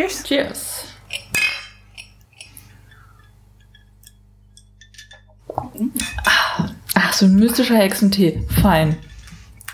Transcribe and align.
Cheers. 0.00 0.22
Cheers. 0.24 0.84
Ach, 6.94 7.12
so 7.12 7.26
ein 7.26 7.34
mystischer 7.34 7.76
Hexentee. 7.76 8.42
Fein. 8.62 8.96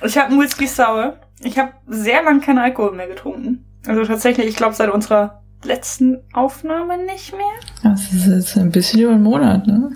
Ich 0.04 0.18
habe 0.18 0.30
einen 0.30 0.40
Whisky 0.40 0.66
Sour. 0.66 1.18
Ich 1.40 1.58
habe 1.58 1.72
sehr 1.86 2.24
lang 2.24 2.40
keinen 2.40 2.58
Alkohol 2.58 2.96
mehr 2.96 3.06
getrunken. 3.06 3.64
Also 3.86 4.04
tatsächlich, 4.04 4.48
ich 4.48 4.56
glaube, 4.56 4.74
seit 4.74 4.90
unserer 4.90 5.42
letzten 5.62 6.18
Aufnahme 6.32 6.98
nicht 7.04 7.32
mehr. 7.32 7.46
Das 7.84 8.12
ist 8.12 8.26
jetzt 8.26 8.56
ein 8.56 8.72
bisschen 8.72 9.00
über 9.00 9.12
einen 9.12 9.22
Monat, 9.22 9.66
ne? 9.66 9.90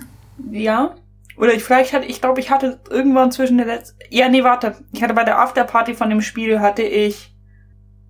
Ja. 0.49 0.95
Oder 1.35 1.53
ich, 1.53 1.63
vielleicht 1.63 1.91
hatte, 1.91 2.05
ich 2.05 2.21
glaube, 2.21 2.39
ich 2.39 2.51
hatte 2.51 2.79
irgendwann 2.89 3.31
zwischen 3.31 3.57
der 3.57 3.65
letzten, 3.65 3.97
ja, 4.09 4.29
nee, 4.29 4.43
warte. 4.43 4.75
Ich 4.93 5.03
hatte 5.03 5.13
bei 5.13 5.23
der 5.25 5.39
Afterparty 5.39 5.93
von 5.93 6.09
dem 6.09 6.21
Spiel 6.21 6.61
hatte 6.61 6.83
ich 6.83 7.35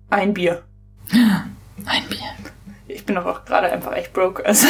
ein 0.08 0.34
Bier. 0.34 0.62
Ein 1.86 2.02
Bier. 2.08 2.18
Ich 2.88 3.04
bin 3.06 3.14
doch 3.16 3.26
auch 3.26 3.44
gerade 3.44 3.70
einfach 3.70 3.92
echt 3.94 4.12
broke. 4.12 4.44
Also. 4.44 4.66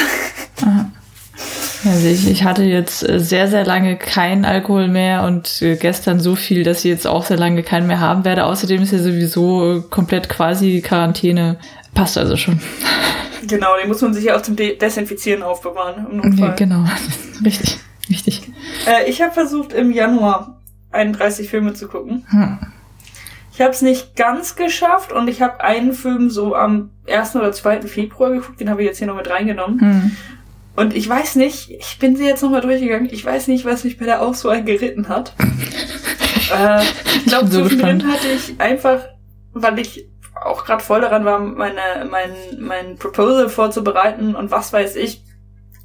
Also 1.84 2.06
ich, 2.06 2.30
ich 2.30 2.44
hatte 2.44 2.62
jetzt 2.62 3.08
äh, 3.08 3.18
sehr, 3.18 3.48
sehr 3.48 3.64
lange 3.64 3.96
keinen 3.96 4.44
Alkohol 4.44 4.86
mehr 4.86 5.24
und 5.24 5.60
äh, 5.62 5.74
gestern 5.76 6.20
so 6.20 6.36
viel, 6.36 6.62
dass 6.62 6.78
ich 6.78 6.84
jetzt 6.84 7.06
auch 7.06 7.24
sehr 7.24 7.36
lange 7.38 7.62
keinen 7.64 7.86
mehr 7.88 7.98
haben 7.98 8.24
werde. 8.24 8.44
Außerdem 8.44 8.82
ist 8.82 8.92
ja 8.92 8.98
sowieso 8.98 9.78
äh, 9.78 9.80
komplett 9.90 10.28
quasi 10.28 10.80
Quarantäne. 10.82 11.58
Passt 11.94 12.16
also 12.18 12.36
schon. 12.36 12.60
Genau, 13.44 13.70
den 13.76 13.88
muss 13.88 14.00
man 14.00 14.14
sich 14.14 14.22
ja 14.26 14.36
auch 14.36 14.42
zum 14.42 14.54
De 14.54 14.78
Desinfizieren 14.78 15.42
aufbewahren. 15.42 16.06
Im 16.08 16.20
Ja, 16.22 16.28
Notfall. 16.28 16.54
genau. 16.54 16.84
Richtig. 17.44 17.76
Richtig. 18.08 18.42
Äh, 18.86 19.10
ich 19.10 19.20
habe 19.20 19.32
versucht, 19.32 19.72
im 19.72 19.90
Januar 19.90 20.60
31 20.92 21.48
Filme 21.50 21.74
zu 21.74 21.88
gucken. 21.88 22.24
Hm. 22.30 22.58
Ich 23.52 23.60
habe 23.60 23.70
es 23.70 23.82
nicht 23.82 24.16
ganz 24.16 24.56
geschafft 24.56 25.12
und 25.12 25.28
ich 25.28 25.42
habe 25.42 25.62
einen 25.62 25.92
Film 25.92 26.30
so 26.30 26.54
am 26.56 26.90
1. 27.06 27.36
oder 27.36 27.52
2. 27.52 27.82
Februar 27.82 28.30
geguckt, 28.30 28.60
den 28.60 28.70
habe 28.70 28.82
ich 28.82 28.88
jetzt 28.88 28.98
hier 28.98 29.06
noch 29.06 29.16
mit 29.16 29.28
reingenommen. 29.28 29.80
Hm. 29.80 30.16
Und 30.74 30.96
ich 30.96 31.06
weiß 31.06 31.36
nicht, 31.36 31.70
ich 31.70 31.98
bin 31.98 32.16
sie 32.16 32.24
jetzt 32.24 32.42
nochmal 32.42 32.62
durchgegangen, 32.62 33.10
ich 33.12 33.22
weiß 33.22 33.48
nicht, 33.48 33.66
was 33.66 33.84
mich 33.84 33.98
bei 33.98 34.06
der 34.06 34.22
Auswahl 34.22 34.64
geritten 34.64 35.08
hat. 35.08 35.34
äh, 36.50 36.82
ich 37.16 37.26
glaube, 37.26 37.48
so 37.48 37.60
zwischendrin 37.60 38.10
hatte 38.10 38.28
ich 38.28 38.58
einfach, 38.58 39.00
weil 39.52 39.78
ich 39.78 40.08
auch 40.42 40.64
gerade 40.64 40.82
voll 40.82 41.02
daran 41.02 41.26
war, 41.26 41.38
meine, 41.38 42.06
mein, 42.10 42.30
mein 42.58 42.96
Proposal 42.96 43.50
vorzubereiten 43.50 44.34
und 44.34 44.50
was 44.50 44.72
weiß 44.72 44.96
ich, 44.96 45.22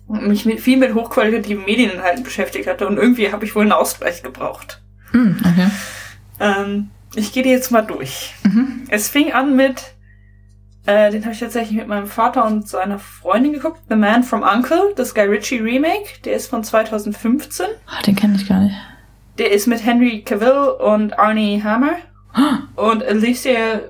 mich 0.08 0.45
mit, 0.45 0.62
viel 0.62 0.78
mit 0.78 0.94
hochqualitativen 0.94 1.66
Medieninhalten 1.66 2.23
beschäftigt 2.23 2.66
hatte 2.68 2.88
und 2.88 2.95
irgendwie 2.95 3.34
habe 3.34 3.44
ich 3.44 3.54
wohl 3.56 3.64
einen 3.64 3.73
Ausgleich 3.73 4.23
gebraucht. 4.23 4.82
Hm, 5.12 5.38
okay. 5.42 5.70
Ähm, 6.40 6.92
ich 7.16 7.34
gehe 7.34 7.44
die 7.44 7.50
jetzt 7.50 7.72
mal 7.72 7.82
durch. 7.82 8.34
Mhm. 8.44 8.84
Es 8.90 9.10
fing 9.10 9.32
an 9.34 9.56
mit, 9.56 9.94
äh, 10.86 11.12
den 11.12 11.24
habe 11.24 11.34
ich 11.34 11.40
tatsächlich 11.40 11.78
mit 11.78 11.88
meinem 11.88 12.08
Vater 12.08 12.46
und 12.46 12.68
seiner 12.68 13.00
Freundin 13.00 13.54
geguckt, 13.54 13.82
The 13.90 13.96
Man 13.96 14.24
from 14.24 14.44
Uncle, 14.44 14.94
das 14.96 15.14
Guy 15.16 15.26
Ritchie 15.26 15.60
Remake, 15.60 16.20
der 16.26 16.34
ist 16.36 16.48
von 16.50 16.64
2015. 16.64 17.66
Ah, 17.88 18.02
den 18.04 18.16
kenne 18.16 18.36
ich 18.36 18.48
gar 18.48 18.60
nicht. 18.62 18.76
Der 19.38 19.52
ist 19.52 19.68
mit 19.68 19.86
Henry 19.86 20.24
Cavill 20.24 20.76
und 20.80 21.18
Arnie 21.20 21.62
Hammer 21.64 21.94
und 22.76 23.04
Alicia 23.04 23.82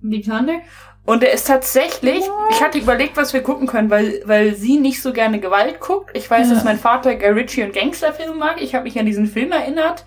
Vikander. 0.00 0.58
Und 1.04 1.22
der 1.22 1.32
ist 1.32 1.46
tatsächlich, 1.46 2.24
ich 2.50 2.60
hatte 2.62 2.78
überlegt, 2.78 3.16
was 3.16 3.32
wir 3.32 3.40
gucken 3.40 3.68
können, 3.68 3.90
weil, 3.90 4.22
weil 4.24 4.56
sie 4.56 4.78
nicht 4.80 5.00
so 5.02 5.12
gerne 5.12 5.38
Gewalt 5.38 5.78
guckt. 5.78 6.10
Ich 6.16 6.28
weiß, 6.28 6.48
Ja. 6.48 6.54
dass 6.54 6.64
mein 6.64 6.80
Vater 6.80 7.14
Guy 7.14 7.28
Ritchie 7.28 7.62
und 7.62 7.72
Gangsterfilme 7.72 8.34
mag. 8.34 8.60
Ich 8.60 8.74
habe 8.74 8.82
mich 8.84 8.98
an 8.98 9.06
diesen 9.06 9.26
Film 9.28 9.52
erinnert, 9.52 10.04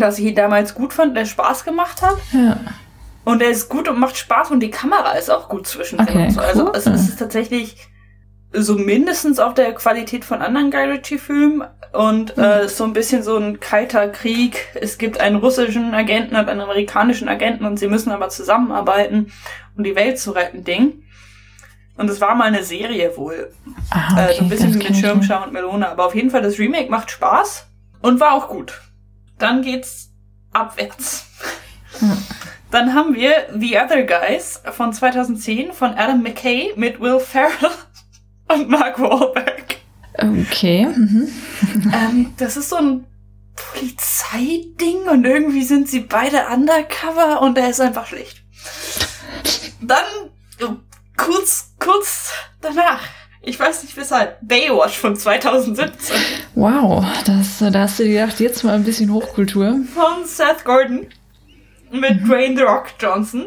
dass 0.00 0.18
ich 0.18 0.26
ihn 0.26 0.34
damals 0.34 0.74
gut 0.74 0.92
fand, 0.92 1.16
der 1.16 1.26
Spaß 1.26 1.64
gemacht 1.64 2.02
hat. 2.02 2.16
Ja. 2.32 2.56
Und 3.24 3.40
der 3.40 3.50
ist 3.50 3.68
gut 3.68 3.88
und 3.88 3.98
macht 4.00 4.16
Spaß 4.16 4.50
und 4.50 4.60
die 4.60 4.70
Kamera 4.70 5.12
ist 5.12 5.30
auch 5.30 5.48
gut 5.48 5.66
zwischendrin. 5.66 6.08
Okay, 6.08 6.30
so. 6.30 6.40
Also 6.40 6.64
cool. 6.66 6.72
es 6.74 6.86
ist 6.86 7.18
tatsächlich 7.18 7.76
so 8.54 8.74
mindestens 8.74 9.38
auf 9.38 9.54
der 9.54 9.72
Qualität 9.74 10.24
von 10.24 10.42
anderen 10.42 10.70
Guy 10.70 10.84
Ritchie-Filmen 10.84 11.64
und 11.92 12.36
Mhm. 12.36 12.42
äh, 12.42 12.68
so 12.68 12.84
ein 12.84 12.92
bisschen 12.92 13.22
so 13.22 13.36
ein 13.36 13.60
kalter 13.60 14.08
Krieg. 14.08 14.68
Es 14.74 14.98
gibt 14.98 15.20
einen 15.20 15.36
russischen 15.36 15.94
Agenten 15.94 16.36
und 16.36 16.48
einen 16.48 16.60
amerikanischen 16.60 17.28
Agenten 17.28 17.64
und 17.64 17.78
sie 17.78 17.88
müssen 17.88 18.10
aber 18.10 18.28
zusammenarbeiten, 18.28 19.32
um 19.76 19.84
die 19.84 19.94
Welt 19.94 20.18
zu 20.18 20.32
retten, 20.32 20.64
Ding. 20.64 21.02
Und 21.96 22.10
es 22.10 22.20
war 22.20 22.34
mal 22.34 22.44
eine 22.48 22.64
Serie 22.64 23.16
wohl. 23.16 23.52
Ah, 23.90 24.16
äh, 24.18 24.24
okay. 24.24 24.34
so 24.38 24.42
ein 24.44 24.48
bisschen 24.48 24.74
wie 24.74 24.78
mit. 24.78 24.96
Schirmschau 24.96 25.44
und 25.44 25.52
Melone. 25.52 25.88
Aber 25.88 26.06
auf 26.06 26.14
jeden 26.14 26.30
Fall, 26.30 26.42
das 26.42 26.58
Remake 26.58 26.90
macht 26.90 27.10
Spaß 27.10 27.66
und 28.00 28.18
war 28.18 28.32
auch 28.32 28.48
gut. 28.48 28.80
Dann 29.38 29.62
geht's 29.62 30.10
abwärts. 30.52 31.26
Hm. 31.98 32.16
Dann 32.70 32.94
haben 32.94 33.14
wir 33.14 33.48
The 33.54 33.76
Other 33.78 34.02
Guys 34.04 34.62
von 34.72 34.92
2010 34.92 35.72
von 35.72 35.94
Adam 35.94 36.22
McKay 36.22 36.72
mit 36.76 37.00
Will 37.00 37.20
Ferrell 37.20 37.70
und 38.48 38.68
Mark 38.68 38.98
Wahlberg. 38.98 39.76
Okay. 40.14 40.86
Mhm. 40.86 41.28
ähm, 41.92 42.34
das 42.36 42.56
ist 42.56 42.70
so 42.70 42.76
ein 42.76 43.06
Polizeiding 43.54 45.08
und 45.10 45.24
irgendwie 45.24 45.64
sind 45.64 45.88
sie 45.88 46.00
beide 46.00 46.46
undercover 46.46 47.42
und 47.42 47.58
er 47.58 47.68
ist 47.68 47.80
einfach 47.80 48.06
schlecht. 48.06 48.42
Dann 49.80 50.04
kurz, 51.16 51.74
kurz 51.78 52.32
danach, 52.60 53.02
ich 53.42 53.58
weiß 53.58 53.82
nicht 53.82 53.96
weshalb, 53.96 54.36
Baywatch 54.42 54.98
von 54.98 55.16
2017 55.16 56.16
Wow, 56.54 57.04
das, 57.26 57.58
da 57.72 57.80
hast 57.80 57.98
du 57.98 58.04
dir 58.04 58.20
gedacht, 58.20 58.40
jetzt 58.40 58.62
mal 58.64 58.74
ein 58.74 58.84
bisschen 58.84 59.12
Hochkultur. 59.12 59.78
von 59.94 60.24
Seth 60.24 60.64
Gordon 60.64 61.06
mit 61.90 62.26
Dwayne 62.26 62.56
The 62.56 62.62
Rock 62.62 62.86
Johnson 62.98 63.46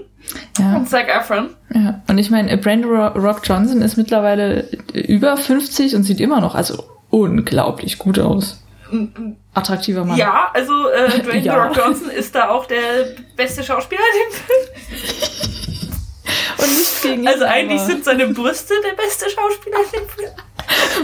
Ja. 0.60 0.76
und 0.76 0.88
Zac 0.90 1.08
Efron. 1.10 1.50
Ja, 1.74 2.02
und 2.08 2.18
ich 2.18 2.30
meine, 2.30 2.56
Ro- 2.62 3.20
Rock 3.20 3.42
Johnson 3.44 3.82
ist 3.82 3.98
mittlerweile 3.98 4.68
über 4.94 5.36
50 5.38 5.96
und 5.96 6.04
sieht 6.04 6.20
immer 6.20 6.42
noch 6.42 6.54
also 6.56 6.84
unglaublich 7.10 7.98
gut 7.98 8.20
aus. 8.20 8.62
Attraktiver 9.56 10.06
Mann. 10.06 10.18
Ja, 10.18 10.52
also 10.54 10.90
äh, 10.90 11.10
Dwayne 11.24 11.40
Ja. 11.40 11.54
The 11.54 11.60
Rock 11.60 11.78
Johnson 11.78 12.10
ist 12.12 12.36
da 12.36 12.50
auch 12.50 12.66
der 12.68 12.82
beste 13.36 13.64
Schauspieler 13.64 14.02
in 14.14 14.32
dem 14.32 14.40
Film. 14.40 15.45
Und 16.58 16.70
nicht 16.70 17.02
gegen 17.02 17.22
ihn, 17.24 17.28
Also 17.28 17.46
eigentlich 17.46 17.80
aber- 17.82 17.90
sind 17.92 18.06
seine 18.06 18.28
Brüste 18.28 18.74
der 18.84 18.94
beste 18.96 19.30
Schauspieler 19.30 19.78
in 19.80 20.00
dem 20.00 20.10
Film. 20.10 20.32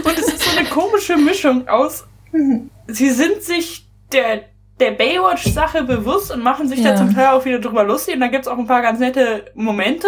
Und 0.04 0.18
es 0.18 0.28
ist 0.28 0.42
so 0.42 0.56
eine 0.58 0.68
komische 0.68 1.16
Mischung 1.16 1.68
aus, 1.68 2.04
sie 2.88 3.10
sind 3.10 3.42
sich 3.42 3.86
der, 4.12 4.44
der 4.80 4.92
Baywatch-Sache 4.92 5.84
bewusst 5.84 6.32
und 6.32 6.42
machen 6.42 6.68
sich 6.68 6.80
Ja. 6.80 6.90
da 6.92 6.96
zum 6.96 7.14
Teil 7.14 7.28
auch 7.28 7.44
wieder 7.44 7.58
drüber 7.58 7.84
lustig. 7.84 8.14
Und 8.14 8.20
da 8.20 8.28
gibt's 8.28 8.48
auch 8.48 8.58
ein 8.58 8.66
paar 8.66 8.82
ganz 8.82 8.98
nette 8.98 9.50
Momente. 9.54 10.06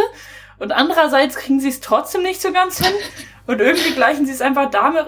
Und 0.58 0.72
andererseits 0.72 1.36
kriegen 1.36 1.60
sie 1.60 1.68
es 1.68 1.80
trotzdem 1.80 2.22
nicht 2.22 2.40
so 2.40 2.52
ganz 2.52 2.78
hin. 2.84 2.94
Und 3.46 3.60
irgendwie 3.60 3.90
gleichen 3.90 4.24
sie 4.24 4.32
es 4.32 4.40
einfach 4.40 4.70
damit, 4.70 5.04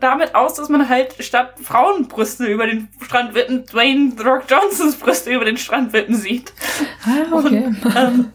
damit 0.00 0.34
aus, 0.34 0.54
dass 0.54 0.68
man 0.68 0.88
halt 0.90 1.14
statt 1.20 1.54
Frauenbrüste 1.62 2.44
über 2.44 2.66
den 2.66 2.88
Strand 3.02 3.34
wippen, 3.34 3.64
Dwayne 3.64 4.12
The 4.16 4.24
Rock 4.24 4.42
Johnsons 4.48 4.96
Brüste 4.96 5.30
über 5.32 5.44
den 5.46 5.56
Strand 5.56 5.92
wippen 5.94 6.14
sieht. 6.16 6.52
Ah, 7.06 7.34
okay. 7.34 7.64
Und, 7.82 7.96
ähm, 7.96 8.32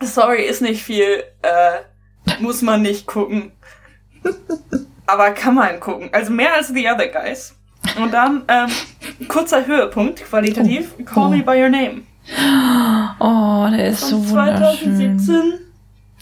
sorry, 0.00 0.42
ist 0.44 0.62
nicht 0.62 0.82
viel, 0.82 1.24
äh, 1.42 2.32
muss 2.40 2.62
man 2.62 2.82
nicht 2.82 3.06
gucken. 3.06 3.52
Aber 5.06 5.30
kann 5.30 5.54
man 5.54 5.80
gucken. 5.80 6.10
Also 6.12 6.30
mehr 6.32 6.54
als 6.54 6.68
The 6.68 6.88
Other 6.88 7.08
Guys. 7.08 7.54
Und 8.00 8.12
dann, 8.12 8.42
ähm, 8.48 8.68
kurzer 9.28 9.66
Höhepunkt, 9.66 10.22
qualitativ, 10.24 10.94
Call 11.06 11.26
Oh. 11.26 11.28
Me 11.30 11.42
By 11.42 11.62
Your 11.62 11.68
Name. 11.70 12.02
Oh, 13.20 13.66
der 13.74 13.86
ist 13.88 14.00
so 14.02 14.20
Von 14.22 14.30
wunderschön. 14.36 15.18
2017. 15.18 15.60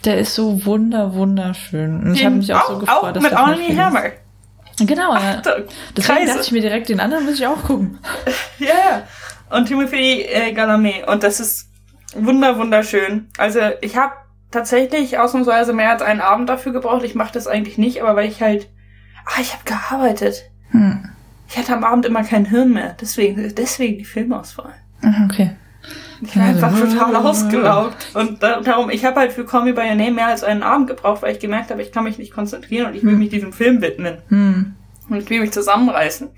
Der 0.04 0.18
ist 0.18 0.34
so 0.34 0.64
wunder, 0.64 1.14
wunderschön. 1.14 2.00
Und 2.04 2.14
ich 2.14 2.24
habe 2.24 2.36
mich 2.36 2.54
auch, 2.54 2.68
so 2.68 2.78
gefreut, 2.78 2.96
auch 3.04 3.12
dass 3.12 3.22
mit 3.22 3.32
Arnie 3.32 3.76
Hammer. 3.76 4.04
Genau, 4.78 5.14
ja. 5.14 5.40
Da- 5.40 5.56
Deswegen 5.96 6.18
Kreise. 6.18 6.26
dachte 6.34 6.42
ich 6.42 6.52
mir 6.52 6.60
direkt, 6.60 6.88
den 6.90 7.00
anderen 7.00 7.24
muss 7.24 7.34
ich 7.40 7.46
auch 7.46 7.62
gucken. 7.64 7.98
Ja, 8.58 8.68
ja. 8.68 9.02
Und 9.56 9.66
Timothy 9.66 10.22
äh, 10.22 10.54
Chalamet. 10.54 11.08
Und 11.08 11.22
das 11.22 11.40
ist 11.40 11.65
wunder, 12.14 12.58
wunderschön. 12.58 13.28
Also 13.38 13.60
ich 13.80 13.96
habe 13.96 14.12
tatsächlich 14.50 15.18
ausnahmsweise 15.18 15.72
mehr 15.72 15.90
als 15.90 16.02
einen 16.02 16.20
Abend 16.20 16.48
dafür 16.48 16.72
gebraucht. 16.72 17.04
Ich 17.04 17.14
mache 17.14 17.32
das 17.32 17.46
eigentlich 17.46 17.78
nicht, 17.78 18.02
aber 18.02 18.16
weil 18.16 18.28
ich 18.28 18.40
halt... 18.42 18.68
Ah, 19.26 19.40
ich 19.40 19.52
habe 19.52 19.64
gearbeitet. 19.64 20.44
Hm. 20.70 21.08
Ich 21.48 21.56
hatte 21.58 21.74
am 21.74 21.84
Abend 21.84 22.06
immer 22.06 22.22
kein 22.24 22.44
Hirn 22.44 22.72
mehr. 22.72 22.96
Deswegen, 23.00 23.52
deswegen 23.54 23.98
die 23.98 24.04
Filmauswahl. 24.04 24.74
Ah, 25.02 25.24
Okay. 25.26 25.52
Ich 26.22 26.34
war 26.36 26.44
einfach 26.46 26.74
so- 26.74 26.86
total 26.86 27.14
ausgelaugt. 27.14 28.08
Und 28.14 28.42
da, 28.42 28.60
darum, 28.60 28.88
ich 28.90 29.04
habe 29.04 29.20
halt 29.20 29.32
für 29.32 29.44
Call 29.44 29.64
Me 29.64 29.72
By 29.74 29.82
Your 29.82 29.94
Name 29.96 30.12
mehr 30.12 30.28
als 30.28 30.42
einen 30.42 30.62
Abend 30.62 30.86
gebraucht, 30.88 31.22
weil 31.22 31.32
ich 31.32 31.38
gemerkt 31.40 31.70
habe, 31.70 31.82
ich 31.82 31.92
kann 31.92 32.04
mich 32.04 32.18
nicht 32.18 32.32
konzentrieren 32.32 32.86
und 32.86 32.94
ich 32.96 33.04
will 33.04 33.12
Hm. 33.12 33.18
mich 33.18 33.28
diesem 33.28 33.52
Film 33.52 33.82
widmen. 33.82 34.18
Hm. 34.28 34.74
Und 35.10 35.16
ich 35.18 35.28
will 35.30 35.40
mich 35.40 35.52
zusammenreißen. 35.52 36.28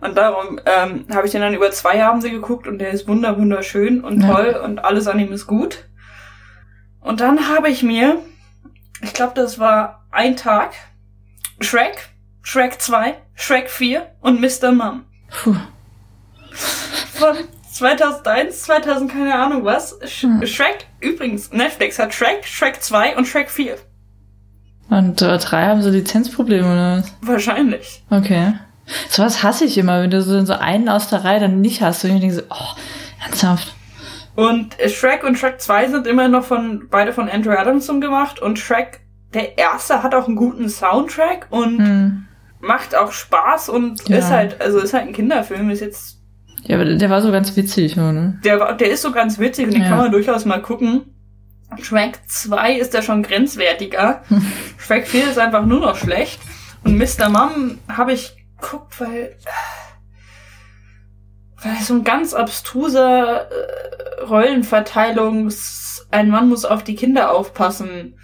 Und 0.00 0.16
darum 0.16 0.58
ähm, 0.64 1.04
habe 1.14 1.26
ich 1.26 1.32
den 1.32 1.42
dann 1.42 1.54
über 1.54 1.70
zwei 1.72 2.02
Abende 2.04 2.30
geguckt 2.30 2.66
und 2.66 2.78
der 2.78 2.90
ist 2.90 3.06
wunder 3.06 3.38
wunderschön 3.38 4.02
und 4.02 4.22
Ja. 4.22 4.32
toll 4.34 4.60
und 4.64 4.84
alles 4.84 5.06
an 5.06 5.18
ihm 5.18 5.32
ist 5.32 5.46
gut. 5.46 5.84
Und 7.00 7.20
dann 7.20 7.48
habe 7.48 7.68
ich 7.68 7.82
mir, 7.82 8.18
ich 9.02 9.12
glaube, 9.14 9.32
das 9.34 9.58
war 9.58 10.06
ein 10.10 10.36
Tag, 10.36 10.72
Shrek, 11.60 12.08
Shrek 12.42 12.80
2, 12.80 13.14
Shrek 13.34 13.70
4 13.70 14.06
und 14.20 14.40
Mr. 14.40 14.72
Mom 14.72 15.04
Puh. 15.30 15.56
von 17.12 17.36
2001, 17.72 18.62
2000, 18.62 19.10
keine 19.12 19.34
Ahnung 19.34 19.64
was. 19.64 19.98
Sh 20.04 20.22
hm. 20.22 20.46
Shrek, 20.46 20.86
übrigens, 21.00 21.52
Netflix 21.52 21.98
hat 21.98 22.14
Shrek, 22.14 22.44
Shrek 22.46 22.82
2 22.82 23.16
und 23.16 23.26
Shrek 23.26 23.50
4. 23.50 23.76
Und 24.88 25.22
äh, 25.22 25.38
drei 25.38 25.66
haben 25.66 25.82
so 25.82 25.90
Lizenzprobleme, 25.90 26.66
oder 26.66 26.96
was? 26.98 27.14
Wahrscheinlich. 27.22 28.02
Okay. 28.10 28.54
So 29.08 29.22
was 29.22 29.42
hasse 29.42 29.64
ich 29.64 29.78
immer, 29.78 30.02
wenn 30.02 30.10
du 30.10 30.22
so, 30.22 30.44
so 30.44 30.54
einen 30.54 30.88
aus 30.88 31.08
der 31.08 31.24
Reihe 31.24 31.40
dann 31.40 31.60
nicht 31.60 31.82
hast. 31.82 32.04
Und 32.04 32.14
ich 32.14 32.20
denke 32.20 32.34
so, 32.34 32.42
oh, 32.50 32.76
ernsthaft. 33.24 33.74
Und 34.34 34.76
Shrek 34.88 35.24
und 35.24 35.38
Shrek 35.38 35.60
2 35.60 35.88
sind 35.88 36.06
immer 36.06 36.28
noch 36.28 36.44
von, 36.44 36.88
beide 36.90 37.12
von 37.12 37.28
Andrew 37.28 37.50
Adamson 37.50 38.00
gemacht. 38.00 38.40
Und 38.40 38.58
Shrek, 38.58 39.00
der 39.34 39.58
erste, 39.58 40.02
hat 40.02 40.14
auch 40.14 40.26
einen 40.26 40.36
guten 40.36 40.68
Soundtrack 40.68 41.46
und 41.50 41.78
hm. 41.78 42.24
macht 42.60 42.94
auch 42.94 43.12
Spaß 43.12 43.68
und 43.68 44.08
ja. 44.08 44.18
ist 44.18 44.30
halt, 44.30 44.60
also 44.60 44.78
ist 44.78 44.94
halt 44.94 45.08
ein 45.08 45.12
Kinderfilm, 45.12 45.70
ist 45.70 45.80
jetzt. 45.80 46.20
Ja, 46.64 46.76
aber 46.76 46.84
der 46.84 47.10
war 47.10 47.22
so 47.22 47.32
ganz 47.32 47.56
witzig, 47.56 47.96
oder? 47.96 48.34
Der, 48.44 48.74
der 48.74 48.90
ist 48.90 49.02
so 49.02 49.12
ganz 49.12 49.38
witzig 49.38 49.66
und 49.66 49.74
den 49.74 49.82
ja. 49.82 49.88
kann 49.88 49.98
man 49.98 50.12
durchaus 50.12 50.44
mal 50.44 50.62
gucken. 50.62 51.02
Shrek 51.82 52.18
2 52.26 52.74
ist 52.74 52.94
ja 52.94 53.02
schon 53.02 53.22
grenzwertiger. 53.22 54.22
Shrek 54.78 55.06
4 55.06 55.30
ist 55.30 55.38
einfach 55.38 55.64
nur 55.64 55.80
noch 55.80 55.96
schlecht. 55.96 56.40
Und 56.84 56.96
Mr. 56.96 57.28
Mom 57.28 57.78
habe 57.88 58.12
ich 58.12 58.39
geguckt, 58.60 59.00
weil, 59.00 59.36
weil 61.62 61.76
so 61.82 61.94
ein 61.94 62.04
ganz 62.04 62.34
abstruser 62.34 63.50
äh, 63.50 64.22
Rollenverteilungs, 64.22 66.06
ein 66.10 66.28
Mann 66.28 66.48
muss 66.48 66.64
auf 66.64 66.82
die 66.82 66.94
Kinder 66.94 67.32
aufpassen, 67.32 68.18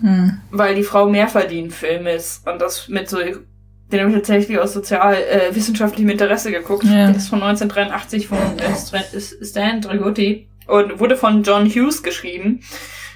hm. 0.00 0.40
weil 0.50 0.74
die 0.74 0.82
Frau 0.82 1.08
mehr 1.08 1.28
verdient 1.28 1.72
Film 1.72 2.06
ist. 2.06 2.46
Und 2.46 2.60
das 2.60 2.88
mit 2.88 3.08
so, 3.08 3.18
den 3.18 4.00
habe 4.00 4.10
ich 4.10 4.16
tatsächlich 4.16 4.58
aus 4.58 4.72
sozial 4.72 5.14
äh, 5.14 5.48
Interesse 5.48 6.50
geguckt. 6.50 6.84
Ja. 6.84 7.06
Der 7.06 7.16
ist 7.16 7.28
von 7.28 7.42
1983 7.42 8.28
von 8.28 8.38
äh, 8.58 9.20
Stan 9.44 9.80
Dragotti 9.80 10.48
und 10.66 11.00
wurde 11.00 11.16
von 11.16 11.42
John 11.42 11.66
Hughes 11.66 12.02
geschrieben, 12.02 12.60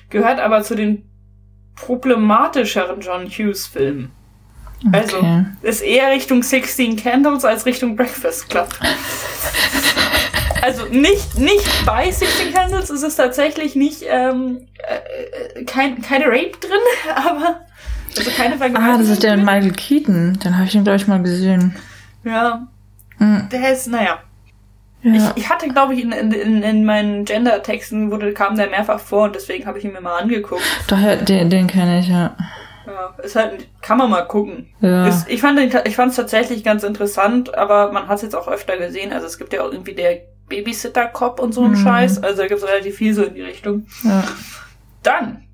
gehört 0.09 0.41
aber 0.41 0.63
zu 0.63 0.75
den 0.75 1.09
problematischeren 1.77 3.01
John 3.01 3.27
Hughes 3.27 3.67
Filmen. 3.67 4.13
Also 4.91 5.19
okay. 5.19 5.45
ist 5.63 5.83
eher 5.83 6.11
Richtung 6.11 6.43
16 6.43 6.97
Candles 6.97 7.45
als 7.45 7.67
Richtung 7.67 7.95
Breakfast 7.95 8.49
Club. 8.49 8.69
also 10.63 10.87
nicht, 10.87 11.39
nicht 11.39 11.87
bei 11.87 12.11
16 12.11 12.53
Candles 12.53 12.91
ist 12.91 13.03
es 13.03 13.17
tatsächlich 13.17 13.77
nicht 13.77 14.03
ähm, 14.09 14.67
äh, 14.79 15.65
kein, 15.65 16.03
keine 16.03 16.27
Rape 16.27 16.53
drin, 16.61 16.81
aber 17.15 17.61
also 18.19 18.31
keine 18.31 18.57
Vergewaltigung. 18.57 18.95
Ah, 18.95 18.99
das 18.99 19.09
ist 19.09 19.23
der 19.23 19.37
drin. 19.37 19.45
Michael 19.45 19.73
Keaton. 19.73 20.39
Den 20.41 20.57
habe 20.57 20.67
ich 20.67 20.75
ihn, 20.75 20.85
glaube 20.85 20.97
ich, 20.97 21.07
mal 21.07 21.23
gesehen. 21.23 21.77
Ja. 22.25 22.67
Mhm. 23.19 23.49
Der 23.51 23.73
ist, 23.73 23.87
naja. 23.89 24.19
Ja. 25.03 25.15
Ich, 25.15 25.43
ich 25.45 25.51
hatte, 25.51 25.69
glaube 25.69 25.95
ich, 25.95 26.03
in, 26.03 26.13
in, 26.13 26.63
in 26.63 26.85
meinen 26.85 27.25
Gender-Texten 27.25 28.11
wurde, 28.11 28.33
kam 28.33 28.57
der 28.57 28.69
mehrfach 28.71 29.01
vor 29.01 29.25
und 29.25 29.35
deswegen 29.35 29.67
habe 29.67 29.79
ich 29.79 29.85
ihn 29.85 29.93
mir 29.93 30.01
mal 30.01 30.19
angeguckt. 30.19 30.63
Daher, 30.87 31.17
den, 31.17 31.51
den 31.51 31.67
kenne 31.67 32.01
ich, 32.01 32.09
ja. 32.09 32.37
Ja, 32.87 33.15
ist 33.23 33.37
halt, 33.37 33.69
kann 33.81 33.99
man 33.99 34.11
mal 34.11 34.23
gucken. 34.23 34.75
Ja. 34.81 35.07
Ist, 35.07 35.29
ich 35.29 35.41
fand 35.41 35.59
es 35.61 36.17
tatsächlich 36.17 36.65
ganz 36.65 36.83
interessant, 36.83 37.55
aber 37.55 37.93
man 37.93 38.09
hat 38.09 38.17
es 38.17 38.23
jetzt 38.23 38.35
auch 38.35 38.49
öfter 38.49 38.77
gesehen. 38.77 39.13
Also 39.13 39.27
es 39.27 39.39
gibt 39.39 39.53
ja 39.53 39.63
auch 39.63 39.71
irgendwie 39.71 39.95
der 39.95 40.23
Babysitter-Cop 40.49 41.41
und 41.41 41.53
so 41.53 41.63
einen 41.63 41.75
mhm. 41.75 41.85
Scheiß. 41.85 42.23
Also 42.23 42.43
da 42.43 42.49
gibt 42.49 42.63
es 42.63 42.69
relativ 42.69 42.97
viel 42.97 43.15
so 43.15 43.23
in 43.25 43.35
die 43.35 43.43
Richtung. 43.43 43.87
Ja. 44.03 44.25
Dann 45.03 45.45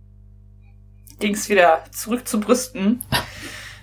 ging's 1.18 1.48
wieder 1.48 1.84
zurück 1.90 2.26
zu 2.26 2.40
Brüsten 2.40 3.02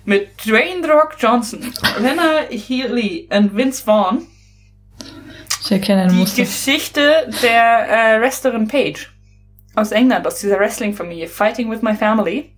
mit 0.04 0.28
Dwayne 0.46 0.82
The 0.82 0.90
Rock 0.90 1.16
Johnson, 1.18 1.72
Renner 2.00 2.46
Healy 2.50 3.28
und 3.32 3.56
Vince 3.56 3.84
Vaughn. 3.84 4.26
Ich 5.62 5.72
erkenne 5.72 6.08
Die 6.08 6.14
Muster. 6.14 6.42
Geschichte 6.42 7.28
der 7.42 8.16
äh, 8.16 8.20
Wrestlerin 8.20 8.68
Paige 8.68 9.06
aus 9.74 9.90
England, 9.92 10.26
aus 10.26 10.38
dieser 10.38 10.58
Wrestling-Familie, 10.58 11.26
Fighting 11.28 11.70
with 11.70 11.82
My 11.82 11.94
Family. 11.94 12.55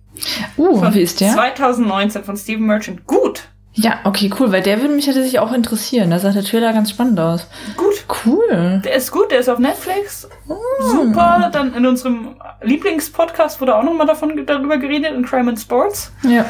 Uh, 0.57 0.93
wie 0.93 1.01
ist 1.01 1.21
der? 1.21 1.33
2019 1.33 2.23
von 2.23 2.37
Steven 2.37 2.65
Merchant. 2.65 3.05
Gut. 3.07 3.43
Ja, 3.73 3.99
okay, 4.03 4.29
cool, 4.39 4.51
weil 4.51 4.61
der 4.61 4.81
würde 4.81 4.93
mich 4.93 5.05
tatsächlich 5.05 5.39
auch 5.39 5.53
interessieren. 5.53 6.09
Da 6.09 6.19
sah 6.19 6.31
der 6.31 6.43
Trailer 6.43 6.73
ganz 6.73 6.89
spannend 6.89 7.19
aus. 7.19 7.47
Gut. 7.77 8.03
Cool. 8.25 8.81
Der 8.83 8.95
ist 8.95 9.11
gut, 9.11 9.31
der 9.31 9.39
ist 9.39 9.49
auf 9.49 9.59
Netflix. 9.59 10.27
Oh. 10.47 10.55
Super. 10.81 11.49
Dann 11.53 11.73
in 11.73 11.85
unserem 11.85 12.35
Lieblingspodcast 12.61 13.61
wurde 13.61 13.75
auch 13.75 13.83
nochmal 13.83 14.07
davon 14.07 14.45
darüber 14.45 14.77
geredet, 14.77 15.13
in 15.13 15.23
Crime 15.23 15.51
and 15.51 15.59
Sports. 15.59 16.11
Ja. 16.23 16.45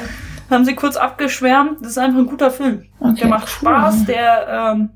Haben 0.49 0.65
sie 0.65 0.73
kurz 0.73 0.95
abgeschwärmt. 0.95 1.81
Das 1.81 1.91
ist 1.91 1.97
einfach 1.97 2.19
ein 2.19 2.25
guter 2.25 2.49
Film. 2.49 2.85
Okay, 2.99 3.15
der 3.19 3.27
macht 3.27 3.47
cool. 3.61 3.69
Spaß, 3.69 4.05
der 4.05 4.47
ähm, 4.73 4.89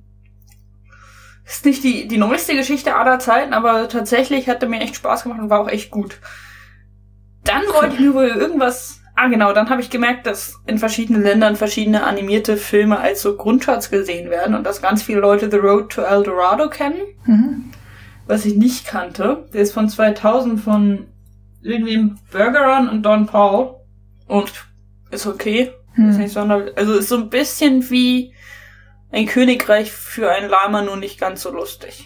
ist 1.46 1.66
nicht 1.66 1.84
die, 1.84 2.08
die 2.08 2.18
neueste 2.18 2.56
Geschichte 2.56 2.96
aller 2.96 3.20
Zeiten, 3.20 3.54
aber 3.54 3.88
tatsächlich 3.90 4.50
hat 4.50 4.64
er 4.64 4.70
mir 4.70 4.80
echt 4.80 4.96
Spaß 4.96 5.24
gemacht 5.24 5.40
und 5.40 5.50
war 5.50 5.60
auch 5.60 5.70
echt 5.70 5.92
gut. 5.92 6.18
Dann 7.54 7.74
wollte 7.74 7.96
ich 7.96 8.00
mir 8.02 8.14
wohl 8.14 8.28
irgendwas. 8.28 9.00
Ah, 9.16 9.28
genau, 9.28 9.54
dann 9.54 9.70
habe 9.70 9.82
ich 9.82 9.92
gemerkt, 9.92 10.26
dass 10.26 10.60
in 10.66 10.80
verschiedenen 10.80 11.22
Ländern 11.22 11.56
verschiedene 11.56 12.04
animierte 12.04 12.58
Filme 12.58 12.98
als 13.00 13.22
so 13.22 13.38
Grundschatz 13.38 13.92
gesehen 13.92 14.32
werden 14.32 14.56
und 14.56 14.66
dass 14.66 14.82
ganz 14.82 15.04
viele 15.04 15.20
Leute 15.20 15.52
The 15.52 15.58
Road 15.58 15.92
to 15.92 16.02
El 16.02 16.24
Dorado 16.24 16.68
kennen. 16.70 17.02
Mhm. 17.26 17.66
Was 18.26 18.46
ich 18.46 18.56
nicht 18.56 18.88
kannte. 18.88 19.48
Der 19.54 19.62
ist 19.62 19.74
von 19.74 19.88
2000 19.88 20.60
von 20.60 21.08
irgendwem 21.62 22.18
Bergeron 22.32 22.90
und 22.90 23.04
Don 23.04 23.28
Paul. 23.28 23.76
Und 24.28 24.52
ist 25.12 25.28
okay. 25.28 25.72
Mhm. 25.96 26.10
Ist 26.10 26.18
nicht 26.18 26.34
sonderlich. 26.34 26.76
Also 26.76 26.94
ist 26.94 27.10
so 27.10 27.18
ein 27.18 27.30
bisschen 27.30 27.88
wie 27.92 28.33
ein 29.14 29.28
Königreich 29.28 29.92
für 29.92 30.32
ein 30.32 30.50
Lama, 30.50 30.82
nur 30.82 30.98
nicht 30.98 31.20
ganz 31.20 31.44
so 31.44 31.52
lustig. 31.52 32.06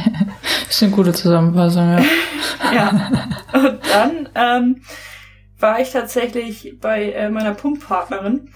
ist 0.68 0.82
eine 0.82 0.92
gute 0.92 1.12
Zusammenfassung, 1.12 1.90
ja. 1.90 2.04
ja. 2.74 3.10
Und 3.52 3.80
dann 3.92 4.28
ähm, 4.34 4.82
war 5.58 5.80
ich 5.80 5.92
tatsächlich 5.92 6.78
bei 6.80 7.12
äh, 7.12 7.28
meiner 7.28 7.52
Pumppartnerin 7.52 8.48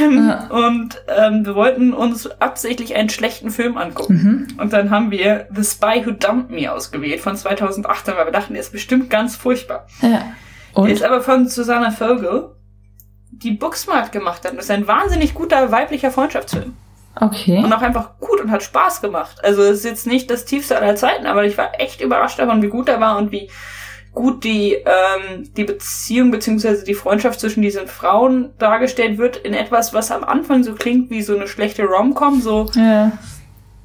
ähm, 0.00 0.28
ja. 0.28 0.46
und 0.48 1.02
ähm, 1.08 1.44
wir 1.44 1.54
wollten 1.54 1.92
uns 1.92 2.26
absichtlich 2.40 2.96
einen 2.96 3.10
schlechten 3.10 3.50
Film 3.50 3.76
angucken. 3.76 4.48
Mhm. 4.50 4.60
Und 4.60 4.72
dann 4.72 4.90
haben 4.90 5.10
wir 5.10 5.46
The 5.54 5.62
Spy 5.62 6.06
Who 6.06 6.12
Dumped 6.12 6.50
Me 6.50 6.72
ausgewählt 6.72 7.20
von 7.20 7.36
2018, 7.36 8.14
weil 8.16 8.26
wir 8.26 8.32
dachten, 8.32 8.54
der 8.54 8.62
ist 8.62 8.72
bestimmt 8.72 9.10
ganz 9.10 9.36
furchtbar. 9.36 9.86
Ja. 10.00 10.32
Und? 10.72 10.86
Der 10.86 10.94
ist 10.94 11.02
aber 11.02 11.20
von 11.20 11.48
Susanna 11.48 11.90
Vogel, 11.90 12.54
die 13.30 13.50
Booksmart 13.50 14.10
gemacht 14.10 14.46
hat. 14.46 14.56
Das 14.56 14.64
ist 14.64 14.70
ein 14.70 14.86
wahnsinnig 14.86 15.34
guter 15.34 15.70
weiblicher 15.70 16.10
Freundschaftsfilm. 16.10 16.74
Okay. 17.14 17.58
Und 17.58 17.72
auch 17.72 17.82
einfach 17.82 18.18
gut 18.20 18.40
und 18.40 18.50
hat 18.50 18.62
Spaß 18.62 19.00
gemacht. 19.00 19.38
Also 19.42 19.62
es 19.62 19.78
ist 19.78 19.84
jetzt 19.84 20.06
nicht 20.06 20.30
das 20.30 20.44
tiefste 20.44 20.76
aller 20.76 20.96
Zeiten, 20.96 21.26
aber 21.26 21.44
ich 21.44 21.58
war 21.58 21.80
echt 21.80 22.00
überrascht 22.00 22.38
davon, 22.38 22.62
wie 22.62 22.68
gut 22.68 22.88
er 22.88 23.00
war 23.00 23.18
und 23.18 23.32
wie 23.32 23.50
gut 24.12 24.44
die, 24.44 24.72
ähm, 24.74 25.50
die 25.56 25.64
Beziehung 25.64 26.30
beziehungsweise 26.30 26.84
die 26.84 26.94
Freundschaft 26.94 27.40
zwischen 27.40 27.62
diesen 27.62 27.86
Frauen 27.86 28.50
dargestellt 28.58 29.18
wird 29.18 29.36
in 29.36 29.54
etwas, 29.54 29.94
was 29.94 30.10
am 30.10 30.24
Anfang 30.24 30.64
so 30.64 30.74
klingt 30.74 31.10
wie 31.10 31.22
so 31.22 31.36
eine 31.36 31.46
schlechte 31.46 31.84
Rom-Com, 31.84 32.40
so 32.40 32.70
ja. 32.74 33.12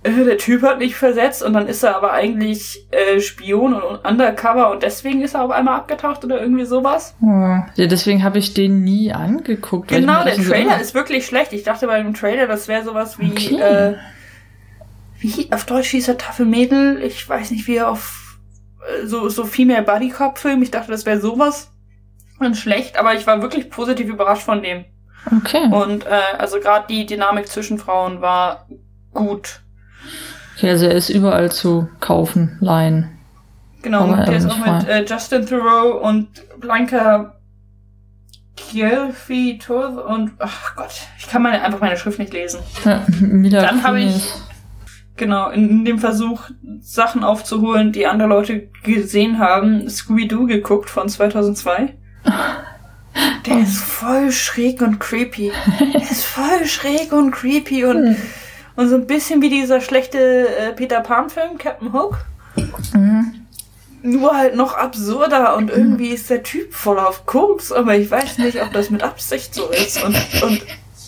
Äh, 0.06 0.24
der 0.24 0.38
Typ 0.38 0.62
hat 0.62 0.80
nicht 0.80 0.96
versetzt 0.96 1.44
und 1.44 1.54
dann 1.54 1.68
ist 1.68 1.84
er 1.84 1.96
aber 1.96 2.14
eigentlich 2.14 2.88
äh, 2.92 3.20
Spion 3.20 3.74
und 3.74 4.06
Undercover 4.06 4.72
und 4.72 4.84
deswegen 4.84 5.22
ist 5.22 5.34
er 5.34 5.44
auf 5.44 5.52
einmal 5.52 5.78
abgetaucht 5.78 6.24
oder 6.24 6.42
irgendwie 6.42 6.66
sowas. 6.66 7.16
Ja, 7.22 7.88
deswegen 7.88 8.24
habe 8.24 8.38
ich 8.38 8.54
den 8.54 8.84
nie 8.84 9.12
angeguckt. 9.12 9.88
Genau, 9.88 10.24
der 10.24 10.36
Trailer 10.36 10.76
so 10.76 10.82
ist 10.82 10.94
wirklich 10.94 11.26
schlecht. 11.26 11.54
Ich 11.54 11.64
dachte 11.64 11.88
bei 11.88 12.02
dem 12.02 12.14
Trailer, 12.14 12.48
das 12.48 12.68
wäre 12.68 12.84
sowas 12.84 13.20
wie 13.20 13.32
okay. 13.32 13.60
äh, 13.60 13.96
wie 15.20 15.52
auf 15.52 15.66
Deutsch 15.66 15.90
hieß 15.90 16.08
er 16.10 16.18
Tafel 16.18 16.46
Mädel. 16.46 17.02
Ich 17.02 17.28
weiß 17.28 17.52
nicht, 17.52 17.68
wie 17.68 17.78
er 17.78 17.90
auf 17.90 18.38
so, 19.06 19.30
so 19.30 19.46
Female 19.46 19.84
Body 19.84 20.10
Cop 20.10 20.38
Film. 20.38 20.62
Ich 20.62 20.72
dachte, 20.72 20.92
das 20.92 21.06
wäre 21.06 21.20
sowas. 21.20 21.72
Und 22.40 22.58
schlecht, 22.58 22.98
aber 22.98 23.16
ich 23.16 23.26
war 23.26 23.42
wirklich 23.42 23.70
positiv 23.70 24.10
überrascht 24.10 24.44
von 24.44 24.62
dem. 24.62 24.86
Okay. 25.38 25.68
Und 25.72 26.06
äh, 26.06 26.22
also 26.38 26.60
gerade 26.60 26.86
die 26.90 27.06
Dynamik 27.06 27.48
zwischen 27.48 27.80
Frauen 27.80 28.22
war 28.22 28.68
gut. 29.14 29.62
Also 30.62 30.86
er 30.86 30.94
ist 30.94 31.10
überall 31.10 31.52
zu 31.52 31.90
kaufen, 32.00 32.58
leihen. 32.62 33.12
Genau, 33.82 34.02
aber 34.02 34.24
der 34.24 34.38
ist 34.38 34.50
auch 34.50 34.58
mit 34.58 34.88
äh, 34.88 35.06
Justin 35.06 35.46
Thoreau 35.46 36.00
und 36.02 36.28
Blanca 36.60 37.36
Kielfi 38.56 39.60
und 39.70 40.32
ach 40.40 40.76
Gott, 40.76 40.94
ich 41.20 41.28
kann 41.28 41.44
meine, 41.44 41.62
einfach 41.62 41.82
meine 41.82 41.98
Schrift 41.98 42.20
nicht 42.20 42.34
lesen. 42.34 42.62
Ja, 42.84 43.06
Dann 43.62 43.84
habe 43.84 44.00
ich 44.02 44.32
Genau, 45.18 45.50
in, 45.50 45.70
in 45.70 45.86
dem 45.86 46.00
Versuch, 46.00 46.50
Sachen 46.82 47.24
aufzuholen, 47.24 47.94
die 47.94 48.06
andere 48.06 48.28
Leute 48.28 48.68
gesehen 48.84 49.40
haben, 49.40 49.90
Scooby-Doo 49.90 50.46
geguckt 50.46 50.90
von 50.90 51.08
2002. 51.08 51.94
Der 53.46 53.60
ist 53.60 53.78
voll 53.78 54.32
schräg 54.32 54.82
und 54.82 55.00
creepy. 55.00 55.54
Der 55.94 56.02
ist 56.02 56.26
voll 56.26 56.66
schräg 56.66 57.14
und 57.14 57.32
creepy 57.32 57.86
und, 57.86 58.08
hm. 58.08 58.18
Und 58.76 58.90
so 58.90 58.96
ein 58.96 59.08
bisschen 59.08 59.42
wie 59.42 59.50
dieser 59.50 59.82
schlechte 59.82 60.18
äh, 60.50 60.72
Peter 60.74 61.00
Pan-Film, 61.02 61.58
Captain 61.58 61.94
Hook. 61.94 62.18
Mhm. 62.94 63.34
Nur 64.04 64.38
halt 64.38 64.56
noch 64.56 64.76
absurder 64.78 65.56
und 65.58 65.72
irgendwie 65.72 66.10
ist 66.10 66.30
der 66.30 66.44
Typ 66.44 66.74
voll 66.74 67.00
auf 67.00 67.26
Koks, 67.26 67.72
aber 67.72 67.96
ich 67.96 68.12
weiß 68.12 68.38
nicht, 68.38 68.62
ob 68.62 68.72
das 68.72 68.90
mit 68.92 69.02
Absicht 69.02 69.56
so 69.56 69.68
ist. 69.70 70.04
Und, 70.04 70.16
und 70.44 70.62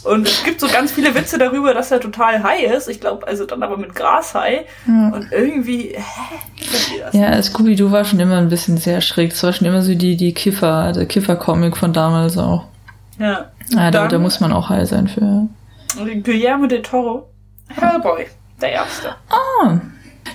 Und 0.03 0.25
es 0.27 0.43
gibt 0.45 0.61
so 0.61 0.67
ganz 0.67 0.91
viele 0.93 1.13
Witze 1.13 1.37
darüber, 1.37 1.73
dass 1.73 1.91
er 1.91 1.99
total 1.99 2.41
high 2.41 2.63
ist. 2.71 2.87
Ich 2.87 3.01
glaube, 3.01 3.27
also 3.27 3.45
dann 3.45 3.61
aber 3.61 3.75
mit 3.77 3.93
Gras-High. 3.93 4.61
Ja. 4.87 5.09
Und 5.09 5.31
irgendwie, 5.33 5.95
hä? 5.95 6.03
Das 7.03 7.13
Ja, 7.13 7.41
Scooby-Doo 7.43 7.91
war 7.91 8.05
schon 8.05 8.19
immer 8.21 8.37
ein 8.37 8.47
bisschen 8.47 8.77
sehr 8.77 9.01
schräg. 9.01 9.33
Es 9.33 9.43
war 9.43 9.51
schon 9.51 9.67
immer 9.67 9.81
so 9.81 9.93
die, 9.95 10.15
die 10.15 10.33
Kiffer, 10.33 10.93
der 10.93 11.07
Kiffer-Comic 11.07 11.75
von 11.75 11.91
damals 11.91 12.37
auch. 12.37 12.65
Ja. 13.19 13.51
Ja, 13.71 13.91
da, 13.91 13.91
Dann- 13.91 14.09
da 14.09 14.19
muss 14.19 14.39
man 14.39 14.53
auch 14.53 14.69
high 14.69 14.87
sein 14.87 15.07
für. 15.09 15.47
Guillermo 16.23 16.67
del 16.67 16.81
Toro. 16.83 17.27
Hellboy. 17.69 18.27
Der 18.61 18.71
Erste. 18.71 19.15
Ah, 19.29 19.79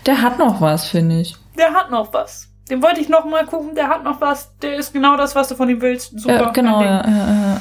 der 0.07 0.23
hat 0.23 0.39
noch 0.39 0.61
was, 0.61 0.87
finde 0.87 1.21
ich. 1.21 1.37
Der 1.59 1.73
hat 1.73 1.91
noch 1.91 2.13
was. 2.13 2.49
Den 2.71 2.83
wollte 2.83 3.01
ich 3.01 3.09
noch 3.09 3.25
mal 3.25 3.45
gucken. 3.47 3.75
Der 3.75 3.89
hat 3.89 4.05
noch 4.05 4.21
was. 4.21 4.57
Der 4.59 4.77
ist 4.77 4.93
genau 4.93 5.17
das, 5.17 5.35
was 5.35 5.49
du 5.49 5.57
von 5.57 5.69
ihm 5.69 5.81
willst. 5.81 6.19
Super. 6.19 6.35
Ja, 6.35 6.51
genau, 6.51 6.81
ja, 6.83 7.07
ja, 7.07 7.17
ja. 7.17 7.61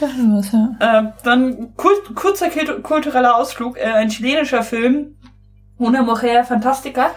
Der 0.00 0.08
hat 0.08 0.18
noch 0.18 0.38
was, 0.38 0.52
ja. 0.52 0.68
Äh, 0.80 1.12
dann 1.22 1.76
kult, 1.76 2.14
kurzer 2.14 2.48
kult- 2.48 2.82
kultureller 2.82 3.36
Ausflug. 3.36 3.76
Äh, 3.78 3.84
ein 3.84 4.08
chilenischer 4.08 4.62
Film. 4.62 5.16
Una 5.78 6.02
Mujer 6.02 6.44
Fantástica. 6.44 7.10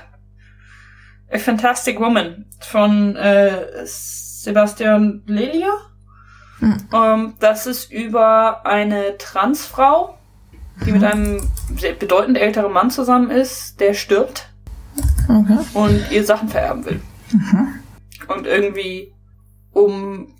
A 1.31 1.37
Fantastic 1.39 1.99
Woman. 1.99 2.45
Von 2.59 3.15
äh, 3.15 3.85
Sebastian 3.85 5.23
Lelia. 5.25 5.71
Hm. 6.59 6.77
Ähm, 6.93 7.33
das 7.39 7.65
ist 7.65 7.91
über 7.91 8.65
eine 8.65 9.17
Transfrau, 9.17 10.17
die 10.85 10.91
mit 10.91 11.03
einem 11.03 11.41
bedeutend 11.99 12.37
älteren 12.37 12.71
Mann 12.71 12.91
zusammen 12.91 13.29
ist, 13.29 13.79
der 13.79 13.93
stirbt 13.93 14.49
Okay. 15.27 15.57
und 15.73 16.11
ihr 16.11 16.23
Sachen 16.23 16.49
vererben 16.49 16.85
will. 16.85 17.01
Und 18.27 18.45
irgendwie 18.45 19.13
um 19.71 20.35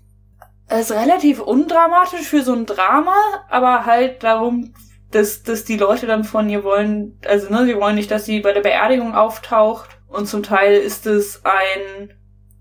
es 0.66 0.90
ist 0.90 0.96
relativ 0.96 1.40
undramatisch 1.40 2.26
für 2.26 2.42
so 2.42 2.54
ein 2.54 2.66
Drama, 2.66 3.14
aber 3.50 3.84
halt 3.84 4.22
darum, 4.22 4.72
dass, 5.10 5.42
dass 5.42 5.64
die 5.64 5.76
Leute 5.76 6.06
dann 6.06 6.24
von 6.24 6.48
ihr 6.48 6.64
wollen, 6.64 7.18
also 7.26 7.50
ne, 7.52 7.66
sie 7.66 7.76
wollen 7.76 7.94
nicht, 7.96 8.10
dass 8.10 8.24
sie 8.24 8.40
bei 8.40 8.52
der 8.52 8.62
Beerdigung 8.62 9.14
auftaucht. 9.14 9.98
Und 10.08 10.26
zum 10.26 10.42
Teil 10.42 10.74
ist 10.76 11.06
es 11.06 11.42
ein 11.44 12.14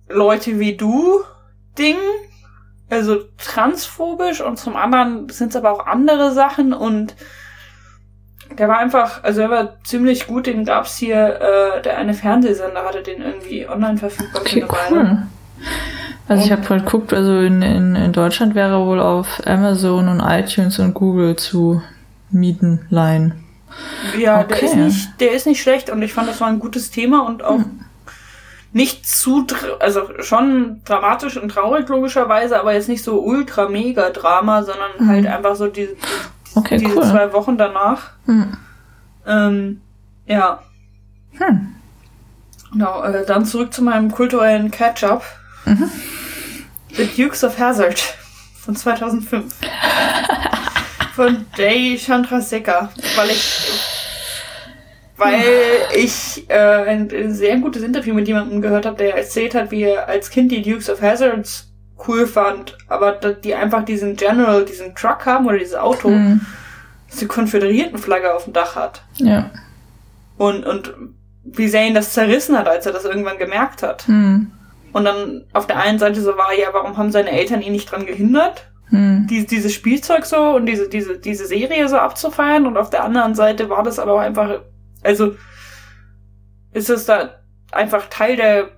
Leute 0.10 0.60
wie 0.60 0.76
du 0.76 1.22
Ding, 1.78 1.98
also 2.90 3.24
transphobisch 3.38 4.42
und 4.42 4.58
zum 4.58 4.76
anderen 4.76 5.30
sind 5.30 5.50
es 5.50 5.56
aber 5.56 5.72
auch 5.72 5.86
andere 5.88 6.32
Sachen 6.34 6.74
und 6.74 7.16
der 8.58 8.68
war 8.68 8.78
einfach, 8.78 9.24
also 9.24 9.42
er 9.42 9.50
war 9.50 9.74
ziemlich 9.84 10.28
gut, 10.28 10.48
den 10.48 10.66
gab's 10.66 10.98
hier, 10.98 11.40
äh, 11.40 11.82
der 11.82 11.98
eine 11.98 12.14
Fernsehsender 12.14 12.84
hatte 12.86 13.02
den 13.02 13.22
irgendwie 13.22 13.68
online 13.68 13.98
verfügbar 13.98 14.42
Okay, 14.42 14.66
für 14.68 14.92
eine 14.92 15.02
cool. 15.02 15.18
Also 16.28 16.46
ich 16.46 16.52
habe 16.52 16.62
gerade 16.62 16.84
geguckt, 16.84 17.14
also 17.14 17.40
in, 17.40 17.62
in, 17.62 17.96
in 17.96 18.14
Deutschland 18.14 18.56
wäre 18.56 18.72
er 18.80 18.86
wohl 18.86 19.00
auf 19.00 19.42
Amazon 19.46 20.08
und 20.08 20.20
iTunes 20.22 20.80
und 20.80 20.94
Google 20.94 21.36
zu 21.36 21.82
mieten, 22.32 22.86
leihen. 22.90 23.44
Ja, 24.18 24.44
der 24.44 24.58
Okay. 24.58 24.66
ist 24.66 24.76
nicht, 24.76 25.10
der 25.20 25.32
ist 25.34 25.46
nicht 25.48 25.62
schlecht 25.62 25.90
und 25.90 26.02
ich 26.02 26.14
fand, 26.14 26.30
das 26.30 26.40
war 26.40 26.48
ein 26.48 26.60
gutes 26.60 26.92
Thema 26.92 27.26
und 27.26 27.44
auch 27.44 27.58
Hm. 27.58 27.80
nicht 28.72 29.08
zu, 29.08 29.46
also 29.80 30.02
schon 30.20 30.82
dramatisch 30.86 31.38
und 31.38 31.50
traurig 31.50 31.88
logischerweise, 31.90 32.60
aber 32.60 32.74
jetzt 32.74 32.90
nicht 32.90 33.04
so 33.04 33.20
ultra 33.22 33.68
mega 33.70 34.10
Drama, 34.10 34.64
sondern 34.64 35.08
halt 35.08 35.28
einfach 35.28 35.56
so 35.56 35.68
die, 35.68 35.88
Hm. 35.88 35.96
Okay, 36.56 36.78
diese 36.78 36.96
cool. 36.96 37.04
zwei 37.04 37.34
Wochen 37.34 37.58
danach. 37.58 38.12
Hm. 38.26 38.58
Ähm, 39.26 39.82
ja, 40.26 40.60
Hm. 41.38 41.76
genau. 42.72 43.04
Äh, 43.04 43.26
dann 43.26 43.46
zurück 43.46 43.74
zu 43.74 43.82
meinem 43.84 44.12
kulturellen 44.12 44.70
Catch-up. 44.72 45.24
Mhm. 45.66 45.90
The 46.96 47.08
Dukes 47.08 47.44
of 47.44 47.58
Hazzard 47.58 48.00
von 48.60 48.76
2005. 48.76 49.54
von 51.16 51.46
Jay 51.58 51.98
Chandrasekhar, 51.98 52.92
weil 53.16 53.30
ich 53.30 53.72
weil 55.18 55.44
ich 55.96 56.50
äh, 56.50 56.56
ein, 56.88 57.10
ein 57.12 57.34
sehr 57.34 57.58
gutes 57.58 57.84
Interview 57.84 58.14
mit 58.16 58.28
jemandem 58.28 58.62
gehört 58.62 58.86
habe, 58.88 58.98
der 58.98 59.16
erzählt 59.16 59.54
hat, 59.56 59.70
wie 59.72 59.84
er 59.84 60.08
als 60.08 60.30
Kind 60.32 60.52
die 60.52 60.62
Dukes 60.64 60.90
of 60.90 61.02
Hazzards 61.02 61.70
cool 62.08 62.28
fand, 62.28 62.78
aber 62.88 63.12
die 63.14 63.56
einfach 63.56 63.84
diesen 63.84 64.16
General, 64.16 64.66
diesen 64.66 64.96
Truck 64.96 65.26
haben 65.26 65.46
oder 65.48 65.58
dieses 65.58 65.76
Auto, 65.76 66.10
Hm. 66.10 66.42
das 67.10 67.20
die 67.20 67.28
Konföderiertenflagge 67.28 68.34
auf 68.34 68.46
dem 68.46 68.54
Dach 68.54 68.76
hat. 68.76 69.04
Ja. 69.16 69.50
Und, 70.38 70.66
und 70.66 70.94
wie 71.44 71.68
sehr 71.68 71.86
ihn 71.88 71.94
das 71.94 72.14
zerrissen 72.14 72.58
hat, 72.58 72.68
als 72.68 72.86
er 72.86 72.94
das 72.94 73.06
irgendwann 73.06 73.38
gemerkt 73.38 73.84
hat. 73.84 74.08
Hm. 74.08 74.52
Und 74.92 75.06
dann 75.06 75.44
auf 75.54 75.68
der 75.68 75.80
einen 75.80 76.00
Seite 76.00 76.22
so 76.22 76.38
war, 76.38 76.54
ja, 76.54 76.68
warum 76.72 76.98
haben 76.98 77.12
seine 77.12 77.32
Eltern 77.32 77.62
ihn 77.62 77.72
nicht 77.74 77.92
dran 77.92 78.06
gehindert, 78.06 78.70
Hm. 78.90 79.28
die, 79.30 79.46
dieses 79.48 79.74
Spielzeug 79.74 80.26
so 80.26 80.38
und 80.56 80.66
diese, 80.68 80.88
diese, 80.90 81.18
diese 81.18 81.46
Serie 81.48 81.88
so 81.90 81.98
abzufeiern? 81.98 82.68
Und 82.68 82.78
auf 82.78 82.90
der 82.90 83.04
anderen 83.04 83.34
Seite 83.36 83.70
war 83.70 83.84
das 83.84 83.98
aber 84.00 84.14
auch 84.14 84.20
einfach, 84.20 84.60
also 85.04 85.36
ist 86.74 86.90
es 86.90 87.06
da 87.06 87.30
einfach 87.72 88.08
Teil 88.10 88.36
der 88.36 88.70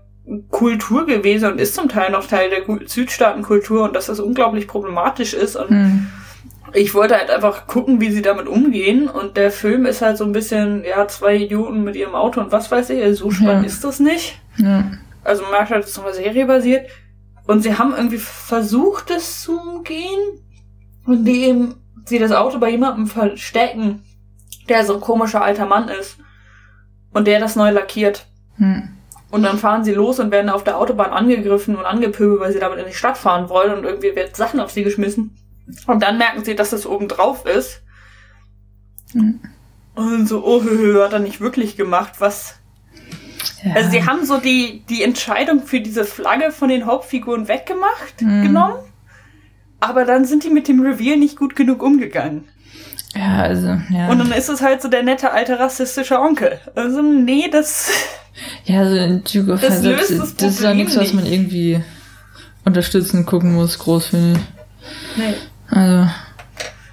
Kultur 0.50 1.05
gewesen 1.05 1.51
und 1.51 1.60
ist 1.62 1.75
zum 1.75 1.88
Teil 1.89 2.12
noch 2.12 2.25
Teil 2.27 2.50
der 2.50 2.63
Südstaatenkultur 2.88 3.84
und 3.84 3.96
dass 3.96 4.08
das 4.08 4.20
unglaublich 4.20 4.67
problematisch 4.67 5.34
ist. 5.34 5.55
Und 5.55 5.70
Hm. 5.70 6.08
ich 6.74 6.94
wollte 6.94 7.15
halt 7.17 7.29
einfach 7.29 7.67
gucken, 7.67 8.01
wie 8.01 8.12
sie 8.12 8.22
damit 8.22 8.48
umgehen. 8.48 9.08
Und 9.08 9.38
der 9.38 9.51
Film 9.51 9.86
ist 9.86 10.01
halt 10.01 10.17
so 10.17 10.24
ein 10.25 10.32
bisschen, 10.32 10.84
ja, 10.84 11.08
zwei 11.08 11.36
Idioten 11.38 11.84
mit 11.84 11.96
ihrem 11.96 12.15
Auto 12.15 12.41
und 12.41 12.51
was 12.51 12.72
weiß 12.72 12.89
ich. 12.91 13.01
Also 13.03 13.25
so 13.25 13.32
spannend 13.32 13.62
Ja. 13.63 13.67
ist 13.67 13.84
das 13.84 14.00
nicht. 14.00 14.39
Ja. 14.58 14.91
Also 15.24 15.44
man 15.44 15.51
merkt 15.51 15.72
halt, 15.72 15.84
es 15.84 15.91
ist 15.91 15.98
noch 15.98 16.05
eine 16.05 16.13
Serie 16.15 16.46
basiert. 16.46 16.89
Und 17.48 17.62
sie 17.62 17.77
haben 17.77 17.94
irgendwie 17.96 18.17
versucht, 18.17 19.12
es 19.12 19.41
zu 19.44 19.60
umgehen, 19.60 20.20
indem 21.08 21.75
sie 22.05 22.17
das 22.20 22.32
Auto 22.32 22.58
bei 22.60 22.70
jemandem 22.72 23.05
verstecken, 23.08 24.01
der 24.70 24.84
so 24.86 24.96
ein 24.96 25.01
komischer 25.01 25.44
alter 25.44 25.65
Mann 25.67 25.88
ist. 25.89 26.17
Und 27.13 27.27
der 27.27 27.39
das 27.39 27.55
neu 27.55 27.70
lackiert. 27.70 28.25
Hm. 28.58 28.89
Und 29.32 29.44
dann 29.44 29.58
fahren 29.58 29.84
sie 29.84 29.94
los 29.94 30.20
und 30.20 30.32
werden 30.32 30.50
auf 30.50 30.63
der 30.63 30.77
Autobahn 30.77 31.12
angegriffen 31.12 31.75
und 31.75 31.86
angepöbelt, 31.86 32.39
weil 32.39 32.53
sie 32.53 32.60
damit 32.60 32.79
in 32.79 32.86
die 32.86 32.94
Stadt 32.94 33.17
fahren 33.17 33.50
wollen 33.50 33.74
und 33.77 33.84
irgendwie 33.84 34.15
wird 34.15 34.36
Sachen 34.36 34.60
auf 34.60 34.72
sie 34.72 34.84
geschmissen. 34.84 35.36
Und 35.88 36.03
dann 36.03 36.17
merken 36.17 36.44
sie, 36.46 36.55
dass 36.55 36.70
das 36.70 36.86
oben 36.86 37.08
drauf 37.08 37.46
ist. 37.46 37.82
Mhm. 39.13 39.39
Und 39.96 40.27
so, 40.27 40.46
oh, 40.46 40.62
hat 41.03 41.13
er 41.13 41.20
nicht 41.20 41.41
wirklich 41.41 41.75
gemacht, 41.77 42.13
was. 42.20 42.55
Ja. 43.63 43.74
Also 43.75 43.89
sie 43.91 44.05
haben 44.05 44.25
so 44.25 44.38
die, 44.38 44.84
die 44.89 45.03
Entscheidung 45.03 45.63
für 45.63 45.79
diese 45.82 46.05
Flagge 46.05 46.51
von 46.51 46.70
den 46.70 46.86
Hauptfiguren 46.86 47.48
weggemacht, 47.48 48.22
Mhm. 48.22 48.44
genommen. 48.44 48.75
Aber 49.79 50.05
dann 50.05 50.25
sind 50.25 50.44
die 50.44 50.50
mit 50.50 50.67
dem 50.67 50.82
Reveal 50.82 51.17
nicht 51.17 51.38
gut 51.38 51.55
genug 51.55 51.82
umgegangen. 51.84 52.46
ja, 53.15 53.38
also, 53.44 53.77
ja. 53.89 54.10
Und 54.10 54.20
dann 54.20 54.32
ist 54.32 54.50
es 54.50 54.62
halt 54.62 54.82
so 54.82 54.88
der 54.88 55.03
nette 55.03 55.32
alte 55.32 55.60
rassistische 55.60 56.20
Onkel. 56.20 56.60
Also, 56.75 57.01
nee, 57.01 57.50
das. 57.51 57.89
Ja, 58.65 58.80
also 58.80 58.96
in 58.96 59.24
Duke 59.24 59.54
of 59.54 59.62
Das 59.62 59.82
löst 59.82 60.12
das, 60.12 60.36
das 60.36 60.56
ist 60.56 60.62
ja 60.62 60.74
nichts, 60.74 60.98
was 60.98 61.13
man 61.13 61.25
irgendwie 61.25 61.82
unterstützen 62.65 63.25
gucken 63.25 63.54
muss, 63.54 63.80
groß 63.80 64.08
finde 64.08 64.39
ich. 64.39 65.18
Nee. 65.18 65.34
Also, 65.70 66.10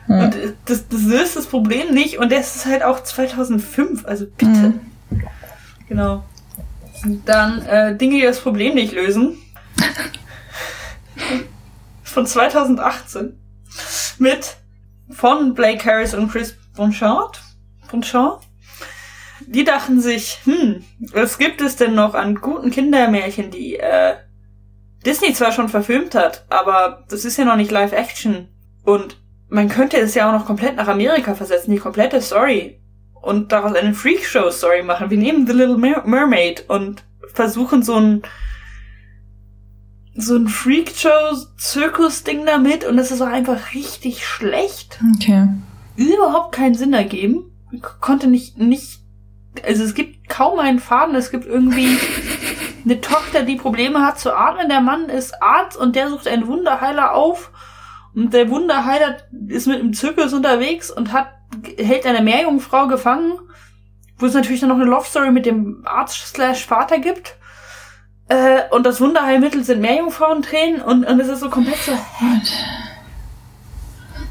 ja. 0.08 0.24
Und 0.24 0.36
das, 0.66 0.88
das 0.88 1.02
löst 1.02 1.36
das 1.36 1.46
Problem 1.46 1.94
nicht. 1.94 2.18
Und 2.18 2.32
das 2.32 2.56
ist 2.56 2.66
halt 2.66 2.82
auch 2.82 3.02
2005. 3.02 4.04
Also 4.04 4.26
bitte. 4.26 4.50
Mhm. 4.50 4.80
Genau. 5.88 6.24
Dann 7.24 7.64
äh, 7.66 7.96
Dinge, 7.96 8.16
die 8.16 8.22
das 8.22 8.40
Problem 8.40 8.74
nicht 8.74 8.92
lösen. 8.92 9.38
Von 12.02 12.26
2018. 12.26 13.38
Mit 14.18 14.56
von 15.10 15.54
Blake 15.54 15.84
Harris 15.84 16.14
und 16.14 16.30
Chris 16.30 16.54
Bouchard. 16.74 17.40
Bouchard. 17.90 18.42
Die 19.52 19.64
dachten 19.64 20.00
sich, 20.00 20.38
hm, 20.44 20.82
was 21.12 21.36
gibt 21.36 21.60
es 21.60 21.76
denn 21.76 21.94
noch 21.94 22.14
an 22.14 22.36
guten 22.36 22.70
Kindermärchen, 22.70 23.50
die 23.50 23.76
äh, 23.76 24.14
Disney 25.04 25.34
zwar 25.34 25.52
schon 25.52 25.68
verfilmt 25.68 26.14
hat, 26.14 26.46
aber 26.48 27.04
das 27.10 27.26
ist 27.26 27.36
ja 27.36 27.44
noch 27.44 27.56
nicht 27.56 27.70
Live-Action. 27.70 28.48
Und 28.84 29.18
man 29.48 29.68
könnte 29.68 29.98
es 29.98 30.14
ja 30.14 30.28
auch 30.28 30.32
noch 30.32 30.46
komplett 30.46 30.76
nach 30.76 30.88
Amerika 30.88 31.34
versetzen, 31.34 31.72
die 31.72 31.78
komplette 31.78 32.22
Story. 32.22 32.80
Und 33.12 33.52
daraus 33.52 33.74
eine 33.74 33.92
Freakshow-Story 33.94 34.82
machen. 34.82 35.10
Wir 35.10 35.18
nehmen 35.18 35.46
The 35.46 35.52
Little 35.52 35.76
Mer 35.76 36.02
Mermaid 36.06 36.64
und 36.68 37.04
versuchen 37.34 37.82
so 37.82 37.96
ein 37.96 38.22
so 40.14 40.36
ein 40.36 40.48
Freakshow-Zirkus-Ding 40.48 42.46
damit 42.46 42.84
und 42.84 42.96
das 42.96 43.10
ist 43.10 43.20
auch 43.22 43.28
einfach 43.28 43.74
richtig 43.74 44.26
schlecht. 44.26 44.98
okay. 45.16 45.48
Überhaupt 45.96 46.54
keinen 46.54 46.74
Sinn 46.74 46.94
ergeben. 46.94 47.50
Konnte 48.00 48.26
nicht, 48.26 48.58
nicht, 48.58 49.01
also 49.64 49.84
es 49.84 49.94
gibt 49.94 50.28
kaum 50.28 50.58
einen 50.58 50.78
Faden. 50.78 51.14
Es 51.14 51.30
gibt 51.30 51.46
irgendwie 51.46 51.98
eine 52.84 53.00
Tochter, 53.00 53.42
die 53.42 53.56
Probleme 53.56 54.00
hat 54.04 54.18
zu 54.18 54.34
atmen. 54.36 54.68
Der 54.68 54.80
Mann 54.80 55.08
ist 55.08 55.42
Arzt 55.42 55.76
und 55.76 55.96
der 55.96 56.08
sucht 56.08 56.26
einen 56.26 56.46
Wunderheiler 56.46 57.14
auf. 57.14 57.50
Und 58.14 58.34
der 58.34 58.50
Wunderheiler 58.50 59.18
ist 59.48 59.66
mit 59.66 59.80
im 59.80 59.94
Zirkus 59.94 60.32
unterwegs 60.32 60.90
und 60.90 61.12
hat, 61.12 61.28
hält 61.78 62.06
eine 62.06 62.20
Meerjungfrau 62.20 62.86
gefangen, 62.86 63.38
wo 64.18 64.26
es 64.26 64.34
natürlich 64.34 64.60
dann 64.60 64.68
noch 64.68 64.76
eine 64.76 64.84
Love 64.84 65.06
Story 65.06 65.30
mit 65.30 65.46
dem 65.46 65.82
Arzt 65.86 66.34
slash 66.34 66.66
Vater 66.66 66.98
gibt. 66.98 67.36
Äh, 68.28 68.62
und 68.70 68.84
das 68.84 69.00
Wunderheilmittel 69.00 69.64
sind 69.64 69.80
Meerjungfrauentränen 69.80 70.82
und, 70.82 71.04
und 71.04 71.20
es 71.20 71.28
ist 71.28 71.40
so 71.40 71.50
komplett 71.50 71.78
so, 71.78 71.92
hä? 71.92 72.40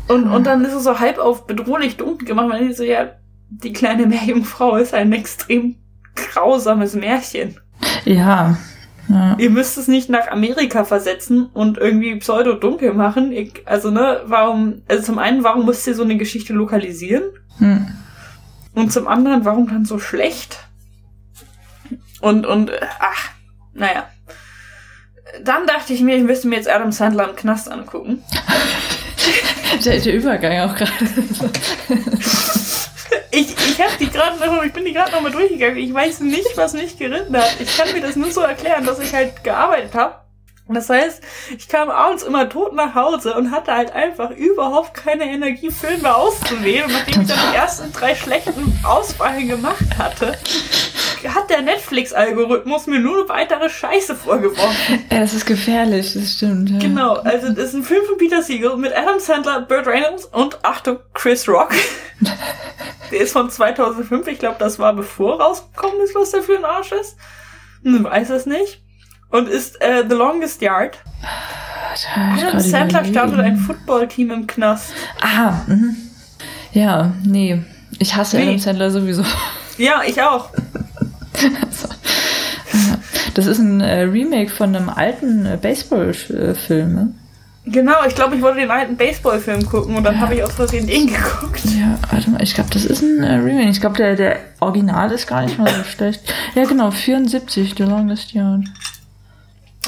Und, 0.08 0.30
und 0.30 0.46
dann 0.46 0.63
ist 0.66 0.74
es 0.74 0.84
so 0.84 1.00
halb 1.00 1.20
auf 1.20 1.48
bedrohlich 1.48 1.98
dunkel 1.98 2.28
gemacht. 2.28 2.48
Man 2.50 2.60
denkt 2.60 2.75
so, 2.75 2.84
ja, 2.84 3.12
die 3.51 3.74
kleine 3.74 4.08
Meerjungfrau 4.08 4.77
ist 4.77 4.93
ein 4.93 5.12
extrem 5.12 5.75
grausames 6.15 6.93
Märchen. 6.93 7.60
Ja. 8.05 8.58
ja. 9.10 9.36
Ihr 9.38 9.50
müsst 9.50 9.77
es 9.77 9.88
nicht 9.88 10.10
nach 10.10 10.29
Amerika 10.29 10.86
versetzen 10.86 11.48
und 11.53 11.77
irgendwie 11.77 12.15
pseudo-dunkel 12.15 12.93
machen. 12.93 13.31
Ich, 13.31 13.62
also, 13.65 13.91
ne, 13.91 14.22
warum, 14.25 14.84
also 14.88 15.03
zum 15.03 15.20
einen, 15.20 15.43
warum 15.43 15.65
müsst 15.65 15.86
ihr 15.86 15.96
so 15.96 16.03
eine 16.03 16.17
Geschichte 16.17 16.53
lokalisieren? 16.53 17.24
Hm. 17.58 17.88
Und 18.74 18.93
zum 18.93 19.08
anderen, 19.08 19.43
warum 19.43 19.67
dann 19.67 19.86
so 19.86 20.00
schlecht? 20.00 20.60
Und, 22.22 22.46
und, 22.46 22.72
ach, 23.00 23.29
naja. 23.74 24.08
Dann 25.43 25.65
dachte 25.65 25.93
ich 25.93 26.01
mir, 26.01 26.17
ich 26.17 26.24
müsste 26.24 26.48
mir 26.48 26.55
jetzt 26.55 26.70
Adam 26.70 26.91
Sandler 26.91 27.29
im 27.29 27.36
Knast 27.36 27.70
angucken. 27.70 28.24
der, 29.86 30.00
der 30.00 30.13
Übergang 30.13 30.70
auch 30.70 30.75
gerade. 30.75 30.91
Die 34.00 34.10
gerade 34.10 34.40
noch, 34.40 34.64
ich 34.64 34.74
bin 34.74 34.86
die 34.86 34.94
gerade 34.94 35.12
noch 35.12 35.22
mal 35.22 35.32
durchgegangen. 35.32 35.78
Ich 35.78 35.94
weiß 35.94 36.22
nicht, 36.22 36.56
was 36.58 36.74
mich 36.74 36.98
geritten 36.98 37.36
hat. 37.36 37.56
Ich 37.60 37.78
kann 37.78 37.92
mir 37.94 38.02
das 38.02 38.16
nur 38.16 38.32
so 38.32 38.42
erklären, 38.42 38.86
dass 38.86 39.00
ich 39.00 39.14
halt 39.14 39.44
gearbeitet 39.44 39.94
habe. 39.94 40.16
Das 40.74 40.90
heißt, 40.90 41.22
ich 41.58 41.68
kam 41.68 41.90
abends 41.90 42.24
immer 42.24 42.48
tot 42.48 42.74
nach 42.74 42.96
Hause 42.96 43.34
und 43.36 43.52
hatte 43.52 43.74
halt 43.74 43.92
einfach 43.92 44.32
überhaupt 44.32 44.94
keine 44.94 45.26
Energie, 45.26 45.70
Filme 45.70 46.16
auszuwählen. 46.16 46.90
Nachdem 46.92 47.22
ich 47.22 47.28
dann 47.28 47.40
die 47.52 47.58
ersten 47.58 47.92
drei 47.92 48.16
schlechten 48.16 48.80
Auswahlen 48.84 49.48
gemacht 49.48 49.98
hatte, 49.98 50.38
hat 51.28 51.50
der 51.50 51.62
Netflix-Algorithmus 51.62 52.88
mir 52.88 53.00
nur 53.00 53.28
weitere 53.30 53.70
Scheiße 53.70 54.16
vorgeworfen. 54.16 55.04
Ja, 55.12 55.20
das 55.20 55.34
ist 55.34 55.46
gefährlich, 55.46 56.13
das 56.13 56.34
stimmt. 56.34 56.70
Ja. 56.70 56.80
Genau, 56.80 57.13
also 57.16 57.50
das 57.50 57.70
ist 57.70 57.74
ein 57.75 57.84
Film 57.84 58.04
von 58.06 58.18
Peter 58.18 58.42
Siegel 58.42 58.78
mit 58.78 58.96
Adam 58.96 59.20
Sandler, 59.20 59.62
Burt 59.62 59.88
Reynolds 59.88 60.25
und 60.25 60.63
Achtung, 60.63 61.00
Chris 61.13 61.48
Rock. 61.48 61.72
der 63.12 63.20
ist 63.20 63.34
von 63.34 63.50
2005, 63.50 64.28
ich 64.28 64.40
glaube, 64.40 64.58
das 64.60 64.80
war 64.80 64.94
bevor 64.94 65.42
rausgekommen 65.42 66.01
ist, 66.01 66.16
was 66.16 66.32
der 66.32 66.44
für 66.44 66.58
ein 66.58 66.66
Arsch 66.66 66.92
ist. 66.92 67.16
Hm, 67.84 68.04
weiß 68.04 68.30
es 68.30 68.46
nicht. 68.46 68.82
Und 69.30 69.48
ist 69.48 69.82
äh, 69.82 70.04
The 70.08 70.16
Longest 70.16 70.62
Yard. 70.62 70.98
Adam 72.16 72.60
Sandler 72.60 73.06
startet 73.06 73.40
ein 73.40 73.58
Footballteam 73.58 74.32
im 74.32 74.48
Knast. 74.48 74.94
Ah, 75.22 75.62
mhm. 75.68 75.96
ja, 76.74 77.13
nee. 77.24 77.62
Ich 78.00 78.16
hasse 78.16 78.38
nee. 78.38 78.44
Adam 78.44 78.60
Sandler 78.60 78.92
sowieso. 78.92 79.24
Ja, 79.78 80.01
ich 80.06 80.22
auch. 80.22 80.50
Also, 81.34 81.88
das 83.34 83.46
ist 83.48 83.60
ein 83.60 83.82
äh, 83.82 84.02
Remake 84.04 84.50
von 84.50 84.76
einem 84.76 84.90
alten 84.90 85.46
äh, 85.46 85.58
Baseball-Film. 85.62 86.94
Ne? 86.94 87.14
Genau, 87.66 88.04
ich 88.08 88.16
glaube, 88.16 88.36
ich 88.36 88.42
wollte 88.42 88.60
den 88.60 88.72
alten 88.72 88.98
Baseball-Film 88.98 89.66
gucken 89.68 89.96
und 89.96 90.04
dann 90.04 90.16
ja. 90.16 90.22
habe 90.22 90.36
ich 90.36 90.44
aus 90.44 90.54
Versehen 90.54 90.88
den 90.88 91.08
geguckt. 91.14 91.64
Ja, 91.66 91.98
warte 92.10 92.30
mal, 92.32 92.42
ich 92.42 92.56
glaube, 92.56 92.72
das 92.72 92.86
ist 92.86 93.02
ein 93.02 93.22
äh, 93.24 93.36
Remake. 93.36 93.70
Ich 93.70 93.82
glaube, 93.82 93.98
der, 93.98 94.16
der 94.16 94.40
Original 94.60 95.12
ist 95.12 95.28
gar 95.28 95.44
nicht 95.44 95.58
mal 95.60 95.70
so 95.70 95.84
schlecht. 95.84 96.22
Ja, 96.56 96.66
genau, 96.66 96.92
74, 96.92 97.76
The 97.78 97.84
Longest 97.84 98.34
Yard. 98.34 98.66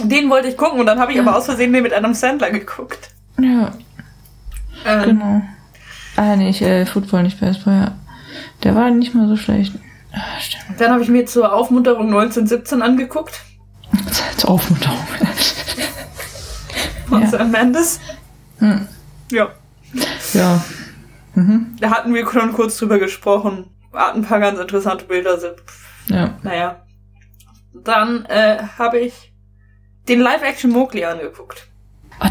Den 0.04 0.30
wollte 0.30 0.48
ich 0.48 0.58
gucken 0.58 0.80
und 0.80 0.86
dann 0.86 1.00
habe 1.00 1.12
ich 1.12 1.18
ja. 1.18 1.24
aber 1.24 1.38
aus 1.38 1.46
Versehen 1.46 1.74
den 1.74 1.84
mit 1.84 1.94
Adam 1.94 2.14
Sandler 2.14 2.52
geguckt. 2.52 3.10
Ja. 3.40 3.72
Ähm. 4.86 5.04
Genau. 5.04 5.42
Ah, 6.16 6.36
nee, 6.36 6.50
ich, 6.50 6.62
äh, 6.62 6.86
Football, 6.86 7.24
nicht 7.24 7.40
Baseball, 7.40 7.74
ja. 7.74 7.92
Der 8.64 8.76
war 8.76 8.90
nicht 8.92 9.16
mal 9.16 9.28
so 9.28 9.36
schlecht. 9.36 9.74
Ah, 10.14 10.40
stimmt. 10.40 10.80
Dann 10.80 10.92
habe 10.92 11.04
ich 11.04 11.10
mir 11.10 11.26
zur 11.26 11.52
Aufmunterung 11.52 12.08
1917 12.08 12.82
angeguckt. 12.82 13.42
zur 14.38 14.52
Aufmunterung. 14.52 14.98
Von 17.08 17.24
ja. 17.24 17.28
Sam 17.28 17.52
Mendes. 17.52 18.00
Hm. 18.60 18.88
Ja. 19.32 19.50
Ja. 20.34 20.64
Mhm. 21.36 21.76
Da 21.80 21.90
hatten 21.90 22.14
wir 22.14 22.30
schon 22.30 22.54
kurz 22.54 22.78
drüber 22.78 23.00
gesprochen. 23.00 23.66
Hat 23.92 24.16
ein 24.16 24.24
paar 24.24 24.40
ganz 24.40 24.60
interessante 24.60 25.06
Bilder. 25.06 25.40
Sind. 25.40 25.56
Ja. 26.08 26.38
Naja. 26.44 26.84
Dann 27.74 28.26
äh, 28.26 28.60
habe 28.78 29.00
ich 29.00 29.34
den 30.08 30.20
Live-Action 30.20 30.72
Mowgli 30.72 31.06
angeguckt. 31.06 31.68
Oh, 32.20 32.28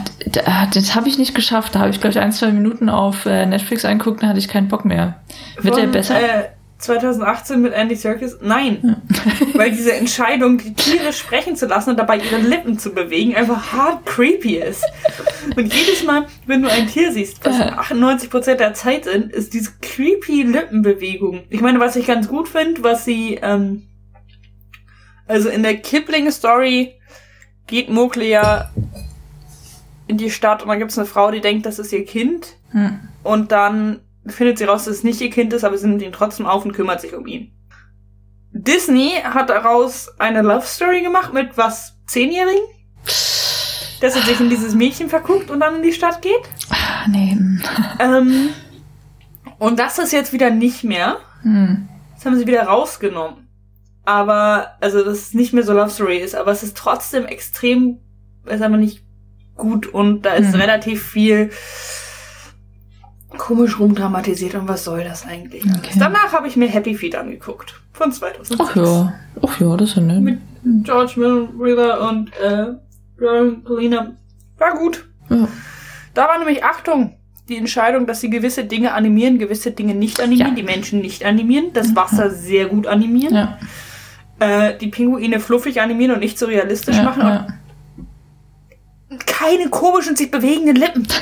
das 0.73 0.95
habe 0.95 1.09
ich 1.09 1.19
nicht 1.19 1.35
geschafft. 1.35 1.75
Da 1.75 1.81
habe 1.81 1.91
ich, 1.91 2.01
glaube 2.01 2.13
ich, 2.13 2.21
ein, 2.21 2.33
zwei 2.33 2.53
Minuten 2.53 2.89
auf 2.89 3.27
äh, 3.27 3.47
Netflix 3.47 3.85
angeguckt, 3.85 4.23
dann 4.23 4.31
hatte 4.31 4.39
ich 4.39 4.49
keinen 4.49 4.69
Bock 4.69 4.85
mehr. 4.85 5.21
Wird 5.57 5.75
Von, 5.75 5.83
der 5.83 5.91
besser? 5.91 6.21
Äh, 6.21 6.51
2018 6.83 7.61
mit 7.61 7.73
Andy 7.73 7.95
Serkis? 7.97 8.39
Nein. 8.41 9.03
Weil 9.55 9.71
diese 9.71 9.93
Entscheidung, 9.93 10.59
die 10.59 10.75
Tiere 10.75 11.13
sprechen 11.13 11.57
zu 11.57 11.67
lassen 11.67 11.91
und 11.91 11.97
dabei 11.97 12.19
ihre 12.19 12.39
Lippen 12.39 12.79
zu 12.79 12.93
bewegen, 12.93 13.35
einfach 13.35 13.73
hart 13.73 14.05
creepy 14.05 14.57
ist. 14.57 14.85
Und 15.57 15.73
jedes 15.73 16.03
Mal, 16.05 16.27
wenn 16.47 16.63
du 16.63 16.71
ein 16.71 16.89
Tier 16.89 17.13
siehst, 17.13 17.45
was 17.45 17.55
98% 17.55 18.57
der 18.57 18.75
Zeit 18.75 19.05
sind, 19.05 19.33
ist 19.33 19.55
diese 19.55 19.73
creepy 19.81 20.43
Lippenbewegung. 20.43 21.45
Ich 21.51 21.61
meine, 21.61 21.81
was 21.81 21.97
ich 21.97 22.07
ganz 22.07 22.29
gut 22.29 22.49
finde, 22.49 22.83
was 22.83 23.05
sie, 23.05 23.39
ähm, 23.41 23.85
also 25.27 25.49
in 25.49 25.63
der 25.63 25.77
Kipling-Story 25.77 26.95
geht 27.67 27.89
Mowgli 27.89 28.29
ja 28.29 28.71
in 30.09 30.19
die 30.19 30.31
Stadt 30.31 30.63
und 30.63 30.69
dann 30.69 30.79
gibt 30.79 30.91
es 30.91 30.99
eine 30.99 31.07
Frau, 31.07 31.31
die 31.31 31.41
denkt, 31.41 31.65
das 31.65 31.79
ist 31.79 31.93
ihr 31.93 32.05
Kind. 32.05 32.57
Hm. 32.71 32.99
Und 33.23 33.53
dann 33.53 34.01
findet 34.27 34.59
sie 34.59 34.65
raus, 34.65 34.85
dass 34.85 34.97
es 34.97 35.05
nicht 35.05 35.21
ihr 35.21 35.31
Kind 35.31 35.53
ist, 35.53 35.65
aber 35.65 35.77
sie 35.77 35.89
nimmt 35.89 36.03
ihn 36.03 36.13
trotzdem 36.13 36.47
auf 36.47 36.65
und 36.65 36.73
kümmert 36.73 37.01
sich 37.01 37.15
um 37.15 37.27
ihn. 37.27 37.53
Disney 38.53 39.13
hat 39.23 39.51
daraus 39.51 40.11
eine 40.19 40.43
Love 40.43 40.67
Story 40.67 41.03
gemacht 41.03 41.33
mit 41.33 41.57
was, 41.57 41.99
Zehnjährigen? 42.07 42.63
Dass 44.01 44.17
er 44.17 44.23
sich 44.23 44.41
in 44.41 44.51
dieses 44.51 44.75
Mädchen 44.75 45.09
verguckt 45.09 45.51
und 45.51 45.61
dann 45.61 45.77
in 45.77 45.83
die 45.83 45.93
Stadt 45.93 46.23
geht? 46.23 46.43
Ah, 46.71 47.07
nee. 47.09 47.37
Ähm, 47.99 48.49
und 49.59 49.79
das 49.79 49.99
ist 49.99 50.13
jetzt 50.13 50.33
wieder 50.33 50.51
nicht 50.51 50.83
mehr. 50.83 51.19
Hm. 51.43 51.89
Das 52.15 52.27
haben 52.27 52.37
sie 52.37 52.47
wieder 52.47 52.65
rausgenommen. 52.65 53.49
Aber, 54.05 54.73
also, 54.81 55.05
dass 55.05 55.19
es 55.19 55.35
nicht 55.35 55.53
mehr 55.53 55.63
so 55.63 55.73
Love 55.73 55.91
Story 55.91 56.19
ist, 56.19 56.35
aber 56.35 56.51
es 56.51 56.63
ist 56.63 56.77
trotzdem 56.77 57.27
extrem, 57.27 57.99
ist 58.45 58.63
aber 58.63 58.77
nicht 58.77 59.05
gut 59.57 59.87
und 59.87 60.23
da 60.23 60.35
ist 60.35 60.53
hm. 60.53 60.61
relativ 60.61 61.03
viel 61.03 61.51
komisch 63.39 63.79
rumdramatisiert 63.79 64.55
und 64.55 64.69
was 64.69 64.85
soll 64.85 65.05
das 65.05 65.27
eigentlich? 65.27 65.65
Okay. 65.65 65.99
Danach 65.99 66.33
habe 66.33 66.49
ich 66.49 66.57
mir 66.57 66.69
Happy 66.69 66.95
Feet 66.95 67.15
angeguckt. 67.15 67.81
Von 67.93 68.13
2006. 68.13 68.61
Ach 68.61 68.77
ja, 68.77 69.13
ach 69.43 69.61
ja, 69.61 69.77
das 69.77 69.91
ist 69.91 69.97
ja 69.97 70.03
nett. 70.03 70.21
Mit 70.21 70.39
George 70.85 71.15
River 71.17 72.09
und 72.09 72.31
äh, 72.41 72.75
Paulina. 73.65 74.13
War 74.59 74.75
gut. 74.77 75.09
Ja. 75.29 75.49
Da 76.15 76.29
war 76.29 76.39
nämlich 76.39 76.65
Achtung, 76.65 77.17
die 77.49 77.57
Entscheidung, 77.57 78.07
dass 78.07 78.21
sie 78.21 78.31
gewisse 78.31 78.65
Dinge 78.65 78.93
animieren, 78.93 79.39
gewisse 79.39 79.73
Dinge 79.73 79.95
nicht 79.95 80.21
animieren, 80.21 80.51
ja. 80.51 80.55
die 80.55 80.63
Menschen 80.63 81.01
nicht 81.01 81.25
animieren, 81.25 81.73
das 81.73 81.97
Wasser 81.97 82.31
sehr 82.31 82.67
gut 82.67 82.87
animieren, 82.87 83.35
ja. 83.35 83.59
äh, 84.39 84.79
die 84.79 84.89
Pinguine 84.89 85.41
fluffig 85.41 85.81
animieren 85.81 86.15
und 86.15 86.21
nicht 86.21 86.39
so 86.39 86.47
realistisch 86.47 87.01
machen 87.03 87.47
und 89.13 89.27
keine 89.27 89.69
komischen, 89.69 90.17
sich 90.17 90.31
bewegenden 90.31 90.77
Lippen. 90.77 91.07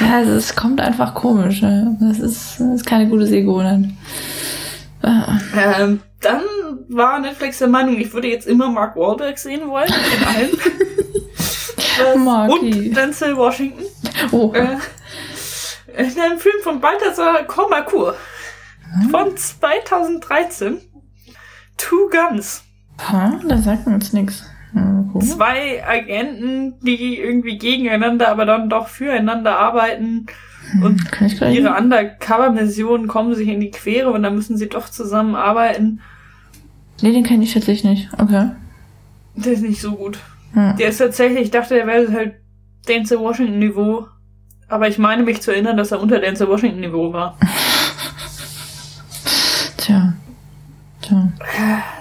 Ja, 0.00 0.16
also 0.16 0.32
es 0.32 0.54
kommt 0.54 0.80
einfach 0.80 1.14
komisch. 1.14 1.62
Ne? 1.62 1.96
Das, 2.00 2.18
ist, 2.18 2.60
das 2.60 2.74
ist 2.76 2.86
keine 2.86 3.08
gute 3.08 3.26
Sehgewohnheit. 3.26 3.90
Ah. 5.02 5.38
Ähm, 5.56 6.00
dann 6.20 6.42
war 6.88 7.18
Netflix 7.18 7.58
der 7.58 7.68
Meinung, 7.68 7.98
ich 7.98 8.12
würde 8.12 8.28
jetzt 8.28 8.46
immer 8.46 8.68
Mark 8.68 8.96
Wahlberg 8.96 9.38
sehen 9.38 9.68
wollen, 9.68 9.88
in 9.88 10.26
allem. 10.26 10.50
und 12.50 12.96
Denzel 12.96 13.36
Washington. 13.36 13.84
Oh. 14.30 14.52
Äh, 14.54 14.76
in 15.96 16.20
einem 16.20 16.38
Film 16.38 16.62
von 16.62 16.80
Balthasar 16.80 17.44
Kormakur 17.44 18.16
hm? 19.00 19.10
von 19.10 19.36
2013. 19.36 20.80
Two 21.76 22.08
Guns. 22.10 22.62
Ha, 22.98 23.40
da 23.46 23.58
sagt 23.58 23.86
uns 23.86 24.12
nichts. 24.12 24.44
Zwei 25.20 25.84
Agenten, 25.86 26.74
die 26.80 27.18
irgendwie 27.18 27.58
gegeneinander, 27.58 28.28
aber 28.28 28.44
dann 28.44 28.70
doch 28.70 28.88
füreinander 28.88 29.58
arbeiten. 29.58 30.26
Hm, 30.70 30.82
und 30.82 31.42
ihre? 31.42 31.76
Undercover-Missionen 31.76 33.08
kommen 33.08 33.34
sich 33.34 33.48
in 33.48 33.60
die 33.60 33.70
Quere 33.70 34.10
und 34.10 34.22
dann 34.22 34.34
müssen 34.34 34.56
sie 34.56 34.68
doch 34.68 34.88
zusammenarbeiten. 34.88 36.00
Nee, 37.00 37.12
den 37.12 37.24
kenne 37.24 37.44
ich 37.44 37.52
tatsächlich 37.52 37.84
nicht. 37.84 38.08
Okay. 38.18 38.50
Der 39.34 39.52
ist 39.52 39.62
nicht 39.62 39.80
so 39.80 39.92
gut. 39.92 40.18
Hm. 40.52 40.76
Der 40.76 40.88
ist 40.88 40.98
tatsächlich, 40.98 41.42
ich 41.42 41.50
dachte, 41.50 41.74
der 41.74 41.86
wäre 41.86 42.12
halt 42.12 42.34
Denzel 42.88 43.18
Washington-Niveau. 43.18 44.06
Aber 44.68 44.88
ich 44.88 44.98
meine 44.98 45.22
mich 45.22 45.42
zu 45.42 45.50
erinnern, 45.50 45.76
dass 45.76 45.92
er 45.92 46.00
unter 46.00 46.20
Denzel 46.20 46.48
Washington-Niveau 46.48 47.12
war. 47.12 47.38
Tja. 49.76 50.14
Tja. 51.00 51.32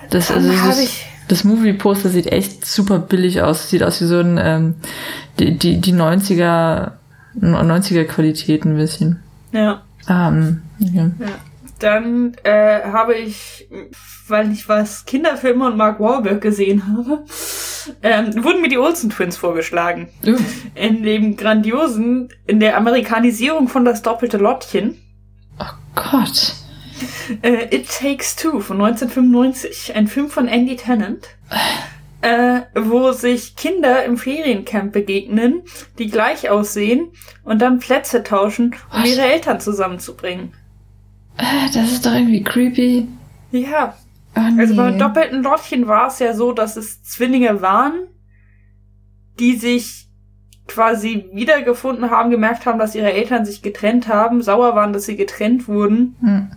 Das, 0.10 0.28
Dann 0.28 0.38
also, 0.38 0.68
das, 0.68 0.80
ich 0.80 1.06
das 1.32 1.46
Movie-Poster 1.46 2.10
sieht 2.10 2.28
echt 2.28 2.66
super 2.66 3.00
billig 3.00 3.42
aus. 3.42 3.70
Sieht 3.70 3.84
aus 3.84 4.02
wie 4.02 4.06
so 4.06 4.20
ein, 4.20 4.38
ähm, 4.42 4.76
die, 5.40 5.58
die, 5.58 5.80
die 5.80 5.94
90er, 5.94 6.92
90er 7.40 8.04
Qualität 8.04 8.66
ein 8.66 8.76
bisschen. 8.76 9.24
Ja. 9.54 9.82
Ähm, 10.10 10.62
okay. 10.82 11.12
ja. 11.20 11.28
Dann 11.80 12.36
äh, 12.44 12.84
habe 12.84 13.16
ich, 13.16 13.68
weil 14.28 14.52
ich 14.52 14.68
was 14.68 15.06
Kinderfilme 15.06 15.66
und 15.66 15.78
Mark 15.78 16.00
Wahlberg 16.00 16.42
gesehen 16.42 16.84
habe, 16.86 17.24
ähm, 18.04 18.44
wurden 18.44 18.62
mir 18.62 18.70
die 18.70 18.78
Olsen 18.78 19.10
Twins 19.10 19.38
vorgeschlagen. 19.38 20.10
Uh. 20.26 20.36
In 20.76 21.02
dem 21.02 21.38
grandiosen, 21.38 22.30
in 22.46 22.60
der 22.60 22.78
Amerikanisierung 22.78 23.68
von 23.68 23.86
das 23.86 24.02
doppelte 24.02 24.38
Lottchen. 24.38 24.98
Oh 25.60 25.74
Gott. 25.96 26.56
Äh, 27.42 27.76
It 27.76 27.88
Takes 27.90 28.36
Two 28.36 28.60
von 28.60 28.82
1995. 28.82 29.96
Ein 29.96 30.08
Film 30.08 30.30
von 30.30 30.48
Andy 30.48 30.76
Tennant. 30.76 31.28
Äh, 32.24 32.62
wo 32.76 33.12
sich 33.14 33.56
Kinder 33.56 34.06
im 34.06 34.16
Feriencamp 34.16 34.94
begegnen, 34.94 35.64
die 35.98 36.06
gleich 36.06 36.52
aussehen 36.52 37.08
und 37.44 37.64
dann 37.64 37.80
Plätze 37.80 38.22
tauschen, 38.22 38.76
um 38.94 39.02
Was? 39.02 39.10
ihre 39.10 39.22
Eltern 39.24 39.60
zusammenzubringen. 39.60 40.54
Äh, 41.38 41.72
Das 41.74 41.92
ist 41.92 42.06
doch 42.06 42.14
irgendwie 42.14 42.44
creepy. 42.44 43.08
Ja, 43.50 43.96
Oh, 44.36 44.40
nee. 44.54 44.62
Also 44.62 44.76
beim 44.76 45.00
doppelten 45.00 45.42
Lottchen 45.42 45.88
war 45.88 46.10
es 46.10 46.20
ja 46.20 46.36
so, 46.36 46.52
dass 46.52 46.78
es 46.78 47.02
Zwillinge 47.02 47.64
waren, 47.64 47.96
die 49.40 49.56
sich 49.56 50.08
quasi 50.68 51.26
wiedergefunden 51.34 52.12
haben, 52.12 52.30
gemerkt 52.30 52.68
haben, 52.68 52.78
dass 52.78 52.94
ihre 52.94 53.12
Eltern 53.12 53.46
sich 53.46 53.64
getrennt 53.64 54.08
haben, 54.08 54.44
sauer 54.44 54.76
waren, 54.76 54.94
dass 54.94 55.06
sie 55.08 55.16
getrennt 55.18 55.68
wurden 55.68 56.16
Hm. 56.22 56.52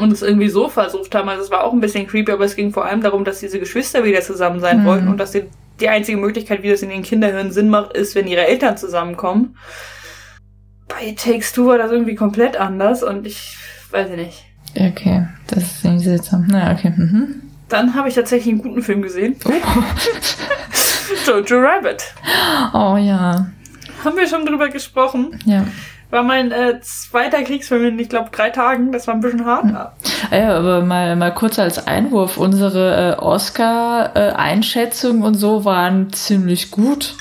Und 0.00 0.12
es 0.12 0.22
irgendwie 0.22 0.48
so 0.48 0.68
versucht 0.68 1.14
haben. 1.14 1.28
Also 1.28 1.42
es 1.44 1.50
war 1.50 1.64
auch 1.64 1.72
ein 1.72 1.80
bisschen 1.80 2.06
creepy, 2.06 2.32
aber 2.32 2.44
es 2.44 2.56
ging 2.56 2.72
vor 2.72 2.84
allem 2.86 3.00
darum, 3.02 3.24
dass 3.24 3.40
diese 3.40 3.58
Geschwister 3.60 4.04
wieder 4.04 4.20
zusammen 4.22 4.60
sein 4.60 4.80
Mhm. 4.82 4.84
wollten 4.86 5.08
und 5.08 5.18
dass 5.18 5.32
die, 5.32 5.44
die 5.80 5.88
einzige 5.88 6.18
Möglichkeit, 6.18 6.62
wie 6.62 6.70
das 6.70 6.82
in 6.82 6.88
den 6.90 7.02
Kinderhirnen 7.02 7.52
Sinn 7.52 7.68
macht, 7.68 7.92
ist, 7.96 8.14
wenn 8.14 8.26
ihre 8.26 8.46
Eltern 8.46 8.76
zusammenkommen. 8.76 9.56
Bei 10.88 11.14
Takes 11.16 11.52
Two 11.52 11.66
war 11.66 11.78
das 11.78 11.90
irgendwie 11.92 12.14
komplett 12.16 12.56
anders 12.56 13.02
und 13.02 13.26
ich 13.26 13.56
weiß 13.90 14.10
nicht. 14.10 14.44
Okay, 14.76 15.26
das 15.48 15.62
ist 15.64 15.84
irgendwie 15.84 16.04
seltsam. 16.04 16.46
Na, 16.50 16.72
okay. 16.72 16.92
Mhm. 16.96 17.42
Dann 17.68 17.94
habe 17.94 18.08
ich 18.08 18.14
tatsächlich 18.16 18.52
einen 18.54 18.62
guten 18.62 18.82
Film 18.82 19.02
gesehen. 19.02 19.36
Oh. 19.44 19.52
Jojo 21.26 21.60
Rabbit. 21.60 22.02
oh 22.72 22.96
ja. 22.96 23.50
Haben 24.04 24.16
wir 24.16 24.26
schon 24.26 24.44
drüber 24.46 24.68
gesprochen. 24.68 25.38
Ja. 25.44 25.64
War 26.10 26.24
mein 26.24 26.50
äh, 26.50 26.80
zweiter 26.80 27.42
Kriegsfilm 27.42 27.86
in, 27.86 27.98
ich 27.98 28.08
glaube, 28.08 28.30
drei 28.32 28.50
Tagen. 28.50 28.92
Das 28.92 29.06
war 29.06 29.14
ein 29.14 29.20
bisschen 29.20 29.44
hart. 29.44 29.66
Ah 29.66 29.92
Ja, 30.30 30.58
aber 30.58 30.82
mal, 30.82 31.14
mal 31.16 31.32
kurz 31.32 31.58
als 31.58 31.86
Einwurf. 31.86 32.36
Unsere 32.36 33.16
äh, 33.16 33.20
Oscar-Einschätzungen 33.20 35.22
und 35.22 35.34
so 35.34 35.64
waren 35.64 36.12
ziemlich 36.12 36.70
gut. 36.70 37.14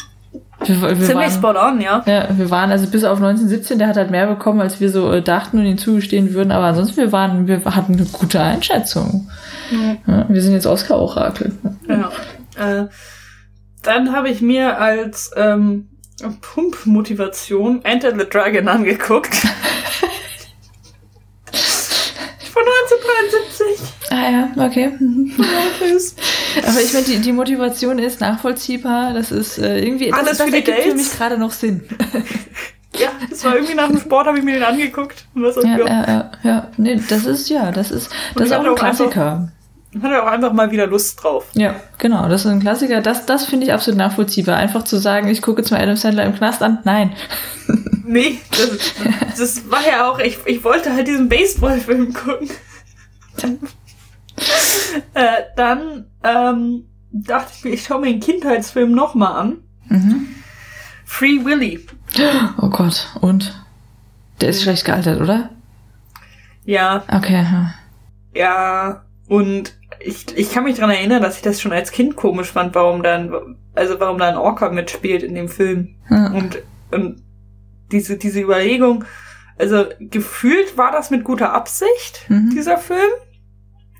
Wir, 0.65 0.81
wir 0.81 0.89
Ziemlich 0.95 1.15
waren, 1.15 1.31
spot 1.31 1.55
on, 1.55 1.81
ja. 1.81 2.03
Ja, 2.05 2.27
wir 2.31 2.49
waren 2.49 2.71
also 2.71 2.87
bis 2.87 3.03
auf 3.05 3.17
1917, 3.17 3.79
der 3.79 3.87
hat 3.87 3.95
halt 3.95 4.11
mehr 4.11 4.27
bekommen, 4.27 4.59
als 4.59 4.81
wir 4.81 4.89
so 4.89 5.11
äh, 5.11 5.21
dachten 5.21 5.59
und 5.59 5.65
ihm 5.65 5.77
zugestehen 5.77 6.33
würden. 6.33 6.51
Aber 6.51 6.65
ansonsten, 6.65 6.97
wir 6.97 7.11
waren, 7.11 7.47
wir 7.47 7.63
hatten 7.63 7.93
eine 7.93 8.05
gute 8.05 8.41
Einschätzung. 8.41 9.29
Ja, 10.07 10.25
wir 10.27 10.41
sind 10.41 10.53
jetzt 10.53 10.65
Oscar-Orakel. 10.65 11.53
ja. 11.87 12.09
Äh, 12.57 12.87
dann 13.83 14.13
habe 14.13 14.29
ich 14.29 14.41
mir 14.41 14.79
als 14.79 15.31
ähm, 15.37 15.88
Pump-Motivation 16.41 17.83
Enter 17.85 18.11
the 18.17 18.25
Dragon 18.29 18.67
angeguckt. 18.67 19.33
Von 22.51 22.63
1973. 22.63 24.11
Ah 24.11 24.31
ja, 24.31 24.51
okay. 24.65 24.91
Mhm. 24.99 25.31
Aber 26.67 26.81
ich 26.81 26.93
meine, 26.93 27.05
die, 27.05 27.19
die 27.19 27.31
Motivation 27.31 27.99
ist 27.99 28.21
nachvollziehbar. 28.21 29.13
Das 29.13 29.31
ist 29.31 29.57
äh, 29.59 29.79
irgendwie, 29.79 30.09
das, 30.09 30.19
Alles 30.19 30.37
das 30.37 30.45
für 30.47 30.51
die 30.51 30.57
ergibt 30.57 30.77
für 30.77 30.89
Dates. 30.89 30.95
mich 31.09 31.11
gerade 31.17 31.37
noch 31.37 31.51
Sinn. 31.51 31.83
Ja, 32.97 33.09
das 33.29 33.45
war 33.45 33.55
irgendwie 33.55 33.75
nach 33.75 33.87
dem 33.87 33.99
Sport, 33.99 34.27
habe 34.27 34.39
ich 34.39 34.43
mir 34.43 34.55
den 34.55 34.63
angeguckt. 34.63 35.25
Und 35.35 35.43
das 35.43 35.55
Ja, 35.57 35.77
ja, 35.77 36.07
ja, 36.07 36.31
ja. 36.43 36.67
Nee, 36.77 36.99
das 37.07 37.25
ist, 37.25 37.49
ja, 37.49 37.71
das 37.71 37.91
ist, 37.91 38.09
das 38.35 38.47
ist 38.47 38.53
auch 38.53 38.59
ein 38.61 38.67
auch 38.67 38.75
Klassiker. 39.91 40.03
hatte 40.03 40.23
auch 40.23 40.27
einfach 40.31 40.53
mal 40.53 40.71
wieder 40.71 40.87
Lust 40.87 41.21
drauf. 41.23 41.45
Ja, 41.53 41.75
genau, 41.97 42.27
das 42.29 42.45
ist 42.45 42.51
ein 42.51 42.59
Klassiker. 42.59 43.01
Das, 43.01 43.25
das 43.25 43.45
finde 43.45 43.65
ich 43.65 43.73
absolut 43.73 43.97
nachvollziehbar. 43.97 44.57
Einfach 44.57 44.83
zu 44.83 44.97
sagen, 44.97 45.27
ich 45.29 45.41
gucke 45.41 45.61
jetzt 45.61 45.71
mal 45.71 45.81
Adam 45.81 45.95
Sandler 45.95 46.25
im 46.25 46.35
Knast 46.35 46.61
an. 46.63 46.79
Nein. 46.83 47.13
Nee, 48.11 48.39
das, 48.49 49.37
das 49.37 49.69
war 49.69 49.87
ja 49.87 50.09
auch, 50.09 50.17
ich, 50.17 50.39
ich 50.47 50.63
wollte 50.63 50.91
halt 50.91 51.07
diesen 51.07 51.29
Baseballfilm 51.29 52.11
gucken. 52.11 52.49
äh, 55.13 55.43
dann 55.55 56.05
ähm, 56.23 56.85
dachte 57.11 57.51
ich 57.55 57.63
mir, 57.63 57.69
ich 57.71 57.83
schaue 57.83 58.01
mir 58.01 58.07
den 58.07 58.19
Kindheitsfilm 58.19 58.93
nochmal 58.93 59.33
an. 59.33 59.57
Mhm. 59.89 60.27
Free 61.05 61.45
Willy. 61.45 61.85
Oh 62.59 62.69
Gott. 62.69 63.07
Und? 63.21 63.63
Der 64.41 64.49
ist 64.49 64.63
schlecht 64.63 64.85
gealtert, 64.85 65.21
oder? 65.21 65.49
Ja, 66.65 67.03
Okay. 67.11 67.45
ja. 68.33 69.03
Und 69.27 69.75
ich, 69.99 70.37
ich 70.37 70.51
kann 70.51 70.63
mich 70.63 70.77
dran 70.77 70.89
erinnern, 70.89 71.21
dass 71.21 71.35
ich 71.37 71.41
das 71.41 71.59
schon 71.61 71.73
als 71.73 71.91
Kind 71.91 72.15
komisch 72.15 72.51
fand, 72.51 72.73
warum 72.75 73.03
dann, 73.03 73.57
also 73.75 73.99
warum 73.99 74.17
da 74.17 74.27
ein 74.29 74.37
Orca 74.37 74.69
mitspielt 74.69 75.23
in 75.23 75.35
dem 75.35 75.49
Film. 75.49 75.95
Ja. 76.09 76.31
Und, 76.31 76.59
und 76.91 77.21
diese, 77.91 78.17
diese 78.17 78.41
Überlegung, 78.41 79.03
also 79.57 79.85
gefühlt 79.99 80.77
war 80.77 80.91
das 80.91 81.09
mit 81.09 81.23
guter 81.23 81.53
Absicht, 81.53 82.25
Mhm. 82.29 82.51
dieser 82.51 82.77
Film. 82.77 83.11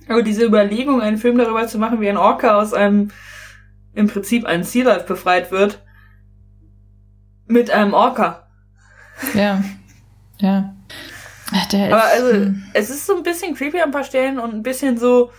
Aber 0.07 0.23
diese 0.23 0.45
Überlegung, 0.45 1.01
einen 1.01 1.17
Film 1.17 1.37
darüber 1.37 1.67
zu 1.67 1.77
machen, 1.77 2.01
wie 2.01 2.09
ein 2.09 2.17
Orca 2.17 2.55
aus 2.59 2.73
einem, 2.73 3.11
im 3.93 4.07
Prinzip 4.07 4.45
einem 4.45 4.63
Sea 4.63 4.85
Life 4.85 5.05
befreit 5.05 5.51
wird, 5.51 5.83
mit 7.45 7.71
einem 7.71 7.93
Orca. 7.93 8.47
Ja. 9.33 9.63
Ja. 10.37 10.73
Ach, 11.51 11.65
Der 11.67 11.87
Aber 11.93 12.03
ist, 12.05 12.13
also, 12.23 12.33
hm. 12.45 12.63
es 12.73 12.89
ist 12.89 13.05
so 13.05 13.17
ein 13.17 13.23
bisschen 13.23 13.55
creepy 13.55 13.79
an 13.79 13.89
ein 13.89 13.91
paar 13.91 14.03
Stellen 14.03 14.39
und 14.39 14.53
ein 14.53 14.63
bisschen 14.63 14.97
so, 14.97 15.31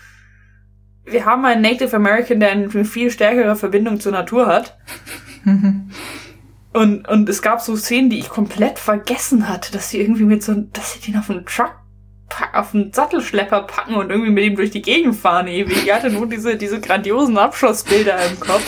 wir 1.10 1.24
haben 1.24 1.44
einen 1.44 1.62
Native 1.62 1.94
American, 1.94 2.40
der 2.40 2.50
eine 2.50 2.84
viel 2.84 3.10
stärkere 3.10 3.56
Verbindung 3.56 4.00
zur 4.00 4.12
Natur 4.12 4.46
hat. 4.46 4.78
Und, 6.72 7.08
und 7.08 7.28
es 7.28 7.42
gab 7.42 7.60
so 7.60 7.74
Szenen, 7.74 8.10
die 8.10 8.20
ich 8.20 8.28
komplett 8.28 8.78
vergessen 8.78 9.48
hatte, 9.48 9.72
dass 9.72 9.90
sie 9.90 10.00
irgendwie 10.00 10.22
mit 10.22 10.44
so, 10.44 10.54
dass 10.54 10.92
sie 10.92 11.00
den 11.00 11.18
auf 11.18 11.28
einen 11.28 11.44
Truck, 11.44 11.74
auf 12.52 12.74
einen 12.74 12.92
Sattelschlepper 12.92 13.62
packen 13.62 13.96
und 13.96 14.10
irgendwie 14.10 14.30
mit 14.30 14.44
ihm 14.44 14.54
durch 14.54 14.70
die 14.70 14.82
Gegend 14.82 15.16
fahren 15.16 15.48
ewig. 15.48 15.84
Ich 15.84 15.92
hatte 15.92 16.10
nur 16.10 16.28
diese, 16.28 16.56
diese 16.56 16.80
grandiosen 16.80 17.36
Abschlussbilder 17.38 18.16
im 18.24 18.38
Kopf. 18.38 18.62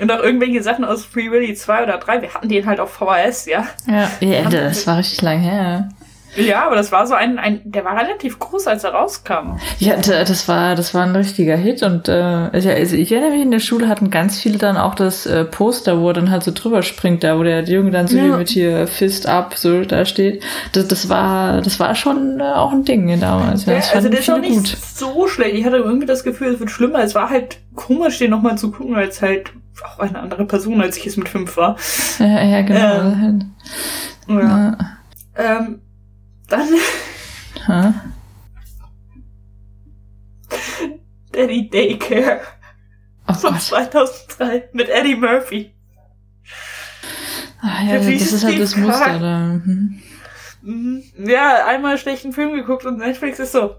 Und 0.00 0.10
auch 0.12 0.20
irgendwelche 0.20 0.62
Sachen 0.62 0.84
aus 0.84 1.04
Free 1.04 1.30
Willy 1.30 1.54
2 1.54 1.84
oder 1.84 1.98
3. 1.98 2.22
Wir 2.22 2.34
hatten 2.34 2.48
den 2.48 2.66
halt 2.66 2.80
auf 2.80 2.92
VHS, 2.92 3.46
ja. 3.46 3.66
ja, 3.86 4.10
ja, 4.20 4.48
das 4.48 4.86
war 4.86 4.98
richtig 4.98 5.22
lang 5.22 5.38
her. 5.38 5.88
Ja, 6.36 6.66
aber 6.66 6.76
das 6.76 6.92
war 6.92 7.06
so 7.06 7.14
ein, 7.14 7.38
ein, 7.38 7.60
der 7.64 7.84
war 7.84 7.96
relativ 7.96 8.38
groß, 8.38 8.66
als 8.66 8.84
er 8.84 8.90
rauskam. 8.92 9.58
Ja, 9.78 9.96
das 9.96 10.46
war, 10.46 10.74
das 10.74 10.94
war 10.94 11.04
ein 11.04 11.16
richtiger 11.16 11.56
Hit 11.56 11.82
und 11.82 12.08
äh, 12.08 12.12
also 12.12 12.68
ich 12.70 13.10
erinnere 13.12 13.30
mich, 13.32 13.42
in 13.42 13.50
der 13.50 13.60
Schule 13.60 13.88
hatten 13.88 14.10
ganz 14.10 14.38
viele 14.38 14.58
dann 14.58 14.76
auch 14.76 14.94
das 14.94 15.26
äh, 15.26 15.44
Poster, 15.44 16.00
wo 16.00 16.08
er 16.08 16.14
dann 16.14 16.30
halt 16.30 16.44
so 16.44 16.52
drüber 16.52 16.82
springt, 16.82 17.24
da 17.24 17.38
wo 17.38 17.42
der 17.42 17.64
Junge 17.64 17.90
dann 17.90 18.06
so 18.06 18.16
Ja. 18.16 18.24
wie 18.24 18.36
mit 18.38 18.48
hier 18.50 18.86
Fist 18.86 19.26
up 19.26 19.54
so 19.56 19.82
da 19.84 20.04
steht. 20.04 20.42
Das, 20.72 20.86
das 20.86 21.08
war, 21.08 21.60
das 21.62 21.80
war 21.80 21.94
schon 21.94 22.40
äh, 22.40 22.42
auch 22.44 22.72
ein 22.72 22.84
Ding 22.84 23.18
damals. 23.20 23.66
Ja, 23.66 23.74
das 23.74 23.94
also 23.94 24.08
der 24.08 24.20
ist 24.20 24.30
auch 24.30 24.38
nicht 24.38 24.66
so 24.96 25.26
schlecht. 25.28 25.54
Ich 25.54 25.64
hatte 25.64 25.76
irgendwie 25.76 26.06
das 26.06 26.24
Gefühl, 26.24 26.48
es 26.54 26.60
wird 26.60 26.70
schlimmer. 26.70 27.00
Es 27.00 27.14
war 27.14 27.30
halt 27.30 27.58
komisch, 27.74 28.18
den 28.18 28.30
nochmal 28.30 28.58
zu 28.58 28.70
gucken, 28.70 28.94
als 28.94 29.22
halt 29.22 29.52
auch 29.84 30.00
eine 30.00 30.18
andere 30.18 30.44
Person, 30.44 30.80
als 30.80 30.96
ich 30.96 31.06
es 31.06 31.16
mit 31.16 31.28
fünf 31.28 31.56
war. 31.56 31.76
Ja, 32.18 32.42
ja 32.42 32.62
genau. 32.62 32.80
Ja. 34.28 34.40
Ja. 34.40 34.76
Ähm, 35.36 35.80
dann 36.48 36.68
Ja. 37.68 37.94
Daddy 41.32 41.68
Daycare 41.70 42.40
Oh 43.28 43.34
von 43.34 43.52
Gott. 43.52 43.62
2003 43.62 44.70
mit 44.72 44.88
Eddie 44.88 45.14
Murphy. 45.16 45.70
Ah, 47.60 47.82
ja, 47.86 47.98
das 47.98 48.06
ist 48.32 48.44
halt 48.44 48.58
das 48.60 48.76
Muster 48.76 49.18
da. 49.18 49.60
Mhm. 50.62 51.02
Ja, 51.18 51.66
einmal 51.66 51.98
schlechten 51.98 52.32
Film 52.32 52.54
geguckt 52.54 52.84
und 52.86 52.98
Netflix 52.98 53.38
ist 53.38 53.52
so. 53.52 53.76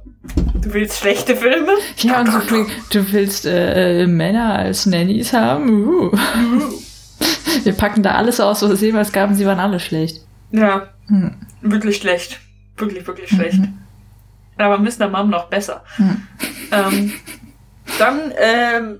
Du 0.55 0.73
willst 0.73 0.99
schlechte 0.99 1.35
Filme? 1.35 1.73
Ja, 1.97 2.21
und 2.21 2.29
du, 2.49 2.65
du 2.91 3.11
willst 3.11 3.45
äh, 3.45 4.03
äh, 4.03 4.07
Männer 4.07 4.53
als 4.55 4.85
Nannies 4.85 5.33
haben? 5.33 5.69
Uh. 5.69 6.11
Wir 7.63 7.73
packen 7.73 8.03
da 8.03 8.11
alles 8.15 8.39
aus, 8.39 8.61
was 8.61 8.71
es 8.71 8.81
jemals 8.81 9.11
gab, 9.11 9.29
und 9.29 9.35
sie 9.35 9.45
waren 9.45 9.59
alle 9.59 9.79
schlecht. 9.79 10.21
Ja, 10.51 10.89
Hm. 11.07 11.35
wirklich 11.61 11.97
schlecht. 11.97 12.39
Wirklich, 12.79 13.05
wirklich 13.05 13.29
schlecht. 13.29 13.59
Mhm. 13.59 13.77
Aber 14.57 14.77
Mr. 14.77 15.07
Mom 15.09 15.29
noch 15.29 15.45
besser. 15.45 15.83
Hm. 15.95 16.27
Ähm, 16.71 17.13
dann 17.97 18.33
ähm, 18.37 18.99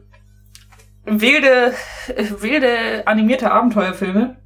wilde, 1.05 1.73
wilde 2.39 3.03
animierte 3.05 3.51
Abenteuerfilme. 3.51 4.37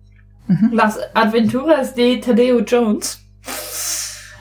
Mhm. 0.48 0.69
Las 0.74 0.98
Aventuras 1.15 1.93
de 1.93 2.19
Tadeo 2.19 2.60
Jones. 2.62 3.22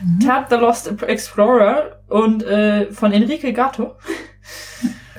Mhm. 0.03 0.21
Tab 0.21 0.47
the 0.51 0.57
Lost 0.57 1.03
Explorer 1.03 2.01
und 2.09 2.43
äh, 2.43 2.91
von 2.91 3.13
Enrique 3.13 3.53
Gatto. 3.53 3.97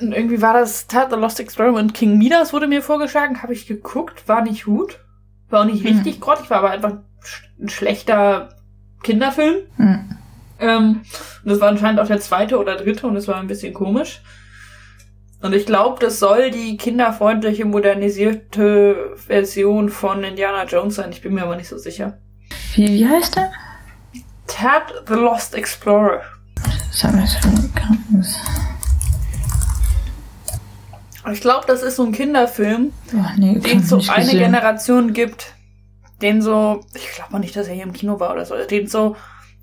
Und 0.01 0.11
irgendwie 0.11 0.41
war 0.41 0.53
das 0.53 0.87
Tab 0.87 1.11
the 1.11 1.17
Lost 1.17 1.39
Explorer 1.39 1.73
und 1.75 1.93
King 1.93 2.17
Midas 2.17 2.51
wurde 2.51 2.67
mir 2.67 2.81
vorgeschlagen, 2.81 3.41
habe 3.43 3.53
ich 3.53 3.67
geguckt, 3.67 4.27
war 4.27 4.41
nicht 4.41 4.65
gut. 4.65 4.99
War 5.49 5.61
auch 5.61 5.65
nicht 5.65 5.83
Mhm. 5.83 5.89
richtig 5.91 6.19
grottig, 6.19 6.49
war 6.49 6.57
aber 6.57 6.71
einfach 6.71 6.93
ein 7.61 7.69
schlechter 7.69 8.49
Kinderfilm. 9.03 9.55
Hm. 9.77 10.17
Ähm, 10.59 11.01
und 11.43 11.49
das 11.51 11.59
war 11.59 11.67
anscheinend 11.69 11.99
auch 11.99 12.07
der 12.07 12.19
zweite 12.21 12.57
oder 12.57 12.75
dritte 12.77 13.05
und 13.07 13.15
das 13.15 13.27
war 13.27 13.35
ein 13.37 13.47
bisschen 13.47 13.73
komisch. 13.73 14.21
Und 15.41 15.53
ich 15.53 15.65
glaube, 15.65 15.99
das 15.99 16.19
soll 16.19 16.51
die 16.51 16.77
kinderfreundliche, 16.77 17.65
modernisierte 17.65 19.11
Version 19.17 19.89
von 19.89 20.23
Indiana 20.23 20.63
Jones 20.63 20.95
sein. 20.95 21.09
Ich 21.11 21.21
bin 21.21 21.33
mir 21.33 21.43
aber 21.43 21.57
nicht 21.57 21.67
so 21.67 21.77
sicher. 21.77 22.17
Wie, 22.75 22.87
wie 22.87 23.07
heißt 23.07 23.35
der? 23.35 23.51
Ted 24.47 24.83
the 25.07 25.15
Lost 25.15 25.53
Explorer. 25.53 26.21
Ich 31.31 31.41
glaube, 31.41 31.65
das 31.67 31.81
ist 31.83 31.95
so 31.95 32.05
ein 32.05 32.11
Kinderfilm, 32.11 32.91
Oh, 33.13 33.25
nee, 33.37 33.57
den 33.59 33.79
es 33.79 33.89
so 33.89 33.97
eine 34.07 34.25
gesehen. 34.25 34.39
Generation 34.39 35.13
gibt, 35.13 35.53
den 36.23 36.41
so, 36.41 36.81
ich 36.95 37.09
glaube 37.11 37.39
nicht, 37.39 37.55
dass 37.55 37.67
er 37.67 37.75
hier 37.75 37.83
im 37.83 37.93
Kino 37.93 38.19
war 38.19 38.31
oder 38.31 38.45
so, 38.45 38.55
den 38.55 38.87
so 38.87 39.15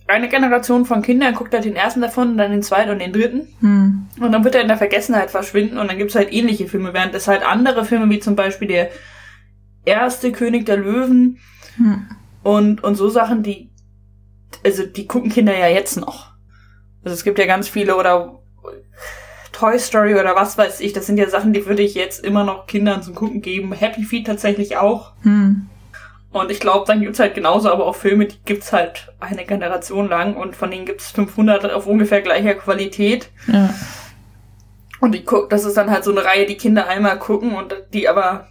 eine 0.06 0.28
Generation 0.28 0.86
von 0.86 1.02
Kindern 1.02 1.34
guckt 1.34 1.54
halt 1.54 1.64
den 1.64 1.76
ersten 1.76 2.00
davon 2.00 2.30
und 2.32 2.38
dann 2.38 2.50
den 2.50 2.62
zweiten 2.62 2.90
und 2.90 2.98
den 3.00 3.12
dritten. 3.12 3.48
Hm. 3.60 4.06
Und 4.20 4.32
dann 4.32 4.44
wird 4.44 4.56
er 4.56 4.62
in 4.62 4.68
der 4.68 4.76
Vergessenheit 4.76 5.30
verschwinden 5.30 5.78
und 5.78 5.88
dann 5.88 5.98
gibt's 5.98 6.16
halt 6.16 6.32
ähnliche 6.32 6.66
Filme, 6.66 6.92
während 6.92 7.14
es 7.14 7.28
halt 7.28 7.46
andere 7.46 7.84
Filme 7.84 8.10
wie 8.10 8.18
zum 8.18 8.34
Beispiel 8.36 8.68
der 8.68 8.90
erste 9.84 10.32
König 10.32 10.66
der 10.66 10.76
Löwen 10.76 11.38
Hm. 11.76 12.06
und, 12.42 12.82
und 12.82 12.96
so 12.96 13.08
Sachen, 13.08 13.42
die, 13.42 13.70
also 14.64 14.84
die 14.84 15.06
gucken 15.06 15.30
Kinder 15.30 15.56
ja 15.56 15.68
jetzt 15.68 15.96
noch. 15.96 16.32
Also 17.04 17.14
es 17.14 17.24
gibt 17.24 17.38
ja 17.38 17.46
ganz 17.46 17.68
viele 17.68 17.96
oder 17.96 18.42
Toy 19.52 19.78
Story 19.78 20.14
oder 20.14 20.34
was 20.34 20.58
weiß 20.58 20.80
ich, 20.80 20.92
das 20.92 21.06
sind 21.06 21.18
ja 21.18 21.28
Sachen, 21.28 21.52
die 21.52 21.64
würde 21.66 21.82
ich 21.82 21.94
jetzt 21.94 22.24
immer 22.24 22.44
noch 22.44 22.66
Kindern 22.66 23.02
zum 23.02 23.14
Gucken 23.14 23.42
geben. 23.42 23.72
Happy 23.72 24.02
Feet 24.02 24.26
tatsächlich 24.26 24.76
auch. 24.76 25.12
Hm. 25.22 25.69
Und 26.32 26.50
ich 26.50 26.60
glaube, 26.60 26.84
dann 26.86 27.00
gibt's 27.00 27.18
halt 27.18 27.34
genauso 27.34 27.70
aber 27.72 27.86
auch 27.86 27.96
Filme, 27.96 28.26
die 28.26 28.38
gibt's 28.44 28.72
halt 28.72 29.12
eine 29.18 29.44
Generation 29.44 30.08
lang 30.08 30.36
und 30.36 30.54
von 30.54 30.70
denen 30.70 30.86
gibt's 30.86 31.10
500 31.10 31.72
auf 31.72 31.86
ungefähr 31.86 32.22
gleicher 32.22 32.54
Qualität. 32.54 33.30
Ja. 33.48 33.74
Und 35.00 35.12
die 35.12 35.24
guck, 35.24 35.50
das 35.50 35.64
ist 35.64 35.76
dann 35.76 35.90
halt 35.90 36.04
so 36.04 36.12
eine 36.12 36.24
Reihe, 36.24 36.46
die 36.46 36.56
Kinder 36.56 36.86
einmal 36.86 37.18
gucken 37.18 37.54
und 37.54 37.74
die 37.92 38.08
aber 38.08 38.46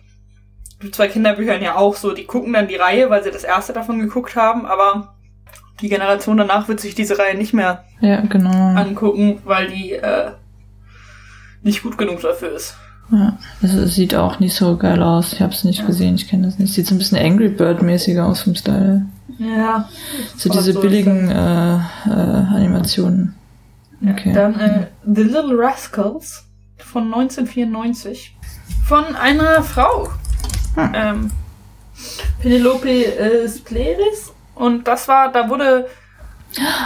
mit 0.81 0.95
zwei 0.95 1.07
Kinderbüchern 1.07 1.61
ja 1.61 1.75
auch 1.75 1.95
so, 1.95 2.13
die 2.13 2.25
gucken 2.25 2.53
dann 2.53 2.67
die 2.67 2.75
Reihe, 2.75 3.09
weil 3.09 3.23
sie 3.23 3.31
das 3.31 3.43
erste 3.43 3.71
davon 3.71 3.99
geguckt 3.99 4.35
haben, 4.35 4.65
aber 4.65 5.15
die 5.81 5.89
Generation 5.89 6.37
danach 6.37 6.67
wird 6.67 6.79
sich 6.81 6.95
diese 6.95 7.17
Reihe 7.17 7.37
nicht 7.37 7.53
mehr 7.53 7.85
Ja, 8.01 8.21
genau. 8.21 8.49
angucken, 8.49 9.41
weil 9.45 9.67
die 9.69 9.93
äh, 9.93 10.31
nicht 11.61 11.83
gut 11.83 11.97
genug 11.97 12.21
dafür 12.21 12.51
ist. 12.53 12.75
Ja, 13.11 13.37
das 13.61 13.95
sieht 13.95 14.13
auch 14.13 14.39
nicht 14.39 14.53
so 14.53 14.77
geil 14.77 15.01
aus. 15.01 15.33
Ich 15.33 15.41
hab's 15.41 15.63
nicht 15.63 15.85
gesehen, 15.85 16.15
ich 16.15 16.27
kenne 16.27 16.45
das 16.45 16.59
nicht. 16.59 16.73
Sieht 16.73 16.85
so 16.85 16.95
ein 16.95 16.99
bisschen 16.99 17.17
Angry 17.17 17.49
Bird-mäßiger 17.49 18.25
aus 18.25 18.41
vom 18.41 18.55
Style. 18.55 19.05
Ja. 19.39 19.89
So 20.37 20.49
diese 20.49 20.73
so 20.73 20.81
billigen 20.81 21.29
äh, 21.29 21.75
äh, 21.75 21.79
Animationen. 22.07 23.35
Okay. 24.07 24.33
Dann 24.33 24.59
äh, 24.59 24.87
The 25.05 25.23
Little 25.23 25.57
Rascals 25.57 26.45
von 26.77 27.05
1994 27.05 28.35
von 28.85 29.15
einer 29.15 29.63
Frau. 29.63 30.09
Hm. 30.75 30.91
Ähm, 30.93 31.31
Penelope 32.41 32.89
äh, 32.89 33.49
Spleris. 33.49 34.33
Und 34.55 34.87
das 34.87 35.07
war, 35.07 35.31
da 35.31 35.49
wurde, 35.49 35.87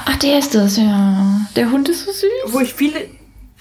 Ach, 0.06 0.16
der 0.18 0.40
ist 0.40 0.54
das, 0.56 0.78
ja. 0.78 1.42
Der 1.56 1.72
Hund 1.72 1.90
ist 1.90 2.06
so 2.06 2.12
süß. 2.12 2.54
wo 2.54 2.60
ich 2.60 2.74
viele, 2.74 3.00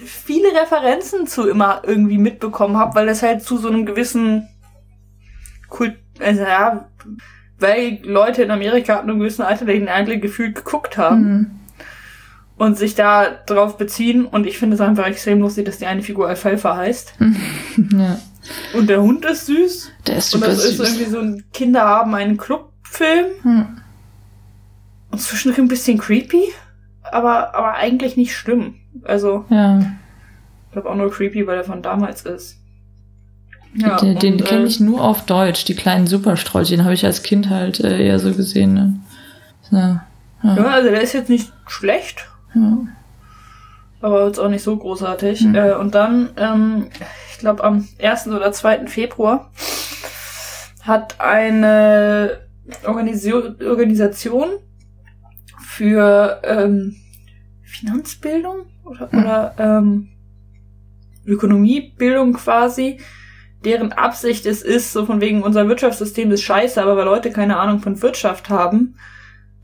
viele 0.04 0.48
Referenzen 0.60 1.26
zu 1.26 1.48
immer 1.48 1.82
irgendwie 1.84 2.18
mitbekommen 2.18 2.76
habe, 2.76 2.94
weil 2.94 3.06
das 3.06 3.22
halt 3.22 3.42
zu 3.42 3.56
so 3.58 3.68
einem 3.68 3.86
gewissen 3.86 4.48
Kult, 5.68 5.96
also 6.20 6.42
ja, 6.42 6.88
weil 7.58 8.00
Leute 8.02 8.42
in 8.42 8.50
Amerika 8.50 8.96
ab 8.96 9.02
einem 9.04 9.18
gewissen 9.18 9.42
Alter 9.42 9.64
den 9.64 9.88
eigentlich 9.88 10.20
gefühlt 10.20 10.54
geguckt 10.56 10.98
haben. 10.98 11.24
Hm. 11.24 11.50
und 12.58 12.76
sich 12.78 12.94
da 12.94 13.28
drauf 13.46 13.76
beziehen. 13.76 14.24
Und 14.26 14.46
ich 14.46 14.58
finde 14.58 14.74
es 14.74 14.80
einfach 14.80 15.06
extrem 15.06 15.40
lustig, 15.40 15.64
dass 15.64 15.78
die 15.78 15.86
eine 15.86 16.02
Figur 16.02 16.28
Alfalfa 16.28 16.76
heißt. 16.76 17.14
Ja. 17.92 18.18
Und 18.74 18.88
der 18.88 19.00
Hund 19.00 19.24
ist 19.24 19.46
süß. 19.46 19.90
Der 20.06 20.16
ist 20.16 20.34
Und 20.34 20.40
super 20.40 20.52
das 20.52 20.64
ist 20.64 20.76
süß. 20.78 20.88
irgendwie 20.88 21.10
so 21.10 21.20
ein 21.20 21.44
Kinder 21.52 21.82
haben 21.82 22.12
einen 22.14 22.36
Clubfilm. 22.36 23.26
Hm. 23.42 23.66
Und 25.12 25.18
zwischendrin 25.20 25.66
ein 25.66 25.68
bisschen 25.68 25.98
creepy. 25.98 26.52
Aber, 27.12 27.54
aber 27.54 27.74
eigentlich 27.74 28.16
nicht 28.16 28.34
schlimm. 28.34 28.74
Also, 29.04 29.44
Ja, 29.50 29.78
ich 29.78 30.72
glaube 30.72 30.88
auch 30.88 30.94
nur 30.94 31.10
creepy, 31.10 31.46
weil 31.46 31.58
er 31.58 31.64
von 31.64 31.82
damals 31.82 32.22
ist. 32.22 32.58
Ja, 33.74 33.96
den, 33.96 34.18
den 34.18 34.34
und, 34.34 34.44
kenne 34.44 34.64
äh, 34.64 34.66
ich 34.66 34.80
nur 34.80 35.02
auf 35.02 35.24
Deutsch. 35.26 35.64
Die 35.64 35.74
kleinen 35.74 36.06
Superstrolche, 36.06 36.76
den 36.76 36.84
habe 36.84 36.94
ich 36.94 37.04
als 37.04 37.22
Kind 37.22 37.50
halt 37.50 37.80
äh, 37.80 38.06
eher 38.06 38.18
so 38.18 38.32
gesehen. 38.32 38.74
Ne? 38.74 39.00
So, 39.62 39.76
ja. 39.76 40.06
Ja, 40.42 40.64
also 40.64 40.90
der 40.90 41.02
ist 41.02 41.12
jetzt 41.12 41.30
nicht 41.30 41.52
schlecht. 41.66 42.26
Ja. 42.54 42.78
aber 44.02 44.26
jetzt 44.26 44.38
auch 44.38 44.48
nicht 44.48 44.62
so 44.62 44.76
großartig. 44.76 45.42
Mhm. 45.42 45.54
Äh, 45.54 45.72
und 45.74 45.94
dann, 45.94 46.30
ähm, 46.36 46.88
ich 47.30 47.38
glaube, 47.38 47.64
am 47.64 47.88
1. 48.02 48.28
oder 48.28 48.52
2. 48.52 48.86
Februar 48.86 49.50
hat 50.82 51.20
eine 51.20 52.40
Organisio 52.86 53.54
Organisation 53.64 54.48
für 55.76 56.40
ähm, 56.44 56.96
Finanzbildung 57.62 58.66
oder, 58.84 59.08
Mhm. 59.10 59.18
oder 59.18 59.54
ähm, 59.58 60.08
Ökonomiebildung 61.26 62.34
quasi, 62.34 63.00
deren 63.64 63.92
Absicht 63.92 64.44
es 64.44 64.62
ist, 64.62 64.92
so 64.92 65.06
von 65.06 65.20
wegen 65.20 65.42
unser 65.42 65.68
Wirtschaftssystem 65.68 66.30
ist 66.30 66.42
scheiße, 66.42 66.82
aber 66.82 66.96
weil 66.96 67.06
Leute 67.06 67.30
keine 67.30 67.58
Ahnung 67.58 67.80
von 67.80 68.02
Wirtschaft 68.02 68.50
haben, 68.50 68.96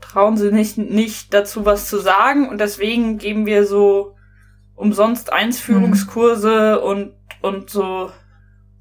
trauen 0.01 0.37
sie 0.37 0.51
nicht, 0.51 0.77
nicht 0.77 1.33
dazu 1.33 1.65
was 1.65 1.87
zu 1.89 1.97
sagen 1.99 2.49
und 2.49 2.59
deswegen 2.59 3.17
geben 3.17 3.45
wir 3.45 3.65
so 3.65 4.15
umsonst 4.75 5.31
Einsführungskurse 5.31 6.79
und, 6.79 7.11
und 7.41 7.69
so, 7.69 8.09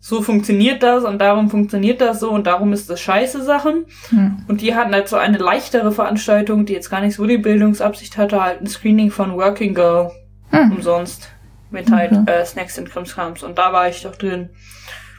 so 0.01 0.23
funktioniert 0.23 0.83
das 0.83 1.05
und 1.05 1.19
darum 1.21 1.51
funktioniert 1.51 2.01
das 2.01 2.21
so 2.21 2.31
und 2.31 2.47
darum 2.47 2.73
ist 2.73 2.89
das 2.89 3.01
scheiße 3.01 3.43
Sachen. 3.43 3.85
Hm. 4.11 4.45
Und 4.49 4.61
die 4.61 4.75
hatten 4.75 4.93
halt 4.93 5.09
so 5.09 5.17
eine 5.17 5.39
leichtere 5.39 5.91
Veranstaltung, 5.93 6.65
die 6.67 6.73
jetzt 6.73 6.89
gar 6.91 7.01
nicht 7.01 7.17
so 7.17 7.27
die 7.27 7.39
Bildungsabsicht 7.39 8.17
hatte, 8.17 8.41
halt 8.43 8.61
ein 8.61 8.67
Screening 8.67 9.11
von 9.11 9.33
Working 9.35 9.75
Girl 9.75 10.11
Hm. 10.51 10.73
umsonst 10.73 11.29
mit 11.71 11.91
halt 11.91 12.13
Okay. 12.13 12.31
äh, 12.31 12.45
Snacks 12.47 12.79
und 12.79 12.89
Krimskrams 12.91 13.43
und 13.43 13.59
da 13.59 13.73
war 13.73 13.89
ich 13.89 14.03
doch 14.03 14.17
drin 14.17 14.49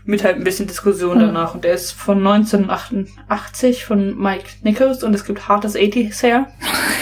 mit 0.05 0.23
halt 0.23 0.37
ein 0.37 0.43
bisschen 0.43 0.65
Diskussion 0.65 1.19
Hm. 1.19 1.27
danach 1.27 1.53
und 1.53 1.63
der 1.65 1.73
ist 1.73 1.91
von 1.91 2.17
1988 2.25 3.85
von 3.85 4.17
Mike 4.17 4.45
Nichols 4.63 5.03
und 5.03 5.13
es 5.13 5.25
gibt 5.25 5.47
hartes 5.47 5.75
80s 5.75 6.23
her 6.23 6.47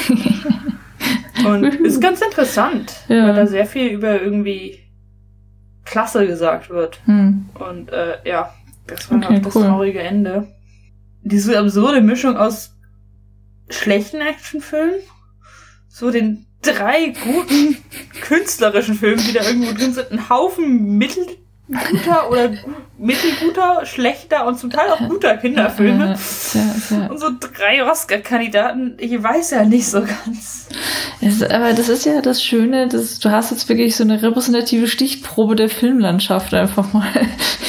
und 1.46 1.63
ist 1.63 2.02
ganz 2.02 2.22
interessant, 2.22 2.94
Ja. 3.08 3.28
weil 3.28 3.36
da 3.36 3.48
sehr 3.48 3.66
viel 3.66 3.88
über 3.88 4.22
irgendwie 4.22 4.80
Klasse 5.89 6.28
gesagt 6.28 6.69
wird 6.69 7.00
Hm. 7.06 7.50
und 7.60 7.89
äh, 7.91 8.17
ja, 8.26 8.54
das 8.88 9.10
war 9.10 9.17
Okay, 9.17 9.34
noch 9.36 9.41
das 9.43 9.56
cool. 9.56 9.63
traurige 9.65 10.00
Ende. 10.00 10.47
Diese 11.23 11.58
absurde 11.60 12.02
Mischung 12.02 12.38
aus 12.38 12.73
schlechten 13.69 14.21
Actionfilmen, 14.21 14.95
so 15.89 16.12
den 16.12 16.45
drei 16.62 17.13
guten 17.23 17.78
künstlerischen 18.21 18.95
Filmen, 18.95 19.23
die 19.26 19.34
da 19.34 19.43
irgendwo 19.43 19.73
drin 19.73 19.93
sind, 19.93 20.12
ein 20.12 20.30
Haufen 20.30 20.97
mittelguter 21.68 22.30
oder 22.32 22.48
gu- 22.50 22.58
mittelguter, 22.98 23.86
schlechter 23.86 24.46
und 24.48 24.58
zum 24.58 24.70
Teil 24.70 24.90
auch 24.90 25.00
guter 25.10 25.36
Kinderfilme. 25.38 26.14
Äh, 26.14 26.16
sehr, 26.18 26.64
sehr. 26.64 27.12
Und 27.12 27.20
so 27.20 27.28
drei 27.40 27.84
Oscar-Kandidaten, 27.84 28.96
ich 29.00 29.22
weiß 29.22 29.52
ja 29.52 29.64
nicht 29.66 29.88
so 29.88 30.02
ganz. 30.02 30.68
Es, 31.22 31.44
aber 31.44 31.74
das 31.74 31.90
ist 31.90 32.06
ja 32.06 32.22
das 32.22 32.44
Schöne, 32.44 32.88
dass 32.88 33.20
du 33.20 33.32
hast 33.32 33.52
jetzt 33.52 33.68
wirklich 33.70 33.96
so 33.96 34.04
eine 34.04 34.22
repräsentative 34.22 34.88
Stichprobe 34.88 35.56
der 35.56 35.70
Filmlandschaft 35.70 36.54
einfach 36.54 36.94
mal. 36.94 37.08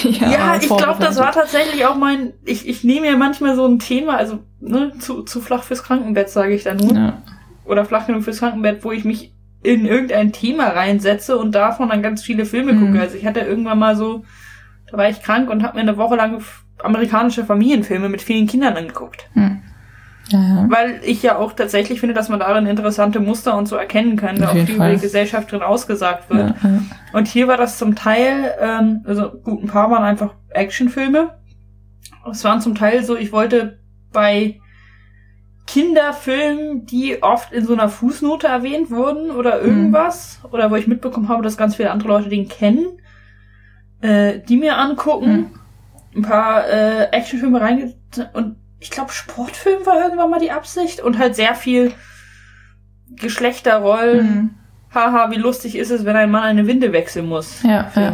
Ja, 0.05 0.55
ich 0.57 0.69
glaube, 0.69 0.99
das 1.01 1.17
war 1.17 1.33
tatsächlich 1.33 1.85
auch 1.85 1.97
mein, 1.97 2.33
ich, 2.45 2.69
ich 2.69 2.85
nehme 2.85 3.09
ja 3.09 3.17
manchmal 3.17 3.57
so 3.57 3.67
ein 3.67 3.81
Thema, 3.81 4.17
also 4.17 4.39
ne, 4.61 4.93
zu, 5.01 5.23
zu 5.25 5.41
flach 5.41 5.65
fürs 5.65 5.83
Krankenbett, 5.83 6.31
sage 6.31 6.55
ich 6.55 6.63
dann 6.63 6.77
nur. 6.77 6.95
Ja. 6.95 7.23
Oder 7.65 7.85
flach 7.85 8.07
genug 8.07 8.23
fürs 8.23 8.39
Krankenbett, 8.39 8.85
wo 8.85 8.93
ich 8.93 9.05
mich 9.05 9.33
in 9.63 9.87
irgendein 9.87 10.33
Thema 10.33 10.69
reinsetze 10.69 11.37
und 11.37 11.55
davon 11.55 11.89
dann 11.89 12.03
ganz 12.03 12.23
viele 12.23 12.45
Filme 12.45 12.73
Mhm. 12.73 12.87
gucke. 12.87 13.01
Also 13.01 13.17
ich 13.17 13.27
hatte 13.27 13.41
irgendwann 13.41 13.79
mal 13.79 13.97
so, 13.97 14.25
da 14.91 14.97
war 14.97 15.09
ich 15.09 15.23
krank 15.23 15.51
und 15.51 15.63
habe 15.63 15.75
mir 15.77 15.83
eine 15.83 15.97
Woche 15.97 16.17
lang 16.17 16.43
amerikanische 16.83 17.45
Familienfilme 17.45 18.09
mit 18.09 18.23
vielen 18.23 18.47
Kindern 18.47 18.77
angeguckt. 18.77 19.29
Hm. 19.35 19.63
Ja. 20.31 20.67
Weil 20.69 21.01
ich 21.05 21.23
ja 21.23 21.37
auch 21.37 21.55
tatsächlich 21.55 22.01
finde, 22.01 22.15
dass 22.15 22.29
man 22.29 22.39
darin 22.39 22.67
interessante 22.67 23.19
Muster 23.19 23.57
und 23.57 23.67
so 23.67 23.77
erkennen 23.77 24.17
kann, 24.17 24.43
Auf 24.45 24.51
viel 24.53 24.71
über 24.71 24.91
die 24.91 24.99
Gesellschaft 25.01 25.51
drin 25.51 25.63
ausgesagt 25.63 26.29
wird. 26.29 26.55
Ja, 26.63 26.69
ja. 26.69 26.81
Und 27.15 27.27
hier 27.29 27.49
war 27.49 27.57
das 27.57 27.79
zum 27.79 27.95
Teil, 27.97 28.53
ähm, 28.61 29.03
also 29.07 29.31
gut, 29.31 29.63
ein 29.65 29.69
paar 29.69 29.91
waren 29.91 30.05
einfach 30.05 30.35
Actionfilme. 30.51 31.31
Es 32.31 32.45
waren 32.45 32.61
zum 32.61 32.75
Teil 32.75 33.03
so, 33.05 33.17
ich 33.17 33.33
wollte 33.33 33.79
bei 34.13 34.61
Kinderfilmen, 35.69 36.87
die 36.87 37.23
oft 37.23 37.53
in 37.53 37.65
so 37.67 37.75
einer 37.75 37.91
Fußnote 37.91 38.47
erwähnt 38.47 38.91
wurden 38.91 39.31
oder 39.31 39.61
irgendwas, 39.61 40.41
oder 40.51 40.71
wo 40.71 40.77
ich 40.77 40.87
mitbekommen 40.87 41.29
habe, 41.29 41.43
dass 41.43 41.57
ganz 41.59 41.77
viele 41.77 41.91
andere 41.91 42.09
Leute 42.09 42.29
den 42.31 42.49
kennen, 42.49 42.87
äh, 44.01 44.39
die 44.49 44.57
mir 44.57 44.79
angucken, 44.79 45.51
Mhm. 46.15 46.17
ein 46.17 46.23
paar 46.23 46.67
äh, 46.69 47.05
Actionfilme 47.13 47.61
reinge... 47.61 47.95
Und 48.33 48.57
ich 48.81 48.91
glaube, 48.91 49.13
Sportfilm 49.13 49.85
war 49.85 50.01
irgendwann 50.03 50.31
mal 50.31 50.41
die 50.41 50.51
Absicht 50.53 51.01
und 51.01 51.19
halt 51.19 51.35
sehr 51.37 51.55
viel 51.55 51.93
Geschlechterrollen 53.17 54.21
Hm. 54.29 54.51
haha, 54.95 55.31
wie 55.31 55.37
lustig 55.37 55.77
ist 55.77 55.91
es, 55.91 56.05
wenn 56.05 56.17
ein 56.17 56.31
Mann 56.31 56.45
eine 56.45 56.67
Winde 56.67 56.93
wechseln 56.93 57.27
muss. 57.27 57.63
Ja, 57.63 57.91
ja, 57.95 58.13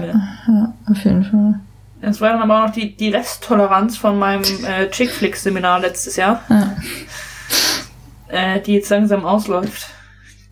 ja, 0.48 0.74
auf 0.90 1.04
jeden 1.04 1.24
Fall. 1.24 1.60
Das 2.00 2.20
war 2.20 2.30
dann 2.30 2.42
aber 2.42 2.58
auch 2.62 2.66
noch 2.66 2.74
die, 2.74 2.94
die 2.96 3.08
Resttoleranz 3.10 3.96
von 3.96 4.18
meinem 4.18 4.42
äh, 4.42 4.88
Chick-Flick-Seminar 4.90 5.80
letztes 5.80 6.16
Jahr, 6.16 6.42
Ja. 6.48 6.76
Äh, 8.28 8.61
die 8.61 8.74
jetzt 8.74 8.90
langsam 8.90 9.24
ausläuft. 9.24 9.88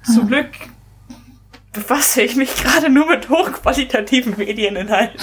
Zum 0.05 0.27
Glück 0.29 0.49
befasse 1.73 2.23
ich 2.23 2.37
mich 2.37 2.55
gerade 2.55 2.91
nur 2.91 3.07
mit 3.07 3.29
hochqualitativen 3.29 4.37
Medieninhalten. 4.37 5.19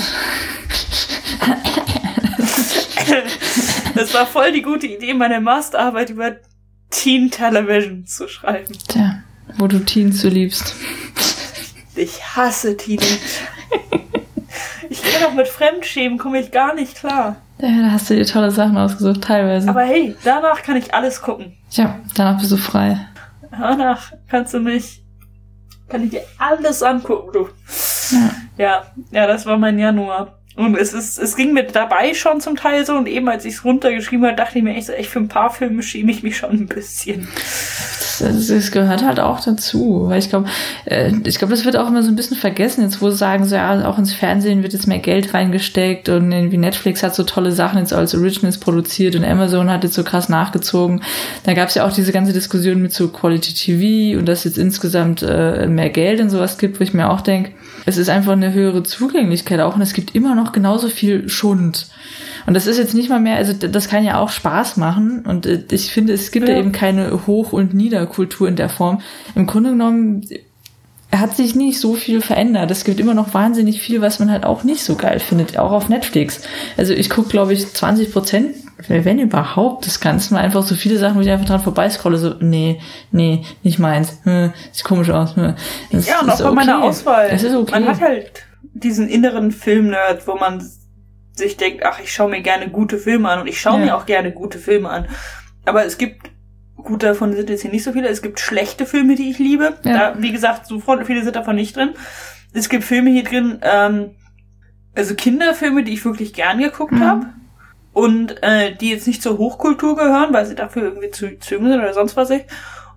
Das 3.96 4.14
war 4.14 4.26
voll 4.26 4.52
die 4.52 4.62
gute 4.62 4.88
Idee, 4.88 5.14
meine 5.14 5.42
Masterarbeit 5.42 6.10
über 6.12 6.38
Teen 6.90 7.30
Television 7.30 8.06
zu 8.06 8.28
schreiben. 8.28 8.74
Tja, 8.88 9.24
wo 9.58 9.68
du 9.68 9.80
Teens 9.80 10.22
so 10.22 10.30
liebst. 10.30 10.76
Ich 11.96 12.24
hasse 12.36 12.78
Teenager. 12.78 13.18
Ich 14.90 15.04
kann 15.04 15.24
auch 15.26 15.34
mit 15.34 15.48
Fremdschämen, 15.48 16.18
komme 16.18 16.40
ich 16.40 16.52
gar 16.52 16.74
nicht 16.74 16.96
klar. 16.96 17.36
Ja, 17.60 17.68
da 17.82 17.92
hast 17.92 18.10
du 18.10 18.16
dir 18.16 18.26
tolle 18.26 18.52
Sachen 18.52 18.78
ausgesucht, 18.78 19.22
teilweise. 19.22 19.70
Aber 19.70 19.82
hey, 19.82 20.16
danach 20.24 20.64
kann 20.64 20.78
ich 20.78 20.94
alles 20.94 21.22
gucken. 21.22 21.58
Tja, 21.70 22.00
danach 22.16 22.40
bist 22.40 22.52
du 22.52 22.58
frei. 22.58 23.08
Danach 23.52 24.12
kannst 24.28 24.54
du 24.54 24.60
mich, 24.60 25.04
kann 25.88 26.04
ich 26.04 26.12
dir 26.12 26.24
alles 26.38 26.84
angucken, 26.84 27.32
du. 27.34 27.50
Ja. 28.12 28.32
Ja, 28.58 28.84
ja, 29.12 29.28
das 29.28 29.46
war 29.46 29.58
mein 29.58 29.80
Januar. 29.80 30.40
Und 30.56 30.76
es 30.76 30.94
ist, 30.94 31.18
es 31.18 31.36
ging 31.36 31.54
mir 31.54 31.64
dabei 31.64 32.14
schon 32.14 32.42
zum 32.42 32.56
Teil 32.58 32.86
so 32.86 32.98
und 32.98 33.08
eben 33.08 33.30
als 33.30 33.46
ich 33.46 33.54
es 33.54 33.64
runtergeschrieben 33.64 34.26
habe, 34.26 34.36
dachte 34.36 34.58
ich 34.58 34.64
mir 34.64 34.76
echt 34.76 34.88
so, 34.88 34.94
echt 34.94 35.10
für 35.10 35.20
ein 35.20 35.30
paar 35.30 35.52
Filme 35.52 35.82
schäme 35.84 36.12
ich 36.12 36.22
mich 36.22 36.38
schon 36.38 36.52
ein 36.52 36.68
bisschen. 36.68 37.28
Das, 38.20 38.48
das 38.48 38.72
gehört 38.72 39.04
halt 39.04 39.20
auch 39.20 39.40
dazu, 39.40 40.06
weil 40.08 40.20
ich 40.20 40.30
glaube, 40.30 40.48
äh, 40.86 41.12
ich 41.26 41.38
glaube, 41.38 41.54
das 41.54 41.66
wird 41.66 41.78
auch 41.78 41.88
immer 41.88 42.04
so 42.04 42.10
ein 42.10 42.16
bisschen 42.16 42.38
vergessen, 42.38 42.84
jetzt 42.84 43.02
wo 43.02 43.10
sie 43.10 43.18
sagen, 43.18 43.46
so 43.46 43.56
ja, 43.56 43.88
auch 43.88 43.98
ins 43.98 44.14
Fernsehen 44.14 44.64
wird 44.64 44.74
jetzt 44.74 44.88
mehr 44.88 45.00
Geld 45.00 45.34
reingesteckt 45.34 46.10
und 46.10 46.32
irgendwie 46.32 46.58
Netflix 46.58 47.04
hat 47.04 47.16
so 47.16 47.24
tolle 47.24 47.52
Sachen 47.52 47.80
jetzt 47.80 47.94
als 47.94 48.14
Originals 48.16 48.58
produziert 48.58 49.16
und 49.16 49.24
Amazon 49.24 49.70
hat 49.70 49.84
jetzt 49.84 49.96
so 49.96 50.04
krass 50.04 50.30
nachgezogen. 50.30 51.02
Da 51.44 51.54
gab 51.54 51.70
es 51.70 51.76
ja 51.76 51.86
auch 51.86 51.94
diese 51.94 52.12
ganze 52.12 52.34
Diskussion 52.34 52.82
mit 52.82 52.94
so 52.94 53.08
Quality 53.10 53.54
TV 53.54 54.20
und 54.20 54.28
dass 54.28 54.44
jetzt 54.44 54.58
insgesamt 54.58 55.24
äh, 55.24 55.68
mehr 55.68 55.90
Geld 55.90 56.20
und 56.22 56.30
sowas 56.30 56.58
gibt, 56.58 56.80
wo 56.80 56.84
ich 56.84 56.94
mir 56.94 57.10
auch 57.10 57.22
denke, 57.22 57.52
es 57.86 57.98
ist 57.98 58.10
einfach 58.10 58.34
eine 58.34 58.54
höhere 58.54 58.84
Zugänglichkeit 58.84 59.60
auch 59.60 59.76
und 59.76 59.82
es 59.82 59.94
gibt 59.94 60.16
immer 60.16 60.36
noch 60.36 60.52
genauso 60.52 60.90
viel 60.90 61.28
Schund. 61.30 61.88
Und 62.50 62.56
das 62.56 62.66
ist 62.66 62.80
jetzt 62.80 62.96
nicht 62.96 63.12
mal 63.12 63.20
mehr, 63.20 63.36
also 63.36 63.54
das 63.54 63.90
kann 63.90 64.04
ja 64.04 64.18
auch 64.18 64.30
Spaß 64.30 64.78
machen. 64.78 65.24
Und 65.24 65.46
äh, 65.46 65.62
ich 65.70 65.94
finde, 65.94 66.14
es 66.14 66.32
gibt 66.32 66.48
ja, 66.48 66.56
Ja. 66.56 66.60
eben 66.62 66.72
keine 66.72 67.28
Hoch- 67.28 67.54
und 67.54 67.76
Niederkultur 67.76 68.48
in 68.48 68.56
der 68.56 68.70
Form. 68.70 69.02
Im 69.36 69.46
Grunde 69.46 69.70
genommen 69.70 70.28
hat 71.16 71.36
sich 71.36 71.54
nicht 71.54 71.80
so 71.80 71.94
viel 71.94 72.22
verändert. 72.22 72.72
Es 72.72 72.86
gibt 72.86 73.00
immer 73.00 73.14
noch 73.14 73.36
wahnsinnig 73.36 73.80
viel, 73.80 74.02
was 74.02 74.18
man 74.18 74.32
halt 74.32 74.46
auch 74.46 74.64
nicht 74.64 74.84
so 74.84 74.96
geil 74.96 75.20
findet, 75.20 75.60
auch 75.60 75.72
auf 75.72 75.90
Netflix. 75.90 76.42
Also 76.76 76.92
ich 76.96 77.12
gucke, 77.12 77.30
glaube 77.30 77.54
ich, 77.54 77.72
20 77.72 78.12
Prozent, 78.12 78.56
wenn 78.88 79.20
überhaupt, 79.20 79.86
des 79.86 80.00
Ganzen, 80.00 80.34
mal 80.34 80.40
einfach 80.42 80.64
so 80.64 80.74
viele 80.74 80.98
Sachen, 80.98 81.18
wo 81.18 81.22
ich 81.22 81.30
einfach 81.30 81.46
dran 81.46 81.60
vorbeiscrolle, 81.60 82.18
so, 82.18 82.34
nee, 82.40 82.82
nee, 83.12 83.44
nicht 83.62 83.78
meins, 83.78 84.22
hm, 84.24 84.54
sieht 84.72 84.86
komisch 84.86 85.12
aus. 85.12 85.36
Hm. 85.36 85.54
Das 85.92 86.08
Ja, 86.08 86.22
und 86.22 86.32
auch 86.32 86.40
bei 86.42 86.50
meiner 86.52 86.82
Auswahl. 86.82 87.28
Es 87.30 87.44
ist 87.44 87.54
okay. 87.54 87.74
Man 87.74 87.90
hat 87.90 88.02
halt 88.02 88.32
diesen 88.74 89.08
inneren 89.08 89.52
Filmnerd, 89.52 90.26
wo 90.28 90.34
man 90.34 90.68
sich 91.40 91.58
denkt, 91.58 91.84
ach, 91.86 92.00
ich 92.00 92.14
schaue 92.14 92.30
mir 92.30 92.42
gerne 92.42 92.70
gute 92.70 92.98
Filme 93.00 93.30
an 93.30 93.40
und 93.42 93.48
ich 93.48 93.60
schaue 93.60 93.80
Ja. 93.80 93.86
mir 93.86 93.96
auch 93.98 94.06
gerne 94.06 94.32
gute 94.32 94.60
Filme 94.60 94.90
an. 94.90 95.08
Aber 95.66 95.86
es 95.86 95.98
gibt, 95.98 96.30
gut, 96.76 97.02
davon 97.04 97.34
sind 97.34 97.50
jetzt 97.50 97.62
hier 97.64 97.72
nicht 97.72 97.84
so 97.84 97.92
viele, 97.94 98.08
es 98.10 98.22
gibt 98.22 98.40
schlechte 98.40 98.86
Filme, 98.86 99.16
die 99.16 99.32
ich 99.32 99.40
liebe. 99.40 99.74
Ja. 99.84 100.12
Da, 100.14 100.14
wie 100.20 100.32
gesagt, 100.32 100.68
so 100.68 100.80
viele 100.80 101.24
sind 101.24 101.36
davon 101.36 101.56
nicht 101.56 101.76
drin. 101.76 101.92
Es 102.54 102.70
gibt 102.70 102.84
Filme 102.84 103.10
hier 103.10 103.24
drin, 103.24 103.60
ähm, 103.64 104.12
also 104.96 105.16
Kinderfilme, 105.16 105.84
die 105.84 105.94
ich 105.94 106.06
wirklich 106.06 106.34
gern 106.34 106.60
geguckt 106.60 106.92
Mhm. 106.94 107.04
habe. 107.06 107.26
Und 107.92 108.42
äh, 108.44 108.76
die 108.76 108.92
jetzt 108.92 109.08
nicht 109.08 109.22
zur 109.24 109.38
Hochkultur 109.40 109.96
gehören, 109.96 110.32
weil 110.34 110.46
sie 110.46 110.56
dafür 110.56 110.84
irgendwie 110.84 111.10
zu 111.10 111.38
zu 111.40 111.56
jung 111.56 111.66
sind 111.68 111.80
oder 111.80 111.94
sonst 111.94 112.16
was 112.16 112.30
ich. 112.30 112.44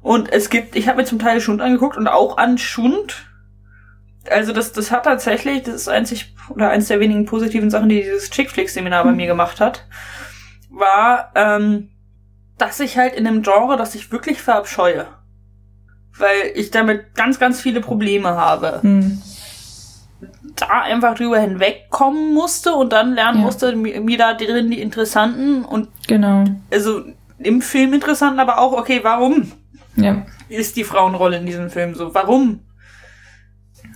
Und 0.02 0.31
es 0.33 0.50
gibt, 0.50 0.76
ich 0.76 0.87
habe 0.88 0.98
mir 0.98 1.05
zum 1.05 1.18
Teil 1.18 1.40
Schund 1.40 1.61
angeguckt 1.62 1.96
und 1.96 2.09
auch 2.09 2.37
an 2.37 2.59
Schund. 2.59 3.26
Also 4.31 4.52
das, 4.52 4.72
das 4.72 4.90
hat 4.90 5.05
tatsächlich, 5.05 5.62
das 5.62 5.74
ist 5.74 5.88
einzig 5.88 6.35
oder 6.50 6.70
eins 6.70 6.88
der 6.88 7.00
wenigen 7.00 7.26
positiven 7.26 7.70
Sachen, 7.70 7.88
die 7.88 8.02
dieses 8.02 8.31
Chick-Flick-Seminar 8.31 9.05
bei 9.05 9.12
mir 9.12 9.26
gemacht 9.26 9.61
hat, 9.61 9.87
war, 10.70 11.31
ähm, 11.35 11.90
dass 12.59 12.81
ich 12.81 12.96
halt 12.96 13.14
in 13.14 13.26
einem 13.26 13.42
Genre, 13.42 13.76
das 13.76 13.94
ich 13.94 14.11
wirklich 14.12 14.40
verabscheue. 14.42 15.07
Weil 16.18 16.52
ich 16.55 16.70
damit 16.70 17.14
ganz, 17.14 17.38
ganz 17.38 17.61
viele 17.61 17.81
Probleme 17.81 18.31
habe. 18.31 18.81
Hm. 18.83 19.20
Da 20.57 20.83
einfach 20.83 21.14
drüber 21.16 21.38
hinwegkommen 21.40 22.35
musste 22.35 22.74
und 22.74 22.92
dann 22.92 23.14
lernen 23.14 23.38
Ja. 23.38 23.44
musste, 23.46 23.74
mir, 23.74 24.00
mir 24.00 24.18
da 24.18 24.35
drin 24.35 24.70
die 24.70 24.81
interessanten 24.81 25.64
und 25.64 25.88
Genau. 26.07 26.44
also 26.70 27.02
im 27.38 27.62
Film 27.62 27.94
interessanten, 27.94 28.38
aber 28.38 28.59
auch, 28.59 28.72
okay, 28.72 29.00
warum 29.02 29.50
Ja. 29.96 30.24
ist 30.48 30.76
die 30.76 30.85
Frauenrolle 30.85 31.38
in 31.38 31.46
diesem 31.46 31.70
Film 31.70 31.94
so? 31.94 32.14
Warum 32.14 32.61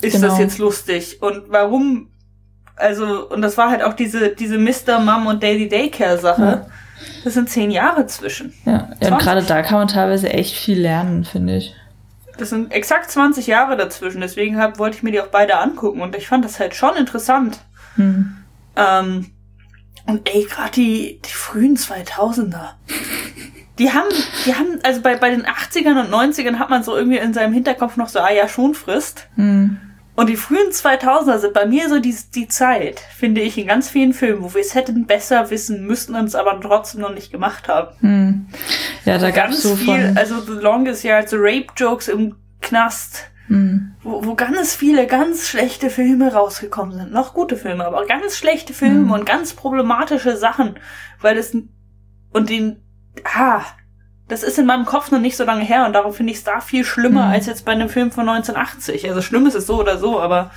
ist 0.01 0.15
Genau. 0.15 0.29
das 0.29 0.39
jetzt 0.39 0.59
lustig? 0.59 1.21
Und 1.23 1.45
warum, 1.51 2.11
also, 2.77 3.29
und 3.29 3.43
das 3.43 3.57
war 3.57 3.71
halt 3.71 3.83
auch 3.83 3.95
diese, 3.95 4.29
diese 4.31 4.59
Mr. 4.59 5.01
Mom 5.01 5.27
und 5.27 5.43
Daily 5.43 5.69
Daycare 5.69 6.19
Sache. 6.19 6.43
Ja. 6.43 6.67
Das 7.25 7.35
sind 7.35 7.49
zehn 7.51 7.71
Jahre 7.71 8.07
zwischen. 8.07 8.53
Ja, 8.65 8.73
ja 8.73 8.81
und 8.83 8.99
20. 9.01 9.19
gerade 9.19 9.43
da 9.43 9.63
kann 9.63 9.79
man 9.79 9.89
teilweise 9.89 10.31
echt 10.31 10.55
viel 10.55 10.81
lernen, 10.81 11.25
finde 11.25 11.57
ich. 11.57 11.75
Das 12.39 12.51
sind 12.51 12.73
exakt 12.73 13.11
20 13.11 13.47
Jahre 13.47 13.77
dazwischen. 13.77 14.21
Deswegen 14.21 14.59
hab, 14.59 14.79
wollte 14.79 14.99
ich 14.99 15.03
mir 15.03 15.11
die 15.11 15.21
auch 15.21 15.29
beide 15.29 15.59
angucken. 15.59 16.03
Und 16.03 16.15
ich 16.17 16.29
fand 16.29 16.45
das 16.45 16.61
halt 16.61 16.75
schon 16.75 16.95
interessant. 16.97 17.59
Hm. 17.97 18.37
Ähm, 18.77 19.31
und 20.07 20.29
ey, 20.29 20.45
gerade 20.45 20.71
die, 20.73 21.21
die 21.25 21.33
frühen 21.33 21.77
2000er. 21.77 22.75
Die 23.79 23.93
haben, 23.93 24.09
die 24.45 24.55
haben, 24.55 24.79
also 24.85 25.01
bei, 25.01 25.17
bei 25.17 25.31
den 25.31 25.45
80ern 25.45 26.01
und 26.01 26.11
90ern 26.11 26.59
hat 26.59 26.71
man 26.71 26.83
so 26.83 26.97
irgendwie 26.97 27.19
in 27.19 27.35
seinem 27.35 27.53
Hinterkopf 27.53 27.97
noch 27.97 28.09
so, 28.09 28.21
ah 28.21 28.31
ja, 28.31 28.49
schon 28.49 28.75
frisst. 28.75 29.29
Hm. 29.35 29.81
Und 30.17 30.29
die 30.31 30.37
frühen 30.37 30.71
2000er 30.71 31.39
sind 31.39 31.53
bei 31.55 31.67
mir 31.67 31.89
so 31.91 32.01
die, 32.01 32.17
die 32.35 32.49
Zeit, 32.49 33.01
finde 33.01 33.43
ich, 33.43 33.59
in 33.59 33.67
ganz 33.67 33.91
vielen 33.91 34.15
Filmen, 34.15 34.43
wo 34.43 34.55
wir 34.55 34.63
es 34.63 34.75
hätten 34.75 35.07
besser 35.07 35.51
wissen 35.51 35.87
müssen 35.87 36.15
und 36.17 36.25
es 36.25 36.35
aber 36.35 36.59
trotzdem 36.61 37.03
noch 37.03 37.13
nicht 37.13 37.31
gemacht 37.31 37.69
haben. 37.69 37.95
Hm. 38.01 38.47
Ja, 39.05 39.19
da 39.19 39.31
gab 39.31 39.47
Ganz 39.47 39.59
es 39.59 39.63
so 39.65 39.77
viel, 39.77 40.07
von. 40.09 40.17
also 40.17 40.41
The 40.41 40.53
Longest 40.61 41.05
Year, 41.05 41.17
also 41.17 41.37
Rape-Jokes 41.39 42.09
im 42.09 42.35
Knast, 42.63 43.31
Hm. 43.49 43.93
wo, 44.03 44.25
wo 44.25 44.35
ganz 44.35 44.75
viele 44.75 45.07
ganz 45.07 45.47
schlechte 45.49 45.89
Filme 45.91 46.33
rausgekommen 46.33 46.97
sind. 46.97 47.13
Noch 47.13 47.33
gute 47.35 47.57
Filme, 47.57 47.85
aber 47.87 48.05
ganz 48.07 48.37
schlechte 48.37 48.73
Filme 48.73 49.01
Mhm. 49.05 49.11
und 49.13 49.27
ganz 49.27 49.53
problematische 49.53 50.37
Sachen, 50.37 50.79
weil 51.21 51.37
das 51.37 51.55
und 52.33 52.49
den, 52.51 52.83
ah, 53.25 53.61
das 54.29 54.43
ist 54.43 54.59
in 54.59 54.67
meinem 54.67 54.85
Kopf 54.85 55.11
noch 55.11 55.21
nicht 55.21 55.37
so 55.37 55.45
lange 55.45 55.65
her 55.65 55.87
und 55.87 55.93
darum 55.93 56.13
finde 56.13 56.33
ich 56.33 56.39
es 56.39 56.45
da 56.45 56.61
viel 56.61 56.85
schlimmer 56.85 57.27
Mhm. 57.27 57.33
als 57.33 57.47
jetzt 57.47 57.65
bei 57.65 57.73
einem 57.73 57.89
Film 57.89 58.11
von 58.11 58.27
1980. 58.29 59.09
Also 59.09 59.23
schlimm 59.23 59.47
ist 59.47 59.55
es 59.55 59.67
so 59.67 59.81
oder 59.81 59.99
so, 59.99 60.21
aber 60.21 60.51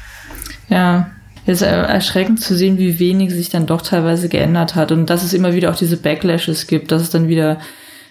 Ja, 0.70 1.12
es 1.46 1.62
ist 1.62 1.68
erschreckend 1.68 2.40
zu 2.42 2.56
sehen, 2.56 2.78
wie 2.78 3.00
wenig 3.00 3.32
sich 3.32 3.50
dann 3.50 3.66
doch 3.66 3.82
teilweise 3.82 4.30
geändert 4.30 4.76
hat 4.76 4.92
und 4.92 5.10
dass 5.10 5.24
es 5.24 5.34
immer 5.34 5.54
wieder 5.54 5.72
auch 5.72 5.76
diese 5.76 5.98
Backlashes 5.98 6.68
gibt, 6.68 6.92
dass 6.92 7.02
es 7.02 7.10
dann 7.10 7.28
wieder, 7.28 7.60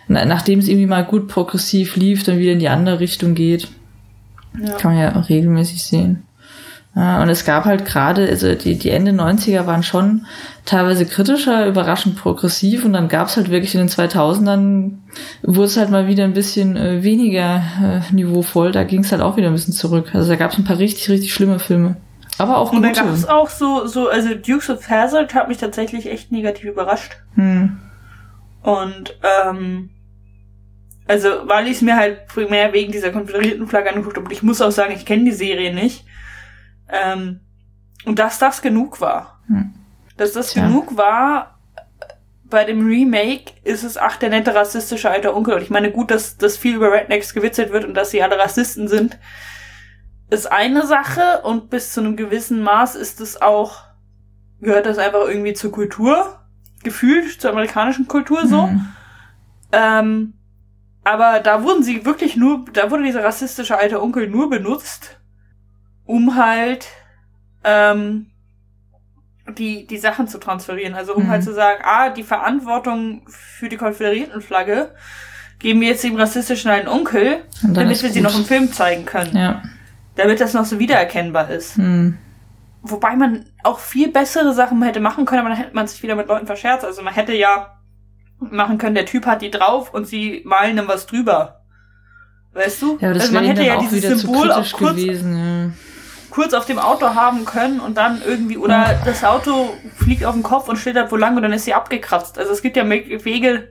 na, 0.09 0.25
nachdem 0.25 0.59
es 0.61 0.69
irgendwie 0.69 0.87
mal 0.87 1.05
gut 1.05 1.29
progressiv 1.29 1.97
lief, 1.97 2.23
dann 2.25 2.39
wieder 2.39 2.53
in 2.53 2.59
die 2.61 2.69
andere 2.69 3.01
Richtung 3.01 3.35
geht. 3.35 3.69
ja. 4.61 4.75
Kann 4.75 4.95
man 4.95 5.01
ja 5.03 5.17
auch 5.17 5.29
regelmäßig 5.29 5.83
sehen. 5.85 6.23
Und 6.99 7.29
es 7.29 7.45
gab 7.45 7.65
halt 7.65 7.85
gerade, 7.85 8.29
also 8.29 8.57
die, 8.57 8.77
die 8.77 8.91
Ende 8.91 9.13
90er 9.13 9.67
waren 9.67 9.85
schon 9.85 10.27
teilweise 10.65 11.07
kritischer, 11.07 11.69
überraschend 11.69 12.17
progressiv 12.17 12.85
und 12.85 12.93
dann 12.93 13.07
gab 13.07 13.29
es 13.29 13.37
halt 13.37 13.51
wirklich 13.51 13.73
in 13.77 13.83
den 13.83 13.89
2000ern, 13.89 14.95
wurde 15.43 15.67
es 15.67 15.77
halt 15.77 15.91
mal 15.91 16.09
wieder 16.09 16.25
ein 16.25 16.33
bisschen 16.33 16.77
äh, 16.77 17.05
weniger 17.05 17.63
äh, 17.81 18.13
niveauvoll, 18.13 18.73
da 18.73 18.83
ging 18.83 19.05
es 19.05 19.13
halt 19.13 19.23
auch 19.23 19.37
wieder 19.37 19.47
ein 19.47 19.53
bisschen 19.53 19.75
zurück. 19.75 20.11
Also 20.13 20.31
da 20.31 20.35
gab 20.35 20.51
es 20.51 20.59
ein 20.59 20.65
paar 20.65 20.81
richtig, 20.81 21.09
richtig 21.09 21.33
schlimme 21.33 21.61
Filme. 21.61 21.99
Aber 22.37 22.59
auch 22.59 22.73
Und 22.73 22.83
gute. 22.83 22.93
gab 22.93 23.13
es 23.13 23.29
auch 23.29 23.49
so, 23.49 23.87
so, 23.87 24.09
also 24.09 24.35
Dukes 24.35 24.69
of 24.69 24.91
Hazzard 24.91 25.35
hat 25.35 25.47
mich 25.47 25.59
tatsächlich 25.59 26.11
echt 26.11 26.33
negativ 26.33 26.65
überrascht. 26.65 27.17
Hm. 27.37 27.79
Und 28.63 29.17
ähm, 29.23 29.91
also 31.07 31.29
weil 31.45 31.67
ich 31.67 31.77
es 31.77 31.83
mir 31.83 31.95
halt 31.95 32.27
primär 32.27 32.73
wegen 32.73 32.91
dieser 32.91 33.11
konföderierten 33.11 33.69
Flagge 33.69 33.91
angeguckt 33.91 34.17
habe, 34.17 34.27
und 34.27 34.33
ich 34.33 34.43
muss 34.43 34.61
auch 34.61 34.73
sagen, 34.73 34.95
ich 34.97 35.07
kenne 35.07 35.27
die 35.27 35.31
Serie 35.31 35.73
nicht. 35.73 36.05
Ähm, 36.89 37.41
und 38.05 38.19
dass 38.19 38.39
das 38.39 38.63
genug 38.63 39.01
war. 39.01 39.41
Hm. 39.47 39.75
Dass 40.17 40.33
das 40.33 40.53
Tja. 40.53 40.67
genug 40.67 40.97
war, 40.97 41.59
bei 42.45 42.65
dem 42.65 42.87
Remake 42.87 43.53
ist 43.65 43.85
es, 43.85 43.97
ach, 43.97 44.17
der 44.17 44.31
nette 44.31 44.55
rassistische 44.55 45.11
alter 45.11 45.37
Onkel. 45.37 45.55
Und 45.55 45.63
ich 45.63 45.71
meine, 45.71 45.91
gut, 45.93 46.11
dass, 46.11 46.39
dass 46.39 46.57
viel 46.57 46.77
über 46.77 46.93
Rednecks 46.93 47.35
gewitzelt 47.35 47.73
wird 47.73 47.85
und 47.85 47.95
dass 47.95 48.11
sie 48.11 48.23
alle 48.23 48.39
Rassisten 48.39 48.89
sind, 48.89 49.19
ist 50.31 50.51
eine 50.51 50.87
Sache 50.87 51.43
und 51.43 51.71
bis 51.71 51.93
zu 51.93 52.01
einem 52.01 52.17
gewissen 52.17 52.63
Maß 52.63 52.95
ist 52.95 53.21
es 53.21 53.41
auch, 53.41 53.85
gehört 54.61 54.87
das 54.87 54.99
einfach 54.99 55.27
irgendwie 55.29 55.55
zur 55.55 55.73
Kultur, 55.73 56.41
gefühlt, 56.83 57.41
zur 57.41 57.51
amerikanischen 57.51 58.09
Kultur 58.09 58.47
so. 58.47 58.69
Hm. 58.69 58.87
Ähm, 59.73 60.35
aber 61.05 61.41
da 61.41 61.63
wurden 61.63 61.83
sie 61.83 62.05
wirklich 62.05 62.37
nur, 62.37 62.65
da 62.73 62.91
wurde 62.91 63.05
dieser 63.05 63.25
rassistische 63.25 63.79
alte 63.79 64.03
Onkel 64.03 64.29
nur 64.29 64.51
benutzt, 64.51 65.18
um 66.09 66.37
halt 66.37 66.87
ähm, 67.65 68.31
die, 69.47 69.87
die 69.87 69.99
Sachen 69.99 70.27
zu 70.27 70.39
transferieren. 70.39 70.95
Also 70.95 71.15
um 71.15 71.25
Mhm. 71.25 71.29
halt 71.29 71.45
zu 71.45 71.53
sagen, 71.55 71.83
ah, 71.85 72.09
die 72.09 72.23
Verantwortung 72.23 73.23
für 73.29 73.69
die 73.69 73.77
Konföderiertenflagge 73.77 74.91
geben 75.59 75.81
wir 75.83 75.89
jetzt 75.89 76.03
dem 76.05 76.17
rassistischen 76.17 76.71
alten 76.71 76.89
Onkel, 76.89 77.45
damit 77.63 78.03
wir 78.03 78.11
sie 78.11 78.21
gut. 78.21 78.31
noch 78.31 78.39
im 78.39 78.45
Film 78.47 78.73
zeigen 78.73 79.05
können. 79.05 79.37
Ja. 79.37 79.63
Damit 80.17 80.41
das 80.41 80.55
noch 80.55 80.65
so 80.65 80.79
wiedererkennbar 80.79 81.51
ist. 81.51 81.77
Hm. 81.77 82.17
Wobei 82.83 83.15
man 83.15 83.45
auch 83.65 83.79
viel 83.79 84.11
bessere 84.11 84.55
Sachen 84.55 84.83
hätte 84.83 85.01
machen 85.01 85.27
können, 85.27 85.41
aber 85.41 85.51
dann 85.51 85.59
hätte 85.59 85.75
man 85.75 85.87
sich 85.87 86.03
wieder 86.03 86.15
mit 86.15 86.29
Leuten 86.29 86.47
verscherzt. 86.47 86.85
Also 86.87 87.03
man 87.03 87.13
hätte 87.13 87.35
ja 87.35 87.79
machen 88.39 88.79
können, 88.79 88.95
der 88.95 89.05
Typ 89.07 89.27
hat 89.27 89.43
die 89.43 89.51
drauf 89.51 89.93
und 89.93 90.07
sie 90.07 90.43
malen 90.47 90.77
dann 90.77 90.89
was 90.89 91.07
drüber. 91.07 91.61
Weißt 92.55 92.81
du? 92.81 92.97
Ja, 93.01 93.13
das 93.13 93.25
also 93.25 93.35
man 93.35 93.45
hätte 93.45 93.63
ja 93.65 93.79
dieses 93.79 94.03
wieder 94.03 94.11
zu 94.15 94.19
Symbol 94.21 94.51
auch 94.53 94.73
kurz, 94.73 94.97
gewesen. 94.97 95.75
Kurz 96.39 96.55
auf 96.55 96.67
dem 96.67 96.79
Auto 96.79 97.17
haben 97.17 97.45
können 97.45 97.81
und 97.81 97.97
dann 97.97 98.23
irgendwie, 98.25 98.59
oder 98.59 98.95
das 99.05 99.25
Auto 99.25 99.71
fliegt 99.97 100.25
auf 100.25 100.35
den 100.35 100.45
Kopf 100.45 100.69
und 100.69 100.77
schlittert 100.77 101.11
wo 101.11 101.17
lang 101.17 101.35
und 101.35 101.43
dann 101.43 101.53
ist 101.53 101.65
sie 101.65 101.75
abgekratzt. 101.75 102.39
Also 102.39 102.53
es 102.53 102.63
gibt 102.63 102.77
ja 102.77 102.89
Wege, 102.89 103.71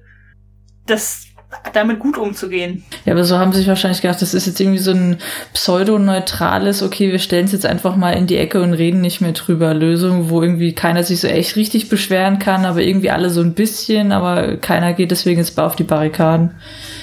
das 0.85 1.27
damit 1.71 1.99
gut 1.99 2.17
umzugehen. 2.17 2.83
Ja. 2.91 2.97
ja, 3.05 3.13
aber 3.13 3.23
so 3.23 3.37
haben 3.37 3.53
sie 3.53 3.59
sich 3.59 3.69
wahrscheinlich 3.69 4.01
gedacht, 4.01 4.21
das 4.21 4.33
ist 4.33 4.47
jetzt 4.47 4.59
irgendwie 4.59 4.79
so 4.79 4.91
ein 4.91 5.17
pseudo-neutrales, 5.53 6.83
okay, 6.83 7.09
wir 7.09 7.19
stellen 7.19 7.45
es 7.45 7.53
jetzt 7.53 7.65
einfach 7.65 7.95
mal 7.95 8.11
in 8.11 8.27
die 8.27 8.35
Ecke 8.35 8.61
und 8.61 8.73
reden 8.73 8.99
nicht 8.99 9.21
mehr 9.21 9.31
drüber. 9.31 9.73
Lösung, 9.73 10.29
wo 10.29 10.41
irgendwie 10.41 10.75
keiner 10.75 11.05
sich 11.05 11.21
so 11.21 11.27
echt 11.29 11.55
richtig 11.55 11.87
beschweren 11.87 12.37
kann, 12.37 12.65
aber 12.65 12.81
irgendwie 12.81 13.11
alle 13.11 13.29
so 13.29 13.39
ein 13.39 13.53
bisschen, 13.53 14.11
aber 14.11 14.57
keiner 14.57 14.91
geht 14.91 15.11
deswegen 15.11 15.39
jetzt 15.39 15.57
auf 15.57 15.77
die 15.77 15.85
Barrikaden. 15.85 16.55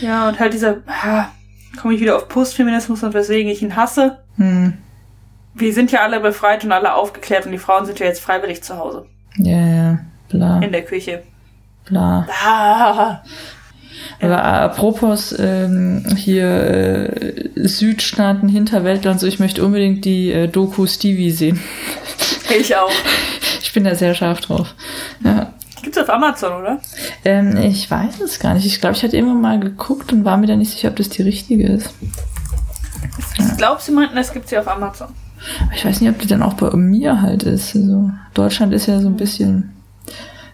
Ja, 0.03 0.29
und 0.29 0.39
halt 0.39 0.53
dieser, 0.53 0.83
ah, 0.89 1.29
komme 1.81 1.95
ich 1.95 2.03
wieder 2.03 2.17
auf 2.17 2.29
Postfeminismus 2.29 3.03
und 3.03 3.15
weswegen 3.15 3.51
ich 3.51 3.63
ihn 3.63 3.77
hasse. 3.77 4.19
Hm. 4.37 4.75
Wir 5.55 5.73
sind 5.73 5.93
ja 5.93 6.01
alle 6.03 6.21
befreit 6.21 6.65
und 6.65 6.73
alle 6.73 6.95
aufgeklärt 6.95 7.47
und 7.47 7.53
die 7.53 7.59
Frauen 7.59 7.87
sind 7.87 7.99
ja 8.01 8.07
jetzt 8.07 8.21
freiwillig 8.21 8.63
zu 8.63 8.77
Hause. 8.77 9.07
Ja, 9.37 9.59
ja, 9.67 9.99
bla, 10.29 10.59
In 10.61 10.73
der 10.73 10.85
Küche. 10.85 11.23
bla. 11.87 12.27
Ah. 12.45 13.23
Aber 14.21 14.43
apropos 14.45 15.35
ähm, 15.39 16.05
hier 16.17 16.47
äh, 17.23 17.51
Südstaaten, 17.67 18.49
Hinterwäldler 18.49 19.13
und 19.13 19.21
so, 19.21 19.27
ich 19.27 19.39
möchte 19.39 19.65
unbedingt 19.65 20.05
die 20.05 20.31
äh, 20.33 20.49
Doku 20.49 20.87
Stevie 20.87 21.31
sehen. 21.31 21.61
Ich 22.57 22.77
auch. 22.77 22.91
Ich 23.63 23.73
bin 23.73 23.85
da 23.85 23.95
sehr 23.95 24.15
scharf 24.15 24.43
drauf. 24.43 24.75
Ja. 25.25 25.55
Gibt's 25.83 25.97
auf 25.97 26.11
Amazon, 26.11 26.53
oder? 26.61 26.79
Ähm, 27.25 27.57
ich 27.57 27.91
weiß 27.91 28.21
es 28.21 28.39
gar 28.39 28.53
nicht. 28.53 28.67
Ich 28.67 28.81
glaube, 28.83 28.97
ich 28.97 29.03
hatte 29.03 29.17
irgendwann 29.17 29.41
mal 29.41 29.59
geguckt 29.59 30.13
und 30.13 30.27
war 30.27 30.37
mir 30.37 30.47
da 30.47 30.55
nicht 30.55 30.71
sicher, 30.71 30.91
ob 30.91 30.97
das 30.97 31.09
die 31.09 31.23
richtige 31.23 31.67
ist. 31.67 31.91
Ich 33.39 33.57
glaube, 33.57 33.81
sie 33.81 33.93
meinten, 33.93 34.17
es 34.19 34.31
gibt 34.33 34.49
sie 34.51 34.59
auf 34.59 34.69
Amazon. 34.69 35.09
Aber 35.63 35.75
ich 35.75 35.85
weiß 35.85 36.01
nicht, 36.01 36.11
ob 36.11 36.19
die 36.19 36.27
dann 36.27 36.43
auch 36.43 36.55
bei 36.55 36.75
mir 36.77 37.21
halt 37.21 37.43
ist. 37.43 37.75
Also, 37.77 38.11
Deutschland 38.33 38.73
ist 38.73 38.87
ja 38.87 39.01
so 39.01 39.09
ein 39.09 39.17
bisschen 39.17 39.73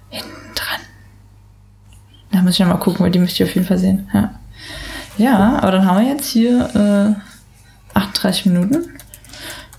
hinten 0.09 0.55
dran. 0.55 0.81
Da 2.33 2.43
muss 2.43 2.55
ich 2.55 2.61
noch 2.61 2.69
mal 2.69 2.75
gucken, 2.77 3.01
weil 3.01 3.11
die 3.11 3.19
möchte 3.19 3.43
ich 3.43 3.49
auf 3.49 3.55
jeden 3.55 3.67
Fall 3.67 3.79
sehen. 3.79 4.09
Ja, 4.13 4.35
ja 5.19 5.59
aber 5.59 5.73
dann 5.73 5.87
haben 5.87 6.05
wir 6.05 6.13
jetzt 6.13 6.27
hier 6.27 7.17
äh, 7.95 7.99
38 7.99 8.47
Minuten. 8.47 8.89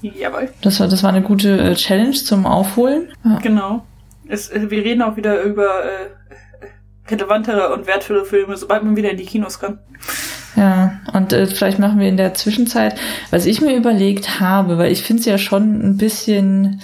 Jawohl. 0.02 0.50
Das 0.62 0.80
war, 0.80 0.88
das 0.88 1.04
war 1.04 1.12
eine 1.12 1.22
gute 1.22 1.60
äh, 1.60 1.76
Challenge 1.76 2.14
zum 2.14 2.46
Aufholen. 2.46 3.10
Ja. 3.24 3.38
Genau. 3.40 3.86
Es, 4.28 4.50
äh, 4.50 4.70
wir 4.70 4.84
reden 4.84 5.02
auch 5.02 5.16
wieder 5.16 5.42
über 5.44 5.84
äh, 5.84 7.10
relevantere 7.10 7.74
und 7.74 7.86
wertvolle 7.86 8.26
Filme, 8.26 8.58
sobald 8.58 8.84
man 8.84 8.96
wieder 8.96 9.12
in 9.12 9.18
die 9.18 9.26
Kinos 9.26 9.60
kann. 9.60 9.80
Ja, 10.56 11.00
und 11.14 11.32
äh, 11.32 11.46
vielleicht 11.48 11.80
machen 11.80 12.00
wir 12.00 12.10
in 12.10 12.18
der 12.18 12.34
Zwischenzeit, 12.34 12.96
was 13.30 13.46
ich 13.46 13.62
mir 13.62 13.76
überlegt 13.76 14.40
habe, 14.40 14.78
weil 14.78 14.92
ich 14.92 15.04
finde 15.04 15.22
es 15.22 15.26
ja 15.26 15.38
schon 15.38 15.82
ein 15.82 15.98
bisschen 15.98 16.82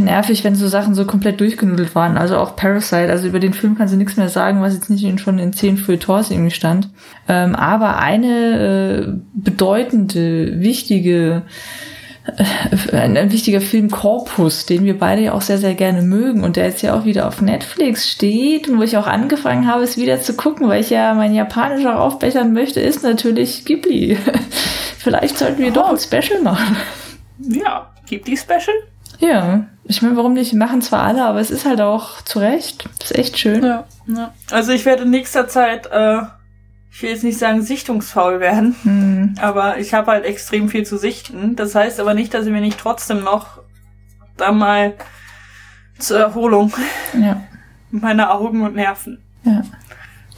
nervig, 0.00 0.44
wenn 0.44 0.54
so 0.54 0.68
Sachen 0.68 0.94
so 0.94 1.04
komplett 1.04 1.40
durchgenudelt 1.40 1.94
waren. 1.94 2.16
Also 2.16 2.38
auch 2.38 2.56
Parasite, 2.56 3.10
also 3.10 3.26
über 3.26 3.40
den 3.40 3.52
Film 3.52 3.76
kannst 3.76 3.92
du 3.92 3.98
nichts 3.98 4.16
mehr 4.16 4.28
sagen, 4.28 4.62
was 4.62 4.74
jetzt 4.74 4.88
nicht 4.88 5.20
schon 5.20 5.38
in 5.38 5.52
zehn 5.52 5.76
Feuilletons 5.76 6.30
irgendwie 6.30 6.52
stand. 6.52 6.88
Ähm, 7.28 7.54
aber 7.54 7.98
eine 7.98 9.08
äh, 9.08 9.12
bedeutende, 9.34 10.60
wichtige 10.60 11.42
ein, 12.92 13.16
ein 13.16 13.32
wichtiger 13.32 13.60
Filmkorpus, 13.60 14.66
den 14.66 14.84
wir 14.84 14.98
beide 14.98 15.22
ja 15.22 15.32
auch 15.32 15.42
sehr, 15.42 15.58
sehr 15.58 15.74
gerne 15.74 16.02
mögen 16.02 16.44
und 16.44 16.56
der 16.56 16.66
jetzt 16.66 16.82
ja 16.82 16.94
auch 16.94 17.04
wieder 17.04 17.26
auf 17.26 17.40
Netflix 17.40 18.10
steht 18.10 18.68
und 18.68 18.78
wo 18.78 18.82
ich 18.82 18.96
auch 18.96 19.06
angefangen 19.06 19.66
habe, 19.66 19.82
es 19.82 19.96
wieder 19.96 20.20
zu 20.20 20.34
gucken, 20.34 20.68
weil 20.68 20.80
ich 20.80 20.90
ja 20.90 21.14
mein 21.14 21.34
Japanisch 21.34 21.84
auch 21.86 21.98
aufbessern 21.98 22.52
möchte, 22.52 22.80
ist 22.80 23.02
natürlich 23.02 23.64
Ghibli. 23.64 24.16
Vielleicht 24.98 25.36
sollten 25.36 25.62
wir 25.62 25.72
doch 25.72 25.90
ein 25.90 25.98
Special 25.98 26.40
machen. 26.42 26.76
Ja, 27.38 27.90
die 28.08 28.36
Special? 28.36 28.76
Ja, 29.18 29.66
ich 29.84 30.02
meine, 30.02 30.16
warum 30.16 30.34
nicht? 30.34 30.52
Machen 30.52 30.82
zwar 30.82 31.02
alle, 31.02 31.24
aber 31.24 31.40
es 31.40 31.50
ist 31.50 31.64
halt 31.64 31.80
auch 31.80 32.22
zu 32.22 32.38
Recht. 32.38 32.88
Ist 33.02 33.14
echt 33.14 33.38
schön. 33.38 33.64
Ja. 33.64 33.84
ja. 34.06 34.32
Also 34.50 34.72
ich 34.72 34.84
werde 34.84 35.02
in 35.02 35.10
nächster 35.10 35.48
Zeit, 35.48 35.86
äh, 35.86 36.22
ich 36.92 37.02
will 37.02 37.10
jetzt 37.10 37.24
nicht 37.24 37.38
sagen 37.38 37.62
sichtungsfaul 37.62 38.38
werden, 38.40 38.76
Hm. 38.82 39.34
aber 39.40 39.78
ich 39.78 39.94
habe 39.94 40.10
halt 40.10 40.24
extrem 40.24 40.68
viel 40.68 40.84
zu 40.84 40.98
sichten. 40.98 41.56
Das 41.56 41.74
heißt 41.74 41.98
aber 42.00 42.12
nicht, 42.14 42.34
dass 42.34 42.44
ich 42.46 42.52
mir 42.52 42.60
nicht 42.60 42.78
trotzdem 42.78 43.24
noch 43.24 43.60
da 44.36 44.52
mal 44.52 44.94
zur 45.98 46.18
Erholung 46.18 46.72
Ja, 47.18 47.42
meiner 47.90 48.32
Augen 48.34 48.62
und 48.62 48.74
Nerven 48.74 49.18
ja. 49.44 49.62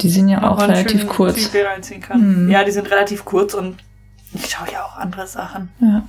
Die 0.00 0.08
sind 0.10 0.28
ja 0.28 0.42
auch 0.50 0.60
relativ 0.60 1.06
kurz. 1.06 1.50
Mhm. 2.14 2.50
Ja, 2.50 2.64
die 2.64 2.72
sind 2.72 2.90
relativ 2.90 3.24
kurz 3.24 3.54
und 3.54 3.76
ich 4.32 4.50
schaue 4.50 4.66
ja 4.72 4.82
auch 4.84 4.96
andere 4.96 5.26
Sachen. 5.26 5.68
Ja. 5.80 6.02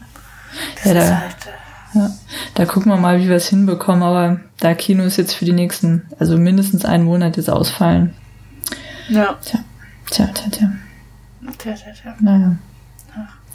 Das 0.76 0.86
Ja, 0.86 1.00
ist 1.02 1.10
da- 1.10 1.20
halt, 1.20 1.36
äh, 1.46 1.98
Ja, 2.00 2.10
da 2.56 2.66
gucken 2.66 2.92
wir 2.92 2.98
mal, 2.98 3.20
wie 3.20 3.28
wir 3.30 3.36
es 3.36 3.48
hinbekommen, 3.48 4.02
aber 4.04 4.40
da 4.60 4.74
Kinos 4.74 5.18
jetzt 5.18 5.34
für 5.36 5.46
die 5.46 5.54
nächsten, 5.54 6.08
also 6.20 6.36
mindestens 6.38 6.84
einen 6.84 7.04
Monat 7.06 7.38
jetzt 7.38 7.50
ausfallen. 7.50 8.14
ja. 9.08 9.36
Tja, 9.44 9.60
tja, 10.10 10.28
tja, 10.34 10.50
tja. 10.50 10.72
Tja, 11.58 11.74
tja, 11.74 11.92
tja. 11.94 12.16
Naja. 12.20 12.56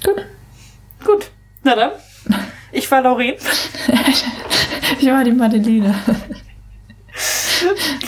Gut. 0.05 0.27
Gut, 1.05 1.31
na 1.63 1.75
dann. 1.75 1.91
Ich 2.73 2.91
war 2.91 3.03
Lauren. 3.03 3.35
Ich 4.99 5.07
war 5.07 5.25
die 5.25 5.33
Madeline. 5.33 5.95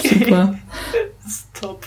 Super. 0.03 0.59
Top. 1.55 1.86